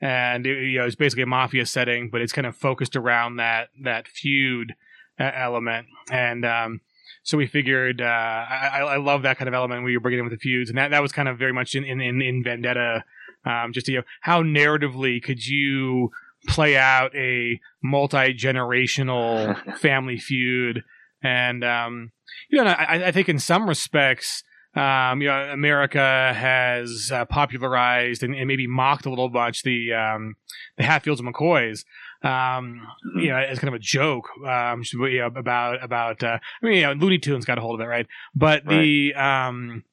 and 0.00 0.46
it, 0.46 0.70
you 0.70 0.78
know 0.78 0.86
it's 0.86 0.96
basically 0.96 1.22
a 1.22 1.26
mafia 1.26 1.66
setting, 1.66 2.10
but 2.10 2.20
it's 2.20 2.32
kind 2.32 2.46
of 2.46 2.56
focused 2.56 2.96
around 2.96 3.36
that 3.36 3.68
that 3.82 4.08
feud 4.08 4.74
uh, 5.20 5.30
element, 5.34 5.86
and 6.10 6.44
um, 6.44 6.80
so 7.22 7.38
we 7.38 7.46
figured 7.46 8.00
uh, 8.00 8.04
I, 8.04 8.80
I 8.80 8.96
love 8.98 9.22
that 9.22 9.38
kind 9.38 9.48
of 9.48 9.54
element 9.54 9.82
where 9.82 9.90
you're 9.90 10.00
bringing 10.00 10.20
in 10.20 10.24
with 10.26 10.38
the 10.38 10.38
feuds, 10.38 10.70
and 10.70 10.78
that, 10.78 10.90
that 10.90 11.02
was 11.02 11.12
kind 11.12 11.28
of 11.28 11.38
very 11.38 11.52
much 11.52 11.74
in 11.74 11.84
in, 11.84 12.00
in, 12.00 12.20
in 12.20 12.44
Vendetta. 12.44 13.04
Um, 13.44 13.72
just 13.72 13.88
you 13.88 13.96
know, 13.96 14.04
how 14.20 14.42
narratively 14.42 15.22
could 15.22 15.46
you 15.46 16.10
play 16.46 16.76
out 16.76 17.14
a 17.14 17.60
multi 17.82 18.34
generational 18.34 19.78
family 19.78 20.18
feud? 20.18 20.84
And 21.24 21.64
um, 21.64 22.12
you 22.50 22.62
know, 22.62 22.70
I, 22.70 23.06
I 23.06 23.10
think 23.10 23.28
in 23.28 23.38
some 23.38 23.68
respects, 23.68 24.44
um, 24.76 25.22
you 25.22 25.28
know, 25.28 25.50
America 25.52 26.32
has 26.36 27.10
uh, 27.12 27.24
popularized 27.24 28.22
and, 28.22 28.34
and 28.34 28.46
maybe 28.46 28.66
mocked 28.66 29.06
a 29.06 29.10
little 29.10 29.30
much 29.30 29.62
the 29.62 29.92
um, 29.92 30.34
the 30.76 30.84
Hatfields 30.84 31.20
and 31.20 31.34
McCoys. 31.34 31.84
Um, 32.22 32.80
you 33.16 33.28
know, 33.28 33.36
as 33.36 33.58
kind 33.58 33.68
of 33.68 33.74
a 33.74 33.82
joke, 33.82 34.28
um, 34.46 34.82
you 34.92 35.18
know, 35.18 35.26
about 35.26 35.82
about. 35.82 36.22
Uh, 36.22 36.38
I 36.62 36.66
mean, 36.66 36.76
you 36.76 36.82
know, 36.82 36.92
Looney 36.92 37.18
Tunes 37.18 37.44
got 37.44 37.58
a 37.58 37.60
hold 37.60 37.80
of 37.80 37.84
it, 37.84 37.88
right? 37.88 38.06
But 38.34 38.66
the 38.66 39.14
um, 39.14 39.84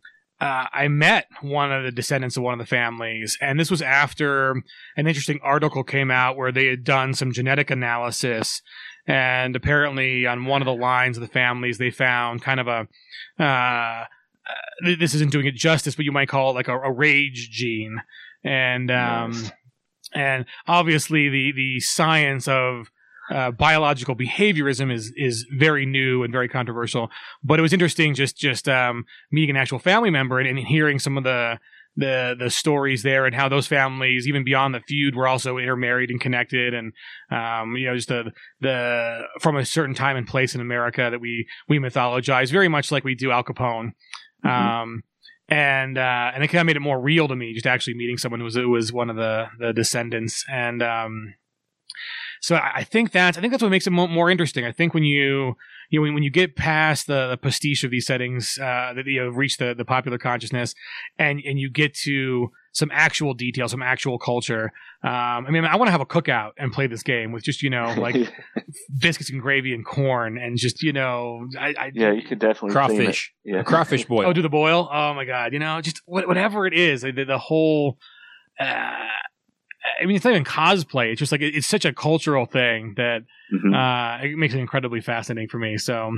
uh, 0.42 0.66
I 0.74 0.88
met 0.88 1.28
one 1.42 1.72
of 1.72 1.84
the 1.84 1.92
descendants 1.92 2.36
of 2.36 2.42
one 2.42 2.54
of 2.54 2.60
the 2.60 2.66
families, 2.66 3.38
and 3.42 3.60
this 3.60 3.70
was 3.70 3.82
after 3.82 4.52
an 4.98 5.06
interesting 5.08 5.40
article 5.44 5.84
came 5.84 6.10
out 6.10 6.36
where 6.36 6.52
they 6.52 6.66
had 6.66 6.84
done 6.84 7.14
some 7.14 7.32
genetic 7.32 7.70
analysis, 7.70 8.64
and 9.08 9.56
apparently 9.56 10.26
on 10.26 10.46
one 10.46 10.62
of 10.62 10.66
the 10.66 10.74
lines 10.74 11.18
of 11.18 11.22
the 11.22 11.28
families 11.28 11.78
they 11.78 11.92
found 11.92 12.42
kind 12.42 12.60
of 12.60 12.68
a. 12.68 12.88
Uh, 13.42 14.06
uh, 14.50 14.96
this 14.98 15.14
isn't 15.14 15.32
doing 15.32 15.46
it 15.46 15.54
justice, 15.56 15.96
but 15.96 16.04
you 16.04 16.12
might 16.12 16.28
call 16.28 16.50
it 16.50 16.54
like 16.54 16.68
a, 16.68 16.78
a 16.80 16.92
rage 16.92 17.50
gene, 17.52 18.02
and 18.44 18.90
um, 18.90 19.52
and 20.14 20.46
obviously 20.68 21.30
the 21.30 21.52
the 21.52 21.80
science 21.80 22.48
of 22.48 22.92
uh, 23.32 23.52
biological 23.52 24.16
behaviorism 24.16 24.92
is 24.92 25.14
is 25.16 25.46
very 25.56 25.86
new 25.86 26.24
and 26.24 26.34
very 26.34 26.50
controversial. 26.50 27.10
But 27.44 27.60
it 27.60 27.62
was 27.62 27.74
interesting 27.74 28.14
just 28.14 28.38
just 28.38 28.68
um, 28.68 29.06
meeting 29.32 29.56
an 29.56 29.62
actual 29.62 29.80
family 29.80 30.10
member 30.10 30.40
and, 30.40 30.50
and 30.50 30.60
hearing 30.60 31.00
some 31.00 31.18
of 31.18 31.24
the 31.24 31.60
the 31.96 32.36
the 32.38 32.50
stories 32.50 33.04
there 33.04 33.26
and 33.26 33.36
how 33.36 33.50
those 33.50 33.68
families, 33.68 34.28
even 34.28 34.44
beyond 34.44 34.74
the 34.74 34.80
feud, 34.82 35.16
were 35.16 35.28
also 35.28 35.58
intermarried 35.58 36.10
and 36.10 36.22
connected, 36.22 36.74
and 36.74 36.94
um, 37.32 37.76
you 37.76 37.88
know 37.88 37.96
just 37.96 38.08
the 38.08 38.32
the 38.60 39.24
from 39.40 39.58
a 39.58 39.66
certain 39.66 39.96
time 39.96 40.18
and 40.18 40.28
place 40.28 40.56
in 40.56 40.62
America 40.62 41.10
that 41.12 41.20
we 41.20 41.48
we 41.68 41.80
mythologize 41.80 42.52
very 42.52 42.68
much 42.68 42.92
like 42.92 43.04
we 43.04 43.16
do 43.16 43.32
Al 43.32 43.44
Capone. 43.44 43.92
Mhm. 44.46 44.50
Um, 44.50 45.04
and 45.50 45.98
uh, 45.98 46.32
and 46.34 46.44
it 46.44 46.48
kind 46.48 46.62
of 46.62 46.66
made 46.66 46.78
it 46.78 46.82
more 46.82 47.00
real 47.00 47.28
to 47.28 47.36
me 47.36 47.54
just 47.54 47.68
actually 47.68 47.96
meeting 47.96 48.18
someone 48.18 48.40
who 48.40 48.46
was 48.46 48.56
who 48.56 48.70
was 48.70 48.94
one 48.94 49.10
of 49.10 49.18
the 49.18 49.48
the 49.60 49.74
descendants 49.74 50.46
and 50.50 50.82
um, 50.82 51.34
so 52.42 52.56
I, 52.56 52.72
I 52.78 52.84
think 52.84 53.12
that's 53.12 53.38
I 53.38 53.42
think 53.42 53.52
that's 53.52 53.64
what 53.64 53.70
makes 53.70 53.88
it 53.88 53.92
mo- 53.92 54.08
more 54.08 54.30
interesting. 54.30 54.66
I 54.66 54.72
think 54.72 54.94
when 54.94 55.04
you 55.04 55.56
you 55.90 56.00
know 56.00 56.02
when, 56.02 56.16
when 56.16 56.24
you 56.24 56.32
get 56.32 56.56
past 56.56 57.08
the, 57.08 57.30
the 57.30 57.38
pastiche 57.38 57.84
of 57.84 57.92
these 57.92 58.06
settings 58.06 58.58
uh, 58.60 58.94
that 58.96 59.06
you 59.06 59.22
know, 59.22 59.30
reach 59.30 59.58
the 59.58 59.74
the 59.76 59.86
popular 59.86 60.18
consciousness 60.18 60.74
and 61.18 61.40
and 61.46 61.60
you 61.60 61.70
get 61.70 61.94
to 62.04 62.52
some 62.74 62.90
actual 62.94 63.34
detail, 63.34 63.68
some 63.68 63.82
actual 63.82 64.18
culture. 64.18 64.72
Um, 65.04 65.46
I 65.46 65.50
mean, 65.50 65.66
I 65.66 65.76
want 65.76 65.88
to 65.90 65.92
have 65.92 66.02
a 66.02 66.06
cookout 66.06 66.52
and 66.58 66.72
play 66.72 66.88
this 66.88 67.04
game 67.04 67.32
with 67.32 67.44
just 67.44 67.62
you 67.62 67.70
know 67.70 67.94
like 67.98 68.16
biscuits 69.00 69.30
and 69.30 69.42
gravy 69.42 69.74
and 69.74 69.86
corn 69.86 70.38
and 70.38 70.58
just 70.58 70.82
you 70.82 70.94
know 70.94 71.48
I, 71.60 71.76
I 71.78 71.92
yeah, 71.94 72.12
you 72.12 72.24
could 72.24 72.40
definitely 72.40 72.70
theme 72.70 73.02
it. 73.02 73.04
crawfish, 73.04 73.34
Yeah, 73.44 73.64
crawfish 73.64 74.06
boil. 74.06 74.28
Oh, 74.28 74.34
do 74.34 74.42
the 74.42 74.50
boil? 74.50 74.90
Oh 74.92 75.14
my 75.14 75.26
god! 75.26 75.54
You 75.54 75.60
know, 75.60 75.80
just 75.82 76.02
whatever 76.06 76.66
it 76.66 76.74
is, 76.74 77.02
the, 77.02 77.12
the 77.12 77.38
whole. 77.38 78.00
Uh, 78.60 78.96
I 80.02 80.06
mean, 80.06 80.16
it's 80.16 80.26
not 80.26 80.32
even 80.32 80.44
cosplay. 80.46 81.12
It's 81.12 81.20
just 81.20 81.32
like 81.32 81.42
it- 81.42 81.56
it's 81.56 81.68
such 81.68 81.86
a 81.86 81.94
cultural 81.94 82.46
thing 82.46 82.94
that 82.98 83.24
Mhm. 83.54 83.74
uh, 83.76 84.24
it 84.26 84.38
makes 84.38 84.54
it 84.54 84.60
incredibly 84.60 85.02
fascinating 85.02 85.50
for 85.50 85.58
me. 85.58 85.78
So 85.78 86.12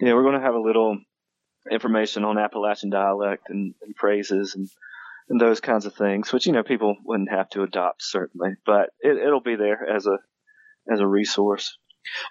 Yeah, 0.00 0.14
we're 0.14 0.22
going 0.22 0.34
to 0.34 0.40
have 0.40 0.54
a 0.54 0.60
little 0.60 0.98
information 1.70 2.24
on 2.24 2.38
Appalachian 2.38 2.90
dialect 2.90 3.44
and, 3.48 3.74
and 3.82 3.94
phrases 3.96 4.54
and 4.54 4.68
and 5.28 5.40
those 5.40 5.60
kinds 5.60 5.86
of 5.86 5.94
things, 5.94 6.32
which 6.32 6.44
you 6.46 6.52
know 6.52 6.62
people 6.64 6.96
wouldn't 7.04 7.30
have 7.30 7.48
to 7.50 7.62
adopt 7.62 8.02
certainly, 8.02 8.50
but 8.66 8.90
it, 9.00 9.16
it'll 9.16 9.40
be 9.40 9.54
there 9.56 9.88
as 9.88 10.06
a 10.06 10.18
as 10.92 10.98
a 11.00 11.06
resource. 11.06 11.76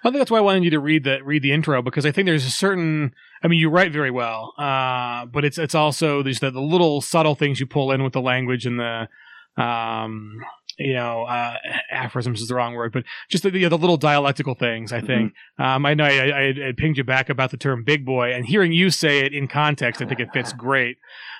I 0.04 0.08
think 0.10 0.16
that's 0.18 0.30
why 0.30 0.38
I 0.38 0.42
wanted 0.42 0.64
you 0.64 0.70
to 0.70 0.80
read 0.80 1.04
the 1.04 1.22
read 1.24 1.42
the 1.42 1.52
intro 1.52 1.80
because 1.80 2.04
I 2.04 2.10
think 2.12 2.26
there's 2.26 2.44
a 2.44 2.50
certain. 2.50 3.14
I 3.42 3.48
mean, 3.48 3.58
you 3.58 3.70
write 3.70 3.92
very 3.92 4.10
well, 4.10 4.52
uh, 4.58 5.24
but 5.26 5.44
it's 5.46 5.56
it's 5.58 5.74
also 5.74 6.22
there's 6.22 6.40
the, 6.40 6.50
the 6.50 6.60
little 6.60 7.00
subtle 7.00 7.34
things 7.36 7.58
you 7.60 7.66
pull 7.66 7.90
in 7.92 8.02
with 8.02 8.12
the 8.12 8.20
language 8.20 8.66
and 8.66 8.78
the. 8.80 9.08
Um, 9.56 10.38
you 10.80 10.94
know, 10.94 11.24
uh, 11.24 11.56
aphorisms 11.90 12.40
is 12.40 12.48
the 12.48 12.54
wrong 12.54 12.74
word, 12.74 12.92
but 12.92 13.04
just 13.28 13.44
the, 13.44 13.50
the, 13.50 13.68
the 13.68 13.78
little 13.78 13.96
dialectical 13.96 14.54
things. 14.54 14.92
I 14.92 15.00
think. 15.00 15.34
Um, 15.58 15.84
I 15.86 15.94
know 15.94 16.04
I, 16.04 16.28
I, 16.28 16.68
I 16.68 16.72
pinged 16.76 16.96
you 16.98 17.04
back 17.04 17.28
about 17.28 17.50
the 17.50 17.56
term 17.56 17.84
"big 17.84 18.04
boy," 18.04 18.32
and 18.32 18.46
hearing 18.46 18.72
you 18.72 18.90
say 18.90 19.20
it 19.20 19.34
in 19.34 19.46
context, 19.46 20.00
I 20.00 20.06
think 20.06 20.20
it 20.20 20.32
fits 20.32 20.52
great. 20.52 20.96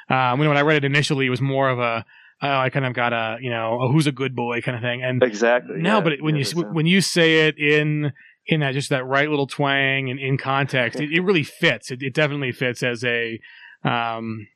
Um, 0.09 0.39
when 0.39 0.49
when 0.49 0.59
I 0.59 0.63
read 0.63 0.77
it 0.77 0.85
initially, 0.85 1.27
it 1.27 1.31
was 1.31 1.41
more 1.41 1.69
of 1.71 1.79
a 1.79 2.05
oh, 2.43 2.49
I 2.49 2.71
kind 2.71 2.87
of 2.87 2.95
got 2.95 3.13
a 3.13 3.39
you 3.41 3.51
know 3.51 3.81
a 3.83 3.89
who's 3.93 4.07
a 4.07 4.13
good 4.13 4.35
boy 4.35 4.61
kind 4.61 4.77
of 4.77 4.83
thing, 4.83 5.03
and 5.03 5.23
Exactly. 5.23 5.77
no, 5.81 5.97
yeah, 5.97 6.01
but 6.01 6.13
it, 6.15 6.23
when 6.23 6.37
yeah, 6.37 6.45
you 6.55 6.63
when 6.63 6.87
you 6.87 7.01
say 7.01 7.49
it 7.49 7.59
in 7.59 8.13
in 8.47 8.61
that 8.61 8.73
just 8.73 8.91
that 8.91 9.05
right 9.07 9.29
little 9.29 9.47
twang 9.47 10.11
and 10.11 10.19
in 10.19 10.37
context, 10.39 11.01
it, 11.01 11.11
it 11.13 11.21
really 11.21 11.45
fits. 11.45 11.91
It, 11.91 12.03
it 12.03 12.15
definitely 12.15 12.53
fits 12.53 12.83
as 12.83 13.05
a 13.05 13.41
um 13.85 14.47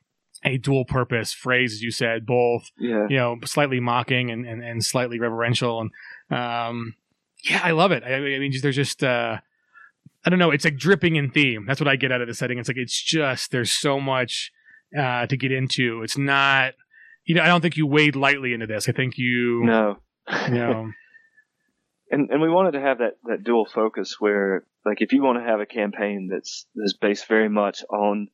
a 0.43 0.57
dual 0.57 0.85
purpose 0.85 1.33
phrase, 1.33 1.73
as 1.73 1.81
you 1.81 1.91
said, 1.91 2.25
both 2.25 2.69
Yeah. 2.77 3.07
you 3.09 3.17
know 3.17 3.37
slightly 3.45 3.79
mocking 3.79 4.29
and 4.31 4.45
and, 4.45 4.63
and 4.63 4.83
slightly 4.83 5.19
reverential, 5.19 5.81
and 5.81 5.91
um, 6.39 6.95
yeah, 7.43 7.61
I 7.63 7.71
love 7.71 7.91
it. 7.91 8.03
I, 8.03 8.15
I 8.15 8.39
mean, 8.39 8.53
there's 8.61 8.75
just 8.75 9.03
uh, 9.03 9.37
I 10.25 10.29
don't 10.29 10.39
know, 10.39 10.51
it's 10.51 10.65
like 10.65 10.77
dripping 10.77 11.15
in 11.15 11.29
theme. 11.31 11.65
That's 11.67 11.79
what 11.79 11.87
I 11.87 11.95
get 11.95 12.11
out 12.11 12.21
of 12.21 12.27
the 12.27 12.33
setting. 12.33 12.57
It's 12.57 12.67
like 12.67 12.77
it's 12.77 13.01
just 13.01 13.51
there's 13.51 13.71
so 13.71 13.99
much 13.99 14.51
uh, 14.97 15.27
to 15.27 15.37
get 15.37 15.51
into. 15.51 16.01
It's 16.03 16.17
not. 16.17 16.73
You 17.27 17.33
know, 17.35 17.41
I 17.41 17.47
don't 17.47 17.61
think 17.61 17.75
you 17.75 17.87
wade 17.87 18.15
lightly 18.15 18.53
into 18.53 18.67
this. 18.67 18.87
I 18.87 18.91
think 18.91 19.17
you, 19.17 19.63
No. 19.63 19.97
you 20.47 20.53
know, 20.53 20.91
and 22.11 22.29
and 22.29 22.39
we 22.41 22.49
wanted 22.49 22.71
to 22.73 22.81
have 22.81 22.99
that 22.99 23.17
that 23.23 23.43
dual 23.43 23.65
focus 23.65 24.17
where 24.19 24.63
like 24.85 25.01
if 25.01 25.11
you 25.11 25.23
want 25.23 25.39
to 25.39 25.43
have 25.43 25.59
a 25.59 25.65
campaign 25.65 26.29
that's 26.31 26.67
that's 26.75 26.93
based 26.93 27.27
very 27.27 27.49
much 27.49 27.83
on 27.89 28.27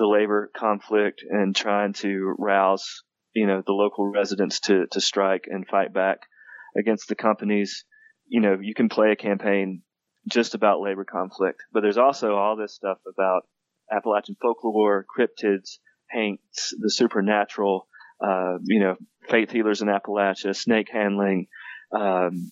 the 0.00 0.06
labor 0.06 0.50
conflict 0.56 1.22
and 1.28 1.54
trying 1.54 1.92
to 1.92 2.34
rouse 2.38 3.04
you 3.34 3.46
know 3.46 3.62
the 3.64 3.72
local 3.72 4.10
residents 4.10 4.60
to 4.60 4.86
to 4.90 5.00
strike 5.00 5.44
and 5.46 5.68
fight 5.68 5.94
back 5.94 6.18
against 6.76 7.08
the 7.08 7.14
companies 7.14 7.84
you 8.26 8.40
know 8.40 8.58
you 8.60 8.74
can 8.74 8.88
play 8.88 9.12
a 9.12 9.16
campaign 9.16 9.82
just 10.26 10.54
about 10.54 10.80
labor 10.80 11.04
conflict 11.04 11.62
but 11.72 11.82
there's 11.82 11.98
also 11.98 12.34
all 12.34 12.56
this 12.56 12.74
stuff 12.74 12.98
about 13.06 13.42
appalachian 13.92 14.36
folklore 14.40 15.04
cryptids 15.06 15.78
haints 16.10 16.74
the 16.80 16.90
supernatural 16.90 17.86
uh, 18.24 18.56
you 18.64 18.80
know 18.80 18.96
faith 19.28 19.50
healers 19.50 19.82
in 19.82 19.88
appalachia 19.88 20.56
snake 20.56 20.88
handling 20.90 21.46
um, 21.94 22.50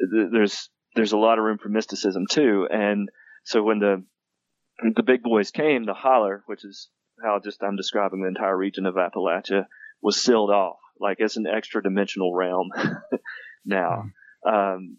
th- 0.00 0.28
there's 0.32 0.68
there's 0.94 1.12
a 1.12 1.18
lot 1.18 1.38
of 1.38 1.44
room 1.44 1.58
for 1.58 1.68
mysticism 1.68 2.24
too. 2.28 2.66
And 2.70 3.08
so 3.44 3.62
when 3.62 3.78
the 3.78 4.04
the 4.94 5.02
big 5.02 5.22
boys 5.22 5.50
came, 5.50 5.84
the 5.84 5.94
holler, 5.94 6.42
which 6.46 6.64
is 6.64 6.88
how 7.22 7.40
just 7.42 7.62
I'm 7.62 7.76
describing 7.76 8.22
the 8.22 8.28
entire 8.28 8.56
region 8.56 8.86
of 8.86 8.94
Appalachia, 8.94 9.66
was 10.00 10.22
sealed 10.22 10.50
off. 10.50 10.78
Like 11.00 11.18
it's 11.20 11.36
an 11.36 11.46
extra 11.46 11.82
dimensional 11.82 12.34
realm 12.34 12.70
now. 13.64 14.04
Um, 14.46 14.98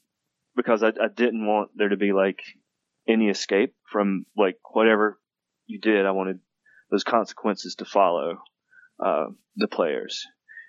because 0.56 0.84
I, 0.84 0.90
I 0.90 1.08
didn't 1.14 1.46
want 1.46 1.72
there 1.76 1.90
to 1.90 1.98
be 1.98 2.12
like 2.12 2.40
any 3.08 3.30
escape 3.30 3.74
from 3.92 4.26
like 4.38 4.58
whatever 4.72 5.20
you 5.68 5.80
did. 5.80 6.06
I 6.06 6.12
wanted 6.12 6.40
those 6.92 7.04
consequences 7.04 7.76
to 7.76 7.86
follow 7.86 8.38
uh, 9.04 9.28
the 9.56 9.68
players. 9.68 10.26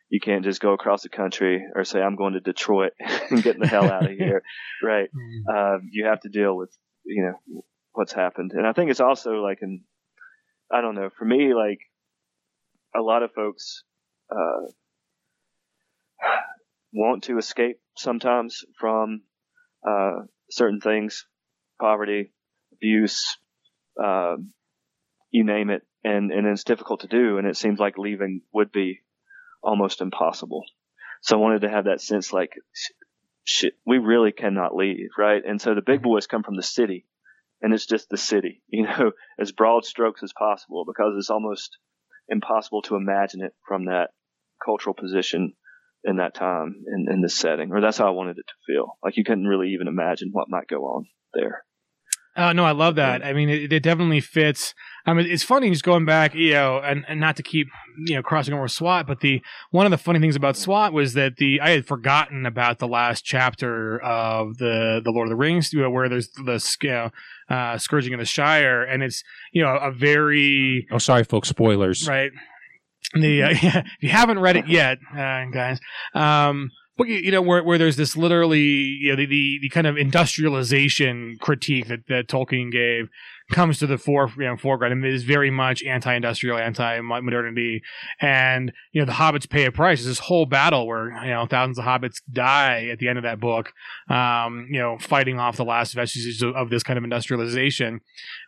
You 0.08 0.20
can't 0.20 0.44
just 0.44 0.61
go 0.61 0.72
across 0.72 1.02
the 1.02 1.08
country 1.08 1.64
or 1.74 1.84
say 1.84 2.00
I'm 2.00 2.16
going 2.16 2.34
to 2.34 2.40
Detroit 2.40 2.92
and 3.30 3.42
getting 3.42 3.62
the 3.62 3.68
hell 3.68 3.90
out 3.90 4.11
of 4.11 4.11
here, 4.18 4.42
right? 4.82 5.08
Uh, 5.52 5.78
you 5.90 6.06
have 6.06 6.20
to 6.20 6.28
deal 6.28 6.56
with 6.56 6.70
you 7.04 7.24
know 7.24 7.62
what's 8.01 8.14
happened, 8.14 8.53
and 8.55 8.66
I 8.66 8.72
think 8.72 8.90
it's 8.90 9.01
also 9.01 9.42
like 9.42 9.59
an 9.61 9.84
I 10.72 10.80
don't 10.80 10.94
know 10.94 11.11
for 11.18 11.26
me 11.26 11.53
like 11.53 11.80
a 12.96 13.03
lot 13.03 13.22
of 13.22 13.32
folks 13.32 13.84
uh, 14.34 14.72
want 16.94 17.24
to 17.24 17.36
escape 17.36 17.78
sometimes 17.98 18.64
from 18.78 19.20
uh, 19.86 20.22
certain 20.51 20.80
things, 20.80 21.26
poverty, 21.78 22.32
abuse, 22.72 23.36
uh, 24.03 24.36
you 25.30 25.44
name 25.44 25.68
it, 25.68 25.82
and 26.03 26.32
and 26.32 26.46
it's 26.46 26.64
difficult 26.64 27.01
to 27.01 27.07
do, 27.07 27.36
and 27.36 27.46
it 27.46 27.59
seems 27.59 27.78
like 27.78 27.98
leaving 27.98 28.40
would 28.55 28.72
be 28.72 29.01
almost 29.62 30.01
impossible. 30.01 30.64
So 31.20 31.36
I 31.36 31.40
wanted 31.40 31.61
to 31.61 31.68
have 31.68 31.84
that 31.84 32.01
sense 32.01 32.32
like, 32.32 32.55
shit, 33.44 33.74
we 33.84 33.98
really 33.98 34.32
cannot 34.32 34.74
leave, 34.74 35.11
right? 35.18 35.42
And 35.46 35.61
so 35.61 35.74
the 35.74 35.82
big 35.82 36.01
boys 36.01 36.26
come 36.26 36.42
from 36.42 36.57
the 36.57 36.62
city, 36.62 37.05
and 37.62 37.72
it's 37.72 37.86
just 37.86 38.08
the 38.08 38.16
city, 38.16 38.62
you 38.68 38.84
know, 38.84 39.12
as 39.38 39.52
broad 39.52 39.84
strokes 39.84 40.22
as 40.22 40.32
possible, 40.36 40.84
because 40.86 41.14
it's 41.16 41.30
almost 41.30 41.78
impossible 42.28 42.82
to 42.82 42.96
imagine 42.96 43.42
it 43.42 43.52
from 43.66 43.86
that 43.86 44.11
cultural 44.64 44.94
position 44.94 45.54
in 46.04 46.16
that 46.16 46.34
time 46.34 46.76
in, 46.86 47.12
in 47.12 47.20
this 47.20 47.36
setting, 47.36 47.72
or 47.72 47.80
that's 47.80 47.98
how 47.98 48.06
I 48.06 48.11
wanted 48.11 48.38
it 48.38 48.46
to 48.46 48.72
feel. 48.72 48.96
Like 49.02 49.16
you 49.16 49.24
couldn't 49.24 49.46
really 49.46 49.68
even 49.70 49.88
imagine 49.88 50.30
what 50.32 50.48
might 50.48 50.68
go 50.68 50.82
on 50.82 51.06
there. 51.34 51.64
Uh, 52.36 52.52
no, 52.52 52.64
I 52.64 52.70
love 52.70 52.94
that. 52.94 53.24
I 53.24 53.32
mean, 53.32 53.50
it, 53.50 53.72
it 53.72 53.82
definitely 53.82 54.20
fits. 54.20 54.72
I 55.04 55.12
mean, 55.12 55.26
it's 55.28 55.42
funny 55.42 55.68
just 55.68 55.82
going 55.82 56.04
back, 56.04 56.32
you 56.34 56.52
know, 56.52 56.78
and, 56.78 57.04
and 57.08 57.18
not 57.18 57.36
to 57.36 57.42
keep 57.42 57.66
you 58.06 58.14
know 58.14 58.22
crossing 58.22 58.54
over 58.54 58.68
SWAT, 58.68 59.06
but 59.06 59.20
the 59.20 59.42
one 59.72 59.84
of 59.84 59.90
the 59.90 59.98
funny 59.98 60.20
things 60.20 60.36
about 60.36 60.56
SWAT 60.56 60.92
was 60.92 61.14
that 61.14 61.36
the 61.36 61.61
I 61.61 61.70
had 61.70 61.86
forgotten 61.86 62.46
about 62.46 62.78
the 62.78 62.86
last 62.86 63.24
chapter 63.24 64.00
of 64.00 64.58
the 64.58 65.00
the 65.04 65.11
Lord 65.11 65.26
of 65.26 65.30
the 65.30 65.36
Rings, 65.36 65.72
where 65.74 66.08
there's 66.08 66.28
the 66.30 66.76
you 66.82 66.90
know, 66.90 67.11
uh, 67.51 67.76
scourging 67.78 68.14
of 68.14 68.20
the 68.20 68.26
Shire, 68.26 68.82
and 68.82 69.03
it's 69.03 69.22
you 69.53 69.62
know 69.62 69.76
a 69.76 69.90
very 69.90 70.86
Oh, 70.90 70.98
sorry, 70.98 71.24
folks. 71.24 71.48
Spoilers. 71.48 72.09
right. 72.09 72.30
The 73.14 73.42
uh, 73.42 73.48
if 73.51 73.84
you 74.01 74.09
haven't 74.11 74.38
read 74.38 74.57
it 74.57 74.68
yet, 74.68 74.98
uh, 75.12 75.44
guys, 75.53 75.80
um, 76.14 76.70
but 76.96 77.09
you, 77.09 77.16
you 77.16 77.30
know 77.32 77.42
where 77.42 77.64
where 77.64 77.76
there's 77.78 77.96
this 77.96 78.16
literally 78.16 78.61
you 78.61 79.11
know 79.11 79.16
the, 79.16 79.26
the, 79.26 79.59
the 79.62 79.68
kind 79.70 79.86
of 79.86 79.96
industrialization 79.96 81.36
critique 81.40 81.88
that, 81.88 82.07
that 82.09 82.28
Tolkien 82.28 82.70
gave 82.70 83.09
comes 83.51 83.78
to 83.78 83.86
the 83.86 83.98
fore, 83.98 84.30
you 84.36 84.44
know, 84.44 84.57
foreground 84.57 84.92
and 84.92 85.05
it 85.05 85.12
is 85.12 85.24
very 85.24 85.51
much 85.51 85.82
anti-industrial, 85.82 86.59
anti-modernity, 86.59 87.82
and 88.20 88.72
you 88.92 89.01
know 89.01 89.07
the 89.07 89.12
hobbits 89.12 89.48
pay 89.48 89.64
a 89.64 89.72
price. 89.72 90.05
This 90.05 90.18
whole 90.18 90.46
battle 90.46 90.86
where 90.86 91.11
you 91.24 91.30
know 91.30 91.46
thousands 91.46 91.78
of 91.78 91.84
hobbits 91.84 92.22
die 92.32 92.86
at 92.86 92.98
the 92.98 93.09
end 93.09 93.18
of 93.18 93.24
that 93.24 93.40
book, 93.40 93.72
um, 94.09 94.66
you 94.70 94.78
know, 94.78 94.98
fighting 94.98 95.38
off 95.38 95.57
the 95.57 95.64
last 95.64 95.94
vestiges 95.94 96.42
of, 96.42 96.55
of 96.55 96.70
this 96.70 96.82
kind 96.82 96.96
of 96.96 97.05
industrialization, 97.05 98.01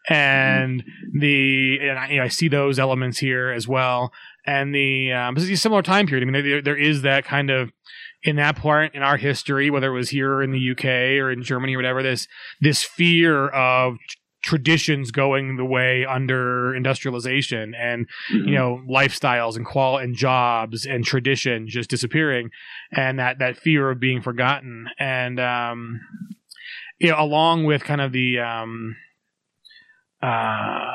and 0.08 0.84
the 1.12 1.78
and 1.80 1.98
I, 1.98 2.08
you 2.10 2.16
know 2.18 2.24
I 2.24 2.28
see 2.28 2.48
those 2.48 2.78
elements 2.78 3.18
here 3.18 3.50
as 3.50 3.68
well, 3.68 4.12
and 4.46 4.74
the 4.74 5.12
um, 5.12 5.34
this 5.34 5.44
is 5.44 5.50
a 5.50 5.56
similar 5.56 5.82
time 5.82 6.06
period. 6.06 6.26
I 6.26 6.30
mean, 6.30 6.44
there, 6.44 6.62
there 6.62 6.78
is 6.78 7.02
that 7.02 7.24
kind 7.24 7.50
of 7.50 7.72
in 8.22 8.36
that 8.36 8.56
part 8.56 8.94
in 8.94 9.02
our 9.02 9.16
history, 9.16 9.70
whether 9.70 9.88
it 9.88 9.94
was 9.94 10.10
here 10.10 10.42
in 10.42 10.52
the 10.52 10.70
UK 10.70 10.84
or 11.20 11.30
in 11.30 11.42
Germany 11.42 11.74
or 11.74 11.78
whatever, 11.78 12.02
this 12.02 12.28
this 12.60 12.82
fear 12.82 13.48
of 13.48 13.96
traditions 14.42 15.10
going 15.10 15.56
the 15.56 15.64
way 15.64 16.04
under 16.04 16.74
industrialization 16.74 17.74
and 17.74 18.08
you 18.30 18.54
know 18.54 18.82
lifestyles 18.88 19.56
and 19.56 19.64
qual 19.64 19.98
and 19.98 20.14
jobs 20.14 20.84
and 20.84 21.04
tradition 21.04 21.68
just 21.68 21.88
disappearing 21.88 22.50
and 22.90 23.18
that 23.18 23.38
that 23.38 23.56
fear 23.56 23.90
of 23.90 24.00
being 24.00 24.20
forgotten 24.20 24.88
and 24.98 25.38
um 25.38 26.00
you 26.98 27.08
know 27.08 27.16
along 27.18 27.64
with 27.64 27.84
kind 27.84 28.00
of 28.00 28.12
the 28.12 28.40
um 28.40 28.96
uh 30.22 30.92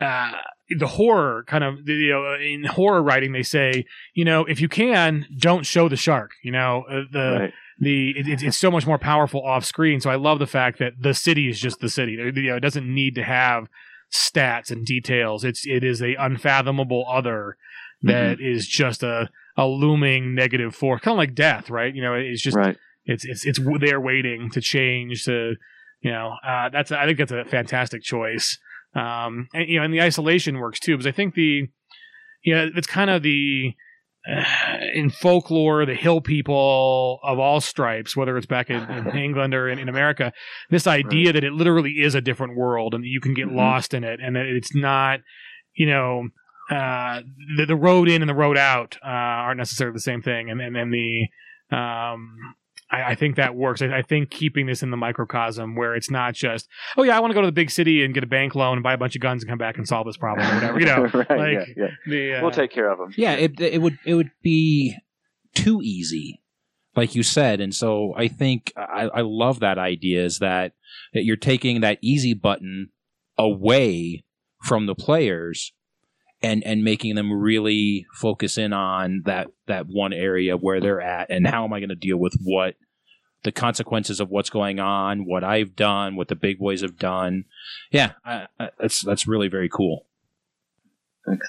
uh 0.00 0.32
the 0.78 0.86
horror 0.86 1.44
kind 1.46 1.64
of 1.64 1.88
you 1.88 2.10
know 2.10 2.34
in 2.34 2.64
horror 2.64 3.02
writing 3.02 3.32
they 3.32 3.42
say 3.42 3.84
you 4.14 4.24
know 4.24 4.44
if 4.44 4.60
you 4.60 4.68
can 4.68 5.26
don't 5.38 5.64
show 5.64 5.88
the 5.88 5.96
shark 5.96 6.32
you 6.42 6.50
know 6.50 6.84
uh, 6.90 7.02
the 7.10 7.36
right. 7.40 7.52
The 7.78 8.10
it, 8.10 8.26
it's- 8.28 8.42
it's 8.42 8.58
so 8.58 8.70
much 8.70 8.86
more 8.86 8.98
powerful 8.98 9.42
off 9.44 9.64
screen. 9.64 10.00
So 10.00 10.10
I 10.10 10.16
love 10.16 10.38
the 10.38 10.46
fact 10.46 10.78
that 10.78 10.94
the 11.00 11.14
city 11.14 11.48
is 11.48 11.60
just 11.60 11.80
the 11.80 11.88
city. 11.88 12.12
You 12.12 12.32
know, 12.32 12.56
it 12.56 12.60
doesn't 12.60 12.92
need 12.92 13.14
to 13.16 13.22
have 13.22 13.68
stats 14.12 14.70
and 14.70 14.84
details. 14.86 15.44
It's 15.44 15.66
it 15.66 15.84
is 15.84 16.02
a 16.02 16.14
unfathomable 16.14 17.04
other 17.08 17.56
that 18.02 18.40
is 18.40 18.66
just 18.66 19.02
a 19.02 19.28
a 19.56 19.66
looming 19.66 20.34
negative 20.34 20.74
force, 20.74 21.00
kind 21.00 21.14
of 21.14 21.18
like 21.18 21.34
death, 21.34 21.68
right? 21.68 21.94
You 21.94 22.02
know, 22.02 22.14
it's 22.14 22.42
just 22.42 22.56
right. 22.56 22.76
it's 23.04 23.24
it's 23.24 23.44
it's 23.44 23.60
there 23.80 24.00
waiting 24.00 24.50
to 24.50 24.60
change 24.60 25.24
to 25.24 25.54
you 26.00 26.10
know 26.12 26.34
uh, 26.46 26.68
that's 26.70 26.92
I 26.92 27.06
think 27.06 27.18
that's 27.18 27.32
a 27.32 27.44
fantastic 27.44 28.02
choice. 28.02 28.58
Um, 28.94 29.48
and 29.52 29.68
you 29.68 29.78
know, 29.78 29.84
and 29.84 29.92
the 29.92 30.00
isolation 30.00 30.58
works 30.58 30.80
too 30.80 30.96
because 30.96 31.06
I 31.06 31.12
think 31.12 31.34
the 31.34 31.68
you 32.42 32.54
know 32.54 32.70
it's 32.74 32.86
kind 32.86 33.10
of 33.10 33.22
the 33.22 33.74
in 34.94 35.10
folklore, 35.10 35.86
the 35.86 35.94
hill 35.94 36.20
people 36.20 37.18
of 37.22 37.38
all 37.38 37.60
stripes, 37.60 38.16
whether 38.16 38.36
it's 38.36 38.46
back 38.46 38.70
in, 38.70 38.82
in 38.90 39.06
England 39.16 39.54
or 39.54 39.68
in, 39.68 39.78
in 39.78 39.88
America, 39.88 40.32
this 40.70 40.86
idea 40.86 41.32
that 41.32 41.44
it 41.44 41.52
literally 41.52 41.92
is 42.02 42.14
a 42.14 42.20
different 42.20 42.56
world 42.56 42.94
and 42.94 43.02
that 43.02 43.08
you 43.08 43.20
can 43.20 43.34
get 43.34 43.46
Mhm. 43.48 43.56
lost 43.56 43.94
in 43.94 44.04
it 44.04 44.20
and 44.22 44.36
that 44.36 44.46
it's 44.46 44.74
not, 44.74 45.20
you 45.74 45.86
know, 45.86 46.28
uh, 46.70 47.22
the, 47.56 47.64
the 47.66 47.76
road 47.76 48.08
in 48.08 48.20
and 48.20 48.28
the 48.28 48.34
road 48.34 48.58
out 48.58 48.98
uh, 49.02 49.08
aren't 49.08 49.58
necessarily 49.58 49.94
the 49.94 50.00
same 50.00 50.20
thing. 50.20 50.50
And 50.50 50.60
and 50.60 50.76
then 50.76 50.90
the, 50.90 51.28
um, 51.74 52.36
I, 52.90 53.02
I 53.02 53.14
think 53.14 53.36
that 53.36 53.54
works. 53.54 53.82
I, 53.82 53.98
I 53.98 54.02
think 54.02 54.30
keeping 54.30 54.66
this 54.66 54.82
in 54.82 54.90
the 54.90 54.96
microcosm 54.96 55.76
where 55.76 55.94
it's 55.94 56.10
not 56.10 56.34
just, 56.34 56.68
oh 56.96 57.02
yeah, 57.02 57.16
I 57.16 57.20
want 57.20 57.30
to 57.30 57.34
go 57.34 57.40
to 57.40 57.46
the 57.46 57.52
big 57.52 57.70
city 57.70 58.04
and 58.04 58.14
get 58.14 58.24
a 58.24 58.28
bank 58.28 58.54
loan 58.54 58.74
and 58.74 58.82
buy 58.82 58.94
a 58.94 58.98
bunch 58.98 59.14
of 59.14 59.22
guns 59.22 59.42
and 59.42 59.50
come 59.50 59.58
back 59.58 59.76
and 59.76 59.86
solve 59.86 60.06
this 60.06 60.16
problem 60.16 60.46
or 60.48 60.54
whatever. 60.54 60.80
You 60.80 60.86
know, 60.86 61.02
right, 61.06 61.30
like 61.30 61.68
yeah, 61.76 61.84
yeah. 61.84 61.86
the 62.06 62.34
uh, 62.34 62.42
we'll 62.42 62.50
take 62.50 62.70
care 62.70 62.90
of 62.90 62.98
them. 62.98 63.12
Yeah, 63.16 63.32
it 63.32 63.60
it 63.60 63.80
would 63.80 63.98
it 64.04 64.14
would 64.14 64.30
be 64.42 64.96
too 65.54 65.80
easy, 65.82 66.40
like 66.96 67.14
you 67.14 67.22
said, 67.22 67.60
and 67.60 67.74
so 67.74 68.14
I 68.16 68.28
think 68.28 68.72
I, 68.76 69.08
I 69.14 69.20
love 69.20 69.60
that 69.60 69.78
idea 69.78 70.24
is 70.24 70.38
that 70.38 70.72
that 71.12 71.24
you're 71.24 71.36
taking 71.36 71.80
that 71.80 71.98
easy 72.02 72.34
button 72.34 72.90
away 73.36 74.24
from 74.62 74.86
the 74.86 74.94
players 74.94 75.72
and 76.42 76.62
and 76.64 76.84
making 76.84 77.14
them 77.14 77.32
really 77.32 78.06
focus 78.14 78.58
in 78.58 78.72
on 78.72 79.22
that 79.24 79.48
that 79.66 79.86
one 79.86 80.12
area 80.12 80.56
where 80.56 80.80
they're 80.80 81.00
at 81.00 81.30
and 81.30 81.46
how 81.46 81.64
am 81.64 81.72
I 81.72 81.80
going 81.80 81.88
to 81.88 81.94
deal 81.94 82.18
with 82.18 82.34
what 82.42 82.76
the 83.44 83.52
consequences 83.52 84.20
of 84.20 84.30
what's 84.30 84.50
going 84.50 84.80
on, 84.80 85.24
what 85.24 85.44
I've 85.44 85.76
done, 85.76 86.16
what 86.16 86.28
the 86.28 86.34
big 86.34 86.58
boys 86.58 86.82
have 86.82 86.96
done. 86.96 87.44
Yeah, 87.90 88.12
I, 88.24 88.46
I, 88.58 88.70
that's 88.78 89.04
that's 89.04 89.26
really 89.26 89.48
very 89.48 89.68
cool. 89.68 90.06
Thanks. 91.26 91.46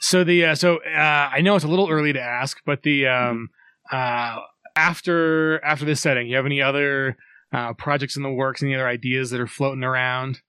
So 0.00 0.24
the 0.24 0.46
uh, 0.46 0.54
so 0.54 0.78
uh, 0.78 1.30
I 1.32 1.40
know 1.40 1.56
it's 1.56 1.64
a 1.64 1.68
little 1.68 1.88
early 1.88 2.12
to 2.12 2.20
ask, 2.20 2.58
but 2.66 2.82
the 2.82 3.06
um, 3.06 3.50
uh, 3.90 4.38
after 4.76 5.62
after 5.64 5.84
this 5.84 6.00
setting, 6.00 6.28
you 6.28 6.36
have 6.36 6.46
any 6.46 6.62
other 6.62 7.16
uh, 7.52 7.72
projects 7.74 8.16
in 8.16 8.22
the 8.22 8.30
works? 8.30 8.62
Any 8.62 8.74
other 8.74 8.88
ideas 8.88 9.30
that 9.30 9.40
are 9.40 9.46
floating 9.46 9.84
around? 9.84 10.40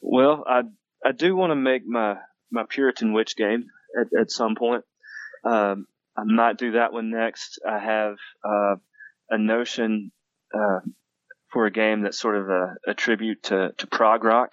Well, 0.00 0.44
I 0.48 0.62
I 1.06 1.12
do 1.12 1.36
want 1.36 1.50
to 1.52 1.56
make 1.56 1.86
my 1.86 2.16
my 2.50 2.64
Puritan 2.68 3.12
Witch 3.12 3.36
game 3.36 3.66
at, 3.98 4.20
at 4.20 4.30
some 4.30 4.56
point. 4.56 4.84
Um, 5.44 5.86
I 6.16 6.24
might 6.24 6.58
do 6.58 6.72
that 6.72 6.92
one 6.92 7.10
next. 7.10 7.60
I 7.68 7.78
have 7.78 8.16
uh, 8.44 8.76
a 9.30 9.38
notion 9.38 10.10
uh, 10.54 10.80
for 11.52 11.66
a 11.66 11.70
game 11.70 12.02
that's 12.02 12.18
sort 12.18 12.36
of 12.36 12.48
a, 12.48 12.74
a 12.88 12.94
tribute 12.94 13.44
to, 13.44 13.72
to 13.78 13.86
prog 13.86 14.24
rock. 14.24 14.52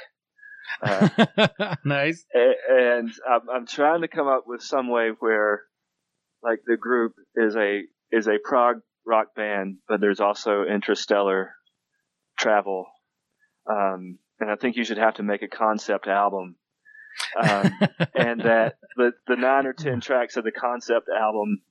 Uh, 0.81 1.09
nice. 1.85 2.25
and 2.33 3.11
I'm, 3.29 3.49
I'm 3.49 3.67
trying 3.67 4.01
to 4.01 4.07
come 4.07 4.27
up 4.27 4.43
with 4.45 4.61
some 4.61 4.89
way 4.89 5.11
where, 5.19 5.61
like, 6.43 6.59
the 6.65 6.77
group 6.77 7.13
is 7.35 7.55
a 7.55 7.81
is 8.11 8.27
a 8.27 8.37
prog 8.43 8.81
rock 9.05 9.35
band, 9.35 9.77
but 9.87 10.01
there's 10.01 10.19
also 10.19 10.63
interstellar 10.63 11.53
travel. 12.37 12.85
Um, 13.69 14.19
and 14.39 14.49
I 14.51 14.55
think 14.55 14.75
you 14.75 14.83
should 14.83 14.97
have 14.97 15.15
to 15.15 15.23
make 15.23 15.41
a 15.41 15.47
concept 15.47 16.07
album 16.07 16.55
um, 17.41 17.71
and 18.15 18.41
that 18.41 18.75
the 18.97 19.11
the 19.27 19.35
nine 19.35 19.65
or 19.65 19.73
ten 19.73 20.01
tracks 20.01 20.37
of 20.37 20.43
the 20.43 20.51
concept 20.51 21.07
album 21.09 21.61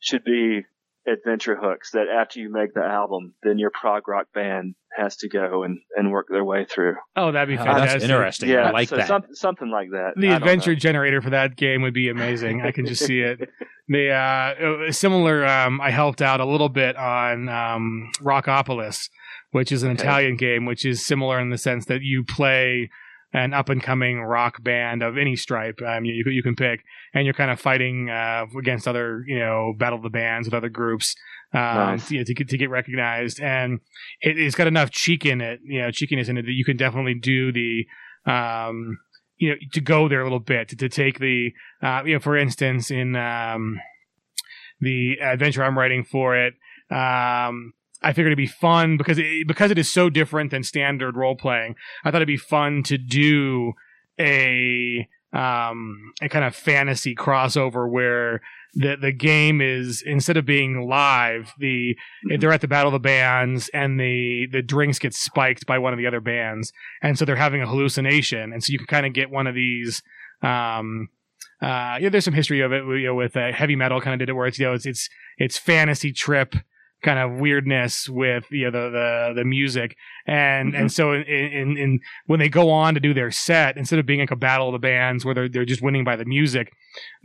should 0.00 0.24
be 0.24 0.62
adventure 1.06 1.56
hooks 1.56 1.92
that 1.92 2.06
after 2.08 2.38
you 2.38 2.52
make 2.52 2.74
the 2.74 2.84
album, 2.84 3.32
then 3.42 3.58
your 3.58 3.70
prog 3.70 4.06
rock 4.08 4.26
band 4.34 4.74
has 4.94 5.16
to 5.16 5.28
go 5.28 5.62
and, 5.62 5.78
and 5.96 6.10
work 6.12 6.26
their 6.28 6.44
way 6.44 6.66
through. 6.66 6.96
Oh, 7.16 7.32
that'd 7.32 7.48
be 7.48 7.54
Oh, 7.54 7.64
fantastic. 7.64 8.00
that's 8.00 8.04
interesting. 8.04 8.48
Yeah, 8.50 8.68
I 8.68 8.70
like 8.72 8.88
so 8.90 8.96
that. 8.96 9.06
Some, 9.08 9.24
something 9.32 9.70
like 9.70 9.88
that. 9.92 10.12
The 10.16 10.30
I 10.30 10.36
adventure 10.36 10.74
generator 10.74 11.22
for 11.22 11.30
that 11.30 11.56
game 11.56 11.80
would 11.80 11.94
be 11.94 12.10
amazing. 12.10 12.60
I 12.62 12.72
can 12.72 12.84
just 12.86 13.04
see 13.04 13.20
it. 13.20 13.48
The 13.90 14.10
uh, 14.10 14.92
similar, 14.92 15.46
um, 15.46 15.80
I 15.80 15.90
helped 15.90 16.20
out 16.20 16.40
a 16.40 16.44
little 16.44 16.68
bit 16.68 16.94
on 16.94 17.48
um, 17.48 18.10
Rockopolis, 18.20 19.08
which 19.50 19.72
is 19.72 19.82
an 19.82 19.92
Okay. 19.92 20.02
Italian 20.02 20.36
game, 20.36 20.64
which 20.66 20.84
is 20.84 21.04
similar 21.04 21.38
in 21.40 21.50
the 21.50 21.58
sense 21.58 21.86
that 21.86 22.02
you 22.02 22.24
play 22.24 22.90
an 23.34 23.52
up 23.52 23.68
and 23.68 23.82
coming 23.82 24.22
rock 24.22 24.62
band 24.62 25.02
of 25.02 25.18
any 25.18 25.36
stripe. 25.36 25.78
Um, 25.86 26.04
you, 26.04 26.24
you 26.26 26.42
can 26.42 26.56
pick, 26.56 26.80
and 27.12 27.26
you're 27.26 27.34
kind 27.34 27.50
of 27.50 27.60
fighting 27.60 28.08
uh, 28.08 28.46
against 28.58 28.88
other, 28.88 29.22
you 29.26 29.38
know, 29.38 29.74
battle 29.78 30.00
the 30.00 30.08
bands 30.08 30.46
with 30.46 30.54
other 30.54 30.70
groups. 30.70 31.14
Um, 31.54 31.60
Nice. 31.60 32.08
to, 32.08 32.24
to 32.24 32.34
get 32.34 32.48
to 32.50 32.58
get 32.58 32.68
recognized, 32.68 33.40
and 33.40 33.80
it, 34.20 34.38
it's 34.38 34.54
got 34.54 34.66
enough 34.66 34.90
cheek 34.90 35.24
in 35.24 35.40
it, 35.40 35.60
you 35.64 35.80
know, 35.80 35.90
cheekiness 35.90 36.28
in 36.28 36.36
it 36.36 36.42
that 36.42 36.52
you 36.52 36.64
can 36.64 36.76
definitely 36.76 37.14
do 37.14 37.52
the, 37.52 37.86
um, 38.30 38.98
you 39.38 39.48
know, 39.50 39.54
to 39.72 39.80
go 39.80 40.08
there 40.08 40.20
a 40.20 40.24
little 40.24 40.40
bit 40.40 40.68
to, 40.68 40.76
to 40.76 40.90
take 40.90 41.18
the, 41.20 41.52
uh, 41.82 42.02
you 42.04 42.12
know, 42.12 42.20
for 42.20 42.36
instance, 42.36 42.90
in 42.90 43.16
um, 43.16 43.78
the 44.80 45.14
adventure 45.22 45.64
I'm 45.64 45.78
writing 45.78 46.04
for 46.04 46.36
it, 46.36 46.52
um, 46.90 47.72
I 48.02 48.12
figured 48.12 48.28
it'd 48.28 48.36
be 48.36 48.46
fun 48.46 48.96
because 48.96 49.18
it, 49.18 49.46
because 49.48 49.70
it 49.70 49.78
is 49.78 49.92
so 49.92 50.08
different 50.10 50.50
than 50.50 50.62
standard 50.62 51.16
role 51.16 51.34
playing. 51.36 51.74
I 52.04 52.10
thought 52.10 52.18
it'd 52.18 52.28
be 52.28 52.36
fun 52.36 52.82
to 52.84 52.98
do 52.98 53.72
a 54.20 55.08
um, 55.32 56.12
a 56.22 56.28
kind 56.28 56.44
of 56.44 56.54
fantasy 56.54 57.14
crossover 57.14 57.90
where 57.90 58.40
the 58.74 58.96
the 58.96 59.12
game 59.12 59.60
is 59.60 60.02
instead 60.06 60.36
of 60.36 60.46
being 60.46 60.86
live, 60.88 61.52
the 61.58 61.96
Mhm. 62.26 62.40
they're 62.40 62.52
at 62.52 62.60
the 62.60 62.68
battle 62.68 62.88
of 62.94 63.02
the 63.02 63.06
bands 63.08 63.68
and 63.74 63.98
the 63.98 64.46
the 64.50 64.62
drinks 64.62 64.98
get 64.98 65.14
spiked 65.14 65.66
by 65.66 65.78
one 65.78 65.92
of 65.92 65.98
the 65.98 66.06
other 66.06 66.20
bands, 66.20 66.72
and 67.02 67.18
so 67.18 67.24
they're 67.24 67.36
having 67.36 67.62
a 67.62 67.66
hallucination, 67.66 68.52
and 68.52 68.62
so 68.62 68.72
you 68.72 68.78
can 68.78 68.86
kind 68.86 69.06
of 69.06 69.12
get 69.12 69.30
one 69.30 69.46
of 69.46 69.54
these. 69.54 70.02
Um, 70.42 71.08
uh, 71.60 71.98
yeah, 72.00 72.08
there's 72.08 72.24
some 72.24 72.34
history 72.34 72.60
of 72.60 72.72
it, 72.72 72.84
you 72.84 73.06
know, 73.06 73.14
with 73.14 73.36
uh, 73.36 73.52
heavy 73.52 73.74
metal. 73.74 74.00
Kind 74.00 74.14
of 74.14 74.20
did 74.20 74.28
it 74.28 74.34
where 74.34 74.46
it's 74.46 74.58
you 74.58 74.66
know 74.66 74.74
it's 74.74 74.86
it's 74.86 75.08
it's 75.38 75.58
fantasy 75.58 76.12
trip 76.12 76.54
kind 77.02 77.18
of 77.18 77.38
weirdness 77.38 78.08
with 78.08 78.44
you 78.50 78.64
know 78.64 78.70
the 78.70 78.90
the, 78.90 79.32
the 79.36 79.44
music. 79.44 79.96
And 80.26 80.74
and 80.74 80.92
so 80.92 81.12
in, 81.12 81.22
in 81.22 81.76
in 81.76 82.00
when 82.26 82.40
they 82.40 82.48
go 82.48 82.70
on 82.70 82.94
to 82.94 83.00
do 83.00 83.14
their 83.14 83.30
set 83.30 83.76
instead 83.76 83.98
of 83.98 84.06
being 84.06 84.20
like 84.20 84.30
a 84.30 84.36
battle 84.36 84.68
of 84.68 84.72
the 84.72 84.78
bands 84.78 85.24
where 85.24 85.34
they're, 85.34 85.48
they're 85.48 85.64
just 85.64 85.82
winning 85.82 86.04
by 86.04 86.16
the 86.16 86.24
music 86.24 86.72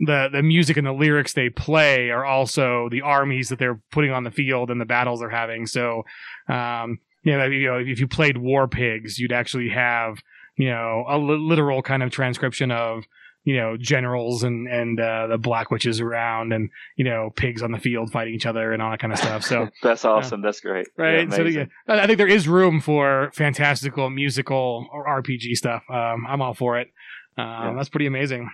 the 0.00 0.28
the 0.32 0.42
music 0.42 0.76
and 0.76 0.86
the 0.86 0.92
lyrics 0.92 1.32
they 1.32 1.50
play 1.50 2.10
are 2.10 2.24
also 2.24 2.88
the 2.90 3.02
armies 3.02 3.48
that 3.48 3.58
they're 3.58 3.80
putting 3.90 4.10
on 4.10 4.24
the 4.24 4.30
field 4.30 4.70
and 4.70 4.80
the 4.80 4.86
battles 4.86 5.20
they're 5.20 5.30
having. 5.30 5.66
So 5.66 6.04
um 6.48 6.98
you 7.22 7.36
know, 7.36 7.44
you 7.46 7.66
know 7.66 7.78
if 7.78 7.98
you 7.98 8.06
played 8.06 8.38
war 8.38 8.68
pigs 8.68 9.18
you'd 9.18 9.32
actually 9.32 9.70
have 9.70 10.18
you 10.56 10.68
know 10.68 11.04
a 11.08 11.18
literal 11.18 11.82
kind 11.82 12.02
of 12.02 12.10
transcription 12.10 12.70
of 12.70 13.04
you 13.44 13.56
know 13.56 13.76
generals 13.76 14.42
and 14.42 14.66
and 14.68 14.98
uh, 14.98 15.26
the 15.26 15.38
black 15.38 15.70
witches 15.70 16.00
around 16.00 16.52
and 16.52 16.70
you 16.96 17.04
know 17.04 17.30
pigs 17.36 17.62
on 17.62 17.72
the 17.72 17.78
field 17.78 18.10
fighting 18.10 18.34
each 18.34 18.46
other 18.46 18.72
and 18.72 18.82
all 18.82 18.90
that 18.90 19.00
kind 19.00 19.12
of 19.12 19.18
stuff 19.18 19.44
so 19.44 19.68
That's 19.82 20.04
awesome. 20.04 20.40
That's 20.40 20.60
great. 20.60 20.86
right? 20.96 21.28
Yeah, 21.28 21.36
so 21.36 21.42
yeah, 21.42 21.66
I 21.88 22.06
think 22.06 22.18
there 22.18 22.26
is 22.26 22.48
room 22.48 22.80
for 22.80 23.30
fantastical 23.34 24.08
musical 24.10 24.88
or 24.92 25.06
RPG 25.06 25.56
stuff. 25.56 25.82
Um, 25.90 26.26
I'm 26.28 26.40
all 26.40 26.54
for 26.54 26.78
it. 26.78 26.88
Um. 27.36 27.76
That's 27.76 27.88
pretty 27.88 28.06
amazing. 28.06 28.50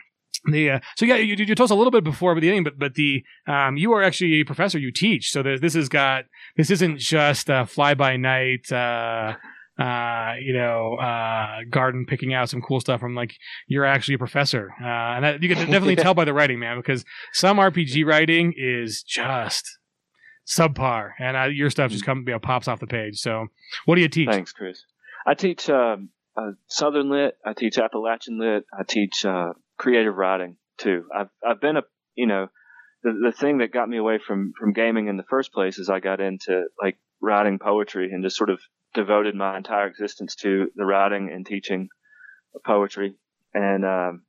The 0.46 0.70
uh, 0.70 0.80
so 0.96 1.04
yeah, 1.04 1.16
you, 1.16 1.34
you 1.34 1.54
told 1.54 1.66
us 1.66 1.70
a 1.70 1.74
little 1.74 1.90
bit 1.90 2.02
before 2.02 2.34
but 2.34 2.40
the 2.40 2.60
but 2.60 2.78
but 2.78 2.94
the 2.94 3.22
um, 3.46 3.76
you 3.76 3.92
are 3.92 4.02
actually 4.02 4.40
a 4.40 4.44
professor. 4.44 4.78
You 4.78 4.90
teach, 4.90 5.30
so 5.30 5.42
there's, 5.42 5.60
this 5.60 5.74
has 5.74 5.88
got 5.88 6.24
this 6.56 6.70
isn't 6.70 6.98
just 6.98 7.50
uh, 7.50 7.66
fly 7.66 7.94
by 7.94 8.16
night. 8.16 8.70
Uh, 8.72 9.36
uh, 9.80 10.34
you 10.40 10.52
know, 10.52 10.96
uh, 10.96 11.60
garden 11.70 12.04
picking 12.06 12.34
out 12.34 12.50
some 12.50 12.60
cool 12.60 12.80
stuff 12.80 13.00
from 13.00 13.14
like 13.14 13.34
you're 13.66 13.86
actually 13.86 14.14
a 14.14 14.18
professor, 14.18 14.70
uh, 14.80 14.84
and 14.84 15.24
that, 15.24 15.42
you 15.42 15.48
can 15.48 15.58
definitely 15.70 15.96
tell 15.96 16.12
by 16.12 16.24
the 16.24 16.34
writing, 16.34 16.58
man. 16.58 16.76
Because 16.76 17.04
some 17.32 17.56
RPG 17.56 18.04
writing 18.04 18.52
is 18.56 19.02
just 19.02 19.78
subpar, 20.46 21.12
and 21.18 21.56
your 21.56 21.70
stuff 21.70 21.90
just 21.90 22.04
come 22.04 22.24
you 22.26 22.34
know, 22.34 22.38
pops 22.38 22.68
off 22.68 22.80
the 22.80 22.86
page. 22.86 23.18
So, 23.18 23.46
what 23.86 23.94
do 23.94 24.02
you 24.02 24.08
teach? 24.08 24.28
Thanks, 24.28 24.52
Chris. 24.52 24.84
I 25.26 25.34
teach 25.34 25.70
um, 25.70 26.10
uh, 26.36 26.52
Southern 26.66 27.10
Lit. 27.10 27.38
I 27.44 27.54
teach 27.54 27.78
Appalachian 27.78 28.38
Lit. 28.38 28.64
I 28.78 28.82
teach 28.82 29.24
uh, 29.24 29.54
creative 29.78 30.14
writing 30.14 30.56
too. 30.76 31.04
I've 31.14 31.30
I've 31.46 31.60
been 31.60 31.78
a 31.78 31.82
you 32.14 32.26
know 32.26 32.48
the 33.02 33.12
the 33.12 33.32
thing 33.32 33.58
that 33.58 33.72
got 33.72 33.88
me 33.88 33.96
away 33.96 34.18
from 34.18 34.52
from 34.58 34.74
gaming 34.74 35.08
in 35.08 35.16
the 35.16 35.24
first 35.30 35.52
place 35.52 35.78
is 35.78 35.88
I 35.88 36.00
got 36.00 36.20
into 36.20 36.64
like 36.82 36.98
writing 37.20 37.58
poetry 37.58 38.10
and 38.12 38.22
just 38.22 38.36
sort 38.36 38.50
of 38.50 38.60
devoted 38.94 39.34
my 39.34 39.56
entire 39.56 39.86
existence 39.86 40.34
to 40.36 40.70
the 40.74 40.84
writing 40.84 41.30
and 41.32 41.46
teaching 41.46 41.88
of 42.54 42.62
poetry. 42.62 43.14
And 43.54 43.84
um, 43.84 44.22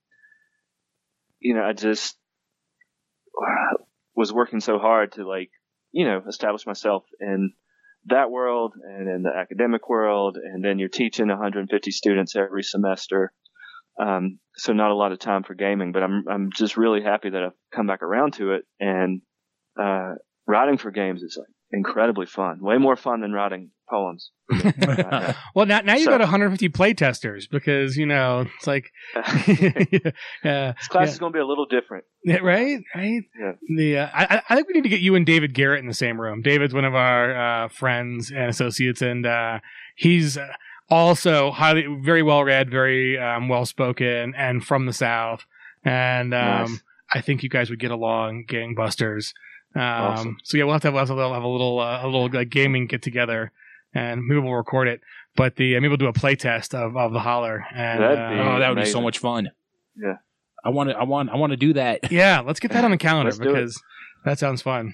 you 1.39 1.55
know, 1.55 1.63
I 1.63 1.73
just 1.73 2.15
was 4.15 4.33
working 4.33 4.59
so 4.59 4.77
hard 4.77 5.13
to 5.13 5.27
like 5.27 5.49
you 5.91 6.05
know 6.05 6.21
establish 6.27 6.65
myself 6.65 7.03
in 7.19 7.53
that 8.05 8.31
world 8.31 8.73
and 8.83 9.07
in 9.07 9.23
the 9.23 9.31
academic 9.35 9.87
world, 9.89 10.37
and 10.37 10.63
then 10.63 10.79
you're 10.79 10.89
teaching 10.89 11.27
150 11.27 11.91
students 11.91 12.35
every 12.35 12.63
semester. 12.63 13.31
Um, 13.99 14.39
so 14.55 14.73
not 14.73 14.91
a 14.91 14.95
lot 14.95 15.11
of 15.11 15.19
time 15.19 15.43
for 15.43 15.53
gaming, 15.53 15.91
but 15.91 16.03
I'm 16.03 16.25
I'm 16.27 16.51
just 16.51 16.77
really 16.77 17.03
happy 17.03 17.29
that 17.29 17.43
I've 17.43 17.57
come 17.73 17.87
back 17.87 18.01
around 18.01 18.33
to 18.35 18.53
it. 18.53 18.65
And 18.79 19.21
uh, 19.79 20.13
writing 20.47 20.77
for 20.77 20.91
games 20.91 21.21
is 21.21 21.37
like 21.39 21.47
incredibly 21.73 22.25
fun, 22.25 22.59
way 22.61 22.77
more 22.77 22.95
fun 22.95 23.21
than 23.21 23.31
writing 23.31 23.71
poems. 23.89 24.31
Well, 25.55 25.65
now 25.65 25.81
now 25.81 25.95
you 25.95 26.05
So- 26.05 26.11
got 26.11 26.19
150 26.21 26.69
play 26.69 26.93
testers 26.93 27.47
because 27.47 27.97
you 27.97 28.05
know 28.05 28.45
it's 28.57 28.67
like, 28.67 28.91
yeah, 29.15 30.11
this 30.77 30.87
class 30.87 31.11
is 31.11 31.19
going 31.19 31.31
to 31.33 31.37
be 31.37 31.41
a 31.41 31.45
little 31.45 31.65
different. 31.65 32.05
yeah, 32.23 32.37
right, 32.37 32.79
right. 32.95 33.21
Yeah. 33.39 33.51
The 33.75 33.97
uh, 33.99 34.09
I 34.13 34.41
I 34.49 34.55
think 34.55 34.67
we 34.67 34.73
need 34.73 34.83
to 34.83 34.89
get 34.89 35.01
you 35.01 35.15
and 35.15 35.25
David 35.25 35.53
Garrett 35.53 35.79
in 35.81 35.87
the 35.87 35.93
same 35.93 36.19
room. 36.19 36.41
David's 36.41 36.73
one 36.73 36.85
of 36.85 36.95
our 36.95 37.35
uh, 37.65 37.67
friends 37.69 38.31
and 38.31 38.49
associates, 38.49 39.01
and 39.01 39.25
uh, 39.25 39.59
he's 39.95 40.37
uh, 40.37 40.47
also 40.89 41.51
highly 41.51 41.85
very 42.03 42.23
well 42.23 42.43
read, 42.43 42.69
very 42.69 43.17
um, 43.19 43.49
well 43.49 43.65
spoken, 43.65 44.33
and 44.37 44.63
from 44.63 44.85
the 44.85 44.93
South. 44.93 45.45
And 45.83 46.33
um, 46.33 46.71
Nice. 46.71 46.83
I 47.13 47.21
think 47.21 47.43
you 47.43 47.49
guys 47.49 47.69
would 47.69 47.79
get 47.79 47.91
along, 47.91 48.45
gangbusters. 48.47 49.33
Um, 49.75 49.81
Awesome. 49.81 50.37
So 50.43 50.57
yeah, 50.57 50.65
we'll 50.65 50.73
have 50.73 50.81
to 50.81 50.87
have, 50.87 50.93
we'll 50.93 51.05
have, 51.05 51.07
to 51.15 51.33
have 51.33 51.43
a 51.43 51.47
little 51.47 51.79
uh, 51.79 52.03
a 52.03 52.05
little 52.05 52.29
like 52.29 52.49
gaming 52.49 52.87
get 52.87 53.01
together, 53.01 53.51
and 53.93 54.25
maybe 54.25 54.39
we'll 54.41 54.53
record 54.53 54.87
it. 54.87 55.01
But 55.35 55.55
the 55.55 55.75
uh, 55.75 55.79
maybe 55.79 55.89
we'll 55.89 55.97
do 55.97 56.07
a 56.07 56.13
play 56.13 56.35
test 56.35 56.75
of, 56.75 56.97
of 56.97 57.13
the 57.13 57.19
holler. 57.19 57.65
And 57.73 58.01
That'd 58.01 58.17
uh, 58.19 58.29
be- 58.29 58.39
Oh, 58.39 58.59
that 58.59 58.69
would 58.69 58.83
be 58.83 58.85
so 58.85 59.01
much 59.01 59.19
fun. 59.19 59.51
Yeah. 59.95 60.17
I 60.63 60.69
want 60.69 60.89
to. 60.89 60.97
I 60.97 61.03
want. 61.03 61.29
I 61.29 61.35
want 61.37 61.51
to 61.51 61.57
do 61.57 61.73
that. 61.73 61.99
yeah, 62.11 62.41
let's 62.41 62.59
get 62.59 62.71
that 62.71 62.83
on 62.83 62.91
the 62.91 62.97
calendar 63.09 63.31
Let's 63.31 63.39
it. 63.39 63.43
because 63.43 63.81
that 64.25 64.39
sounds 64.39 64.61
fun. 64.61 64.93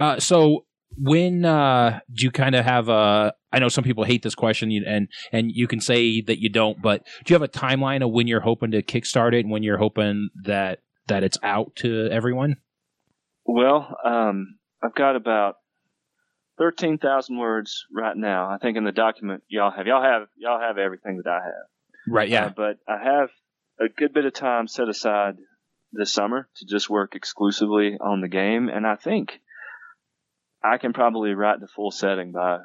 Uh, 0.00 0.20
so 0.20 0.64
when 0.96 1.44
uh, 1.44 2.00
do 2.12 2.24
you 2.24 2.30
kind 2.30 2.54
of 2.54 2.64
have 2.64 2.88
a? 2.88 3.32
I 3.52 3.58
know 3.58 3.68
some 3.68 3.84
people 3.84 4.04
hate 4.04 4.22
this 4.22 4.34
question, 4.34 4.70
and 4.86 5.08
and 5.32 5.50
you 5.50 5.66
can 5.66 5.80
say 5.80 6.20
that 6.22 6.40
you 6.40 6.48
don't, 6.48 6.82
but 6.82 7.04
do 7.24 7.32
you 7.32 7.34
have 7.34 7.42
a 7.42 7.48
timeline 7.48 8.04
of 8.04 8.10
when 8.10 8.26
you're 8.26 8.40
hoping 8.40 8.72
to 8.72 8.82
kickstart 8.82 9.32
it 9.32 9.40
and 9.40 9.50
when 9.50 9.62
you're 9.62 9.78
hoping 9.78 10.28
that 10.44 10.80
that 11.06 11.22
it's 11.22 11.38
out 11.42 11.74
to 11.76 12.08
everyone? 12.10 12.56
Well, 13.48 13.96
um, 14.04 14.58
I've 14.84 14.94
got 14.94 15.16
about 15.16 15.56
thirteen 16.58 16.98
thousand 16.98 17.38
words 17.38 17.86
right 17.90 18.16
now. 18.16 18.50
I 18.50 18.58
think 18.58 18.76
in 18.76 18.84
the 18.84 18.92
document 18.92 19.42
y'all 19.48 19.72
have 19.74 19.86
y'all 19.86 20.02
have 20.02 20.28
y'all 20.36 20.60
have 20.60 20.76
everything 20.76 21.22
that 21.24 21.30
I 21.30 21.42
have. 21.42 21.66
Right. 22.06 22.28
Yeah. 22.28 22.46
Uh, 22.46 22.52
but 22.54 22.76
I 22.86 23.02
have 23.02 23.30
a 23.80 23.88
good 23.88 24.12
bit 24.12 24.26
of 24.26 24.34
time 24.34 24.68
set 24.68 24.90
aside 24.90 25.36
this 25.92 26.12
summer 26.12 26.46
to 26.56 26.66
just 26.66 26.90
work 26.90 27.14
exclusively 27.14 27.96
on 27.98 28.20
the 28.20 28.28
game, 28.28 28.68
and 28.68 28.86
I 28.86 28.96
think 28.96 29.40
I 30.62 30.76
can 30.76 30.92
probably 30.92 31.32
write 31.32 31.60
the 31.60 31.68
full 31.68 31.90
setting 31.90 32.32
by 32.32 32.58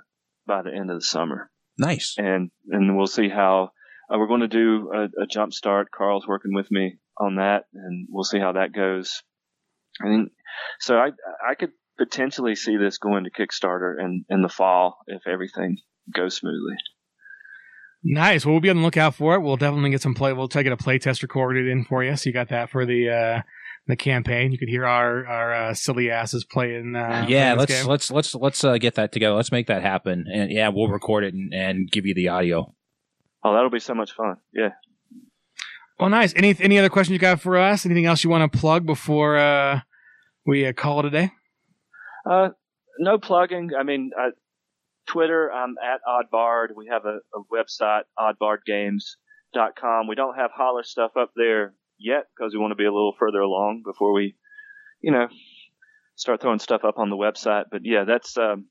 by 0.45 0.63
the 0.63 0.73
end 0.73 0.91
of 0.91 0.97
the 0.97 1.05
summer, 1.05 1.49
nice. 1.77 2.15
and 2.17 2.51
and 2.69 2.97
we'll 2.97 3.07
see 3.07 3.29
how 3.29 3.71
uh, 4.13 4.17
we're 4.17 4.27
going 4.27 4.41
to 4.41 4.49
do 4.49 4.91
a, 4.93 5.23
a 5.23 5.27
jump 5.27 5.53
start. 5.53 5.91
Karl's 5.91 6.27
working 6.27 6.53
with 6.53 6.69
me 6.69 6.97
on 7.17 7.35
that, 7.35 7.67
and 7.73 8.05
we'll 8.11 8.25
see 8.25 8.39
how 8.39 8.51
that 8.51 8.73
goes. 8.73 9.23
And 9.99 10.29
so 10.79 10.95
I 10.97 11.09
I 11.47 11.55
could 11.55 11.71
potentially 11.97 12.55
see 12.55 12.77
this 12.77 12.97
going 12.97 13.25
to 13.25 13.31
Kickstarter 13.31 13.99
in 13.99 14.25
in 14.29 14.41
the 14.41 14.49
fall 14.49 14.97
if 15.07 15.27
everything 15.27 15.77
goes 16.13 16.35
smoothly. 16.35 16.75
Nice. 18.03 18.45
Well, 18.45 18.53
we'll 18.53 18.61
be 18.61 18.69
on 18.69 18.77
the 18.77 18.81
lookout 18.81 19.15
for 19.15 19.35
it. 19.35 19.41
We'll 19.41 19.55
definitely 19.55 19.91
get 19.91 20.01
some 20.01 20.13
play. 20.13 20.33
We'll 20.33 20.49
try 20.49 20.59
to 20.59 20.69
get 20.69 20.73
a 20.73 20.77
play 20.77 20.99
test 20.99 21.23
recorded 21.23 21.67
in 21.67 21.85
for 21.85 22.03
you. 22.03 22.15
So 22.17 22.29
you 22.29 22.33
got 22.33 22.49
that 22.49 22.69
for 22.69 22.85
the 22.85 23.09
uh, 23.09 23.41
the 23.87 23.95
campaign. 23.95 24.51
You 24.51 24.57
could 24.57 24.67
hear 24.67 24.85
our 24.85 25.25
our 25.25 25.53
uh, 25.53 25.73
silly 25.73 26.11
asses 26.11 26.43
playing. 26.43 26.95
Uh, 26.95 27.25
yeah. 27.29 27.55
playing 27.55 27.57
this 27.57 27.57
Let's 27.57 27.71
game. 27.81 27.89
let's 27.89 28.11
let's 28.11 28.35
let's 28.35 28.63
uh, 28.63 28.77
get 28.77 28.95
that 28.95 29.13
together. 29.13 29.35
Let's 29.35 29.51
make 29.51 29.67
that 29.67 29.83
happen. 29.83 30.25
And 30.31 30.51
yeah, 30.51 30.69
we'll 30.69 30.89
record 30.89 31.23
it 31.23 31.33
and, 31.33 31.53
and 31.53 31.89
give 31.89 32.05
you 32.05 32.13
the 32.13 32.27
audio. 32.27 32.73
Oh, 33.41 33.53
that'll 33.53 33.69
be 33.69 33.79
so 33.79 33.93
much 33.93 34.11
fun. 34.11 34.35
Yeah. 34.53 34.69
Well, 35.97 36.09
nice. 36.09 36.33
Any 36.35 36.55
any 36.59 36.77
other 36.79 36.89
questions 36.89 37.13
you 37.13 37.19
got 37.19 37.39
for 37.39 37.57
us? 37.57 37.85
Anything 37.85 38.05
else 38.05 38.23
you 38.23 38.29
want 38.29 38.51
to 38.51 38.59
plug 38.59 38.85
before 38.85 39.37
uh, 39.37 39.79
we 40.45 40.65
uh, 40.65 40.73
call 40.73 40.99
it 40.99 41.05
a 41.05 41.09
day? 41.09 41.31
Uh, 42.29 42.49
no 42.99 43.17
plugging. 43.17 43.71
I 43.77 43.83
mean, 43.83 44.11
uh, 44.17 44.31
Twitter, 45.07 45.51
I'm 45.51 45.75
at 45.77 46.01
Oddbard. 46.07 46.69
We 46.75 46.87
have 46.87 47.05
a, 47.05 47.19
a 47.35 47.43
website, 47.51 48.03
oddbardgames.com. 48.17 50.07
We 50.07 50.15
don't 50.15 50.35
have 50.35 50.51
holler 50.51 50.83
stuff 50.83 51.11
up 51.19 51.31
there 51.35 51.73
yet 51.97 52.25
because 52.35 52.53
we 52.53 52.59
want 52.59 52.71
to 52.71 52.75
be 52.75 52.85
a 52.85 52.93
little 52.93 53.15
further 53.17 53.39
along 53.39 53.83
before 53.85 54.13
we, 54.13 54.35
you 55.01 55.11
know, 55.11 55.27
start 56.15 56.41
throwing 56.41 56.59
stuff 56.59 56.83
up 56.83 56.97
on 56.97 57.09
the 57.09 57.17
website. 57.17 57.65
But 57.71 57.81
yeah, 57.83 58.05
that's, 58.05 58.37
um, 58.37 58.67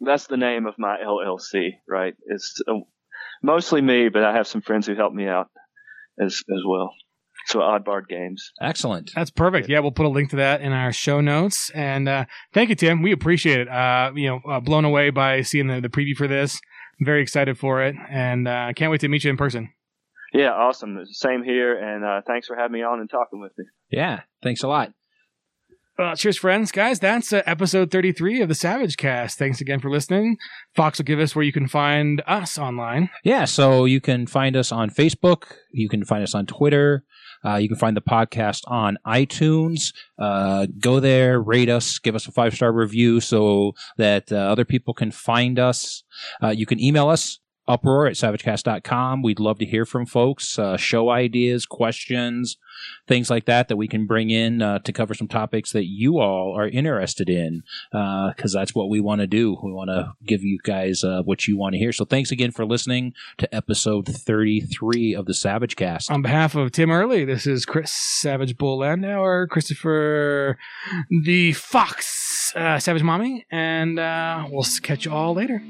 that's 0.00 0.26
the 0.26 0.36
name 0.36 0.66
of 0.66 0.74
my 0.78 0.96
LLC, 1.04 1.74
right? 1.88 2.14
It's 2.26 2.60
uh, 2.66 2.74
mostly 3.42 3.80
me, 3.80 4.08
but 4.08 4.24
I 4.24 4.34
have 4.34 4.48
some 4.48 4.62
friends 4.62 4.86
who 4.86 4.94
help 4.94 5.12
me 5.12 5.28
out 5.28 5.48
as, 6.20 6.42
as 6.50 6.62
well. 6.66 6.92
So 7.52 7.60
Oddbard 7.60 8.08
Games. 8.08 8.50
Excellent. 8.62 9.12
That's 9.14 9.30
perfect. 9.30 9.68
Yeah, 9.68 9.80
we'll 9.80 9.92
put 9.92 10.06
a 10.06 10.08
link 10.08 10.30
to 10.30 10.36
that 10.36 10.62
in 10.62 10.72
our 10.72 10.90
show 10.90 11.20
notes. 11.20 11.70
And 11.74 12.08
uh, 12.08 12.24
thank 12.54 12.70
you, 12.70 12.74
Tim. 12.74 13.02
We 13.02 13.12
appreciate 13.12 13.60
it. 13.60 13.68
Uh, 13.68 14.10
you 14.14 14.28
know, 14.28 14.40
uh, 14.50 14.60
blown 14.60 14.86
away 14.86 15.10
by 15.10 15.42
seeing 15.42 15.66
the, 15.66 15.80
the 15.80 15.90
preview 15.90 16.16
for 16.16 16.26
this. 16.26 16.58
I'm 16.98 17.04
very 17.04 17.20
excited 17.20 17.58
for 17.58 17.82
it, 17.82 17.94
and 18.10 18.48
uh, 18.48 18.72
can't 18.74 18.90
wait 18.90 19.00
to 19.00 19.08
meet 19.08 19.24
you 19.24 19.30
in 19.30 19.36
person. 19.36 19.70
Yeah, 20.32 20.52
awesome. 20.52 20.98
Same 21.12 21.42
here. 21.44 21.76
And, 21.78 22.02
uh, 22.02 22.22
thanks 22.26 22.46
for 22.46 22.56
having 22.56 22.72
me 22.72 22.82
on 22.82 23.00
and 23.00 23.10
talking 23.10 23.38
with 23.38 23.52
me. 23.58 23.66
Yeah. 23.90 24.20
Thanks 24.42 24.62
a 24.62 24.68
lot. 24.68 24.92
Uh, 25.98 26.16
cheers, 26.16 26.38
friends, 26.38 26.72
guys. 26.72 27.00
That's 27.00 27.34
uh, 27.34 27.42
episode 27.44 27.90
33 27.90 28.40
of 28.40 28.48
the 28.48 28.54
Savage 28.54 28.96
Cast. 28.96 29.38
Thanks 29.38 29.60
again 29.60 29.78
for 29.78 29.90
listening. 29.90 30.38
Fox 30.74 30.96
will 30.98 31.04
give 31.04 31.20
us 31.20 31.36
where 31.36 31.44
you 31.44 31.52
can 31.52 31.68
find 31.68 32.22
us 32.26 32.56
online. 32.56 33.10
Yeah, 33.24 33.44
so 33.44 33.84
you 33.84 34.00
can 34.00 34.26
find 34.26 34.56
us 34.56 34.72
on 34.72 34.88
Facebook. 34.88 35.52
You 35.70 35.90
can 35.90 36.02
find 36.06 36.22
us 36.22 36.34
on 36.34 36.46
Twitter. 36.46 37.04
Uh, 37.44 37.56
you 37.56 37.68
can 37.68 37.76
find 37.76 37.94
the 37.94 38.00
podcast 38.00 38.62
on 38.68 38.96
iTunes. 39.06 39.92
Uh, 40.18 40.66
go 40.80 40.98
there, 40.98 41.38
rate 41.38 41.68
us, 41.68 41.98
give 41.98 42.14
us 42.14 42.26
a 42.26 42.32
five 42.32 42.54
star 42.54 42.72
review 42.72 43.20
so 43.20 43.72
that 43.98 44.32
uh, 44.32 44.36
other 44.36 44.64
people 44.64 44.94
can 44.94 45.10
find 45.10 45.58
us. 45.58 46.04
Uh, 46.42 46.48
you 46.48 46.64
can 46.64 46.80
email 46.80 47.10
us 47.10 47.38
uproar 47.68 48.06
at 48.06 48.14
savagecast.com. 48.14 49.22
We'd 49.22 49.40
love 49.40 49.58
to 49.58 49.66
hear 49.66 49.84
from 49.84 50.06
folks, 50.06 50.58
uh, 50.58 50.76
show 50.76 51.10
ideas, 51.10 51.66
questions, 51.66 52.56
things 53.06 53.30
like 53.30 53.44
that 53.46 53.68
that 53.68 53.76
we 53.76 53.88
can 53.88 54.06
bring 54.06 54.30
in 54.30 54.62
uh, 54.62 54.80
to 54.80 54.92
cover 54.92 55.14
some 55.14 55.28
topics 55.28 55.72
that 55.72 55.86
you 55.86 56.18
all 56.18 56.58
are 56.58 56.68
interested 56.68 57.28
in 57.28 57.62
because 57.90 58.52
that's 58.52 58.74
what 58.74 58.88
we 58.88 59.00
want 59.00 59.20
to 59.20 59.26
do. 59.26 59.56
We 59.62 59.72
want 59.72 59.90
to 59.90 60.12
give 60.26 60.42
you 60.42 60.58
guys 60.62 61.04
uh, 61.04 61.22
what 61.22 61.46
you 61.46 61.56
want 61.56 61.74
to 61.74 61.78
hear. 61.78 61.92
So 61.92 62.04
thanks 62.04 62.30
again 62.30 62.50
for 62.50 62.64
listening 62.64 63.14
to 63.38 63.54
episode 63.54 64.06
33 64.06 65.14
of 65.14 65.26
the 65.26 65.34
Savage 65.34 65.76
Cast. 65.76 66.10
On 66.10 66.22
behalf 66.22 66.54
of 66.54 66.72
Tim 66.72 66.90
Early, 66.90 67.24
this 67.24 67.46
is 67.46 67.64
Chris 67.64 67.92
Savage 67.92 68.56
Bull 68.56 68.78
Landauer, 68.78 69.48
Christopher 69.48 70.58
the 71.10 71.52
Fox 71.52 72.52
uh, 72.56 72.78
Savage 72.78 73.02
Mommy, 73.02 73.46
and 73.50 73.98
uh, 73.98 74.46
we'll 74.50 74.66
catch 74.82 75.04
you 75.04 75.12
all 75.12 75.34
later. 75.34 75.62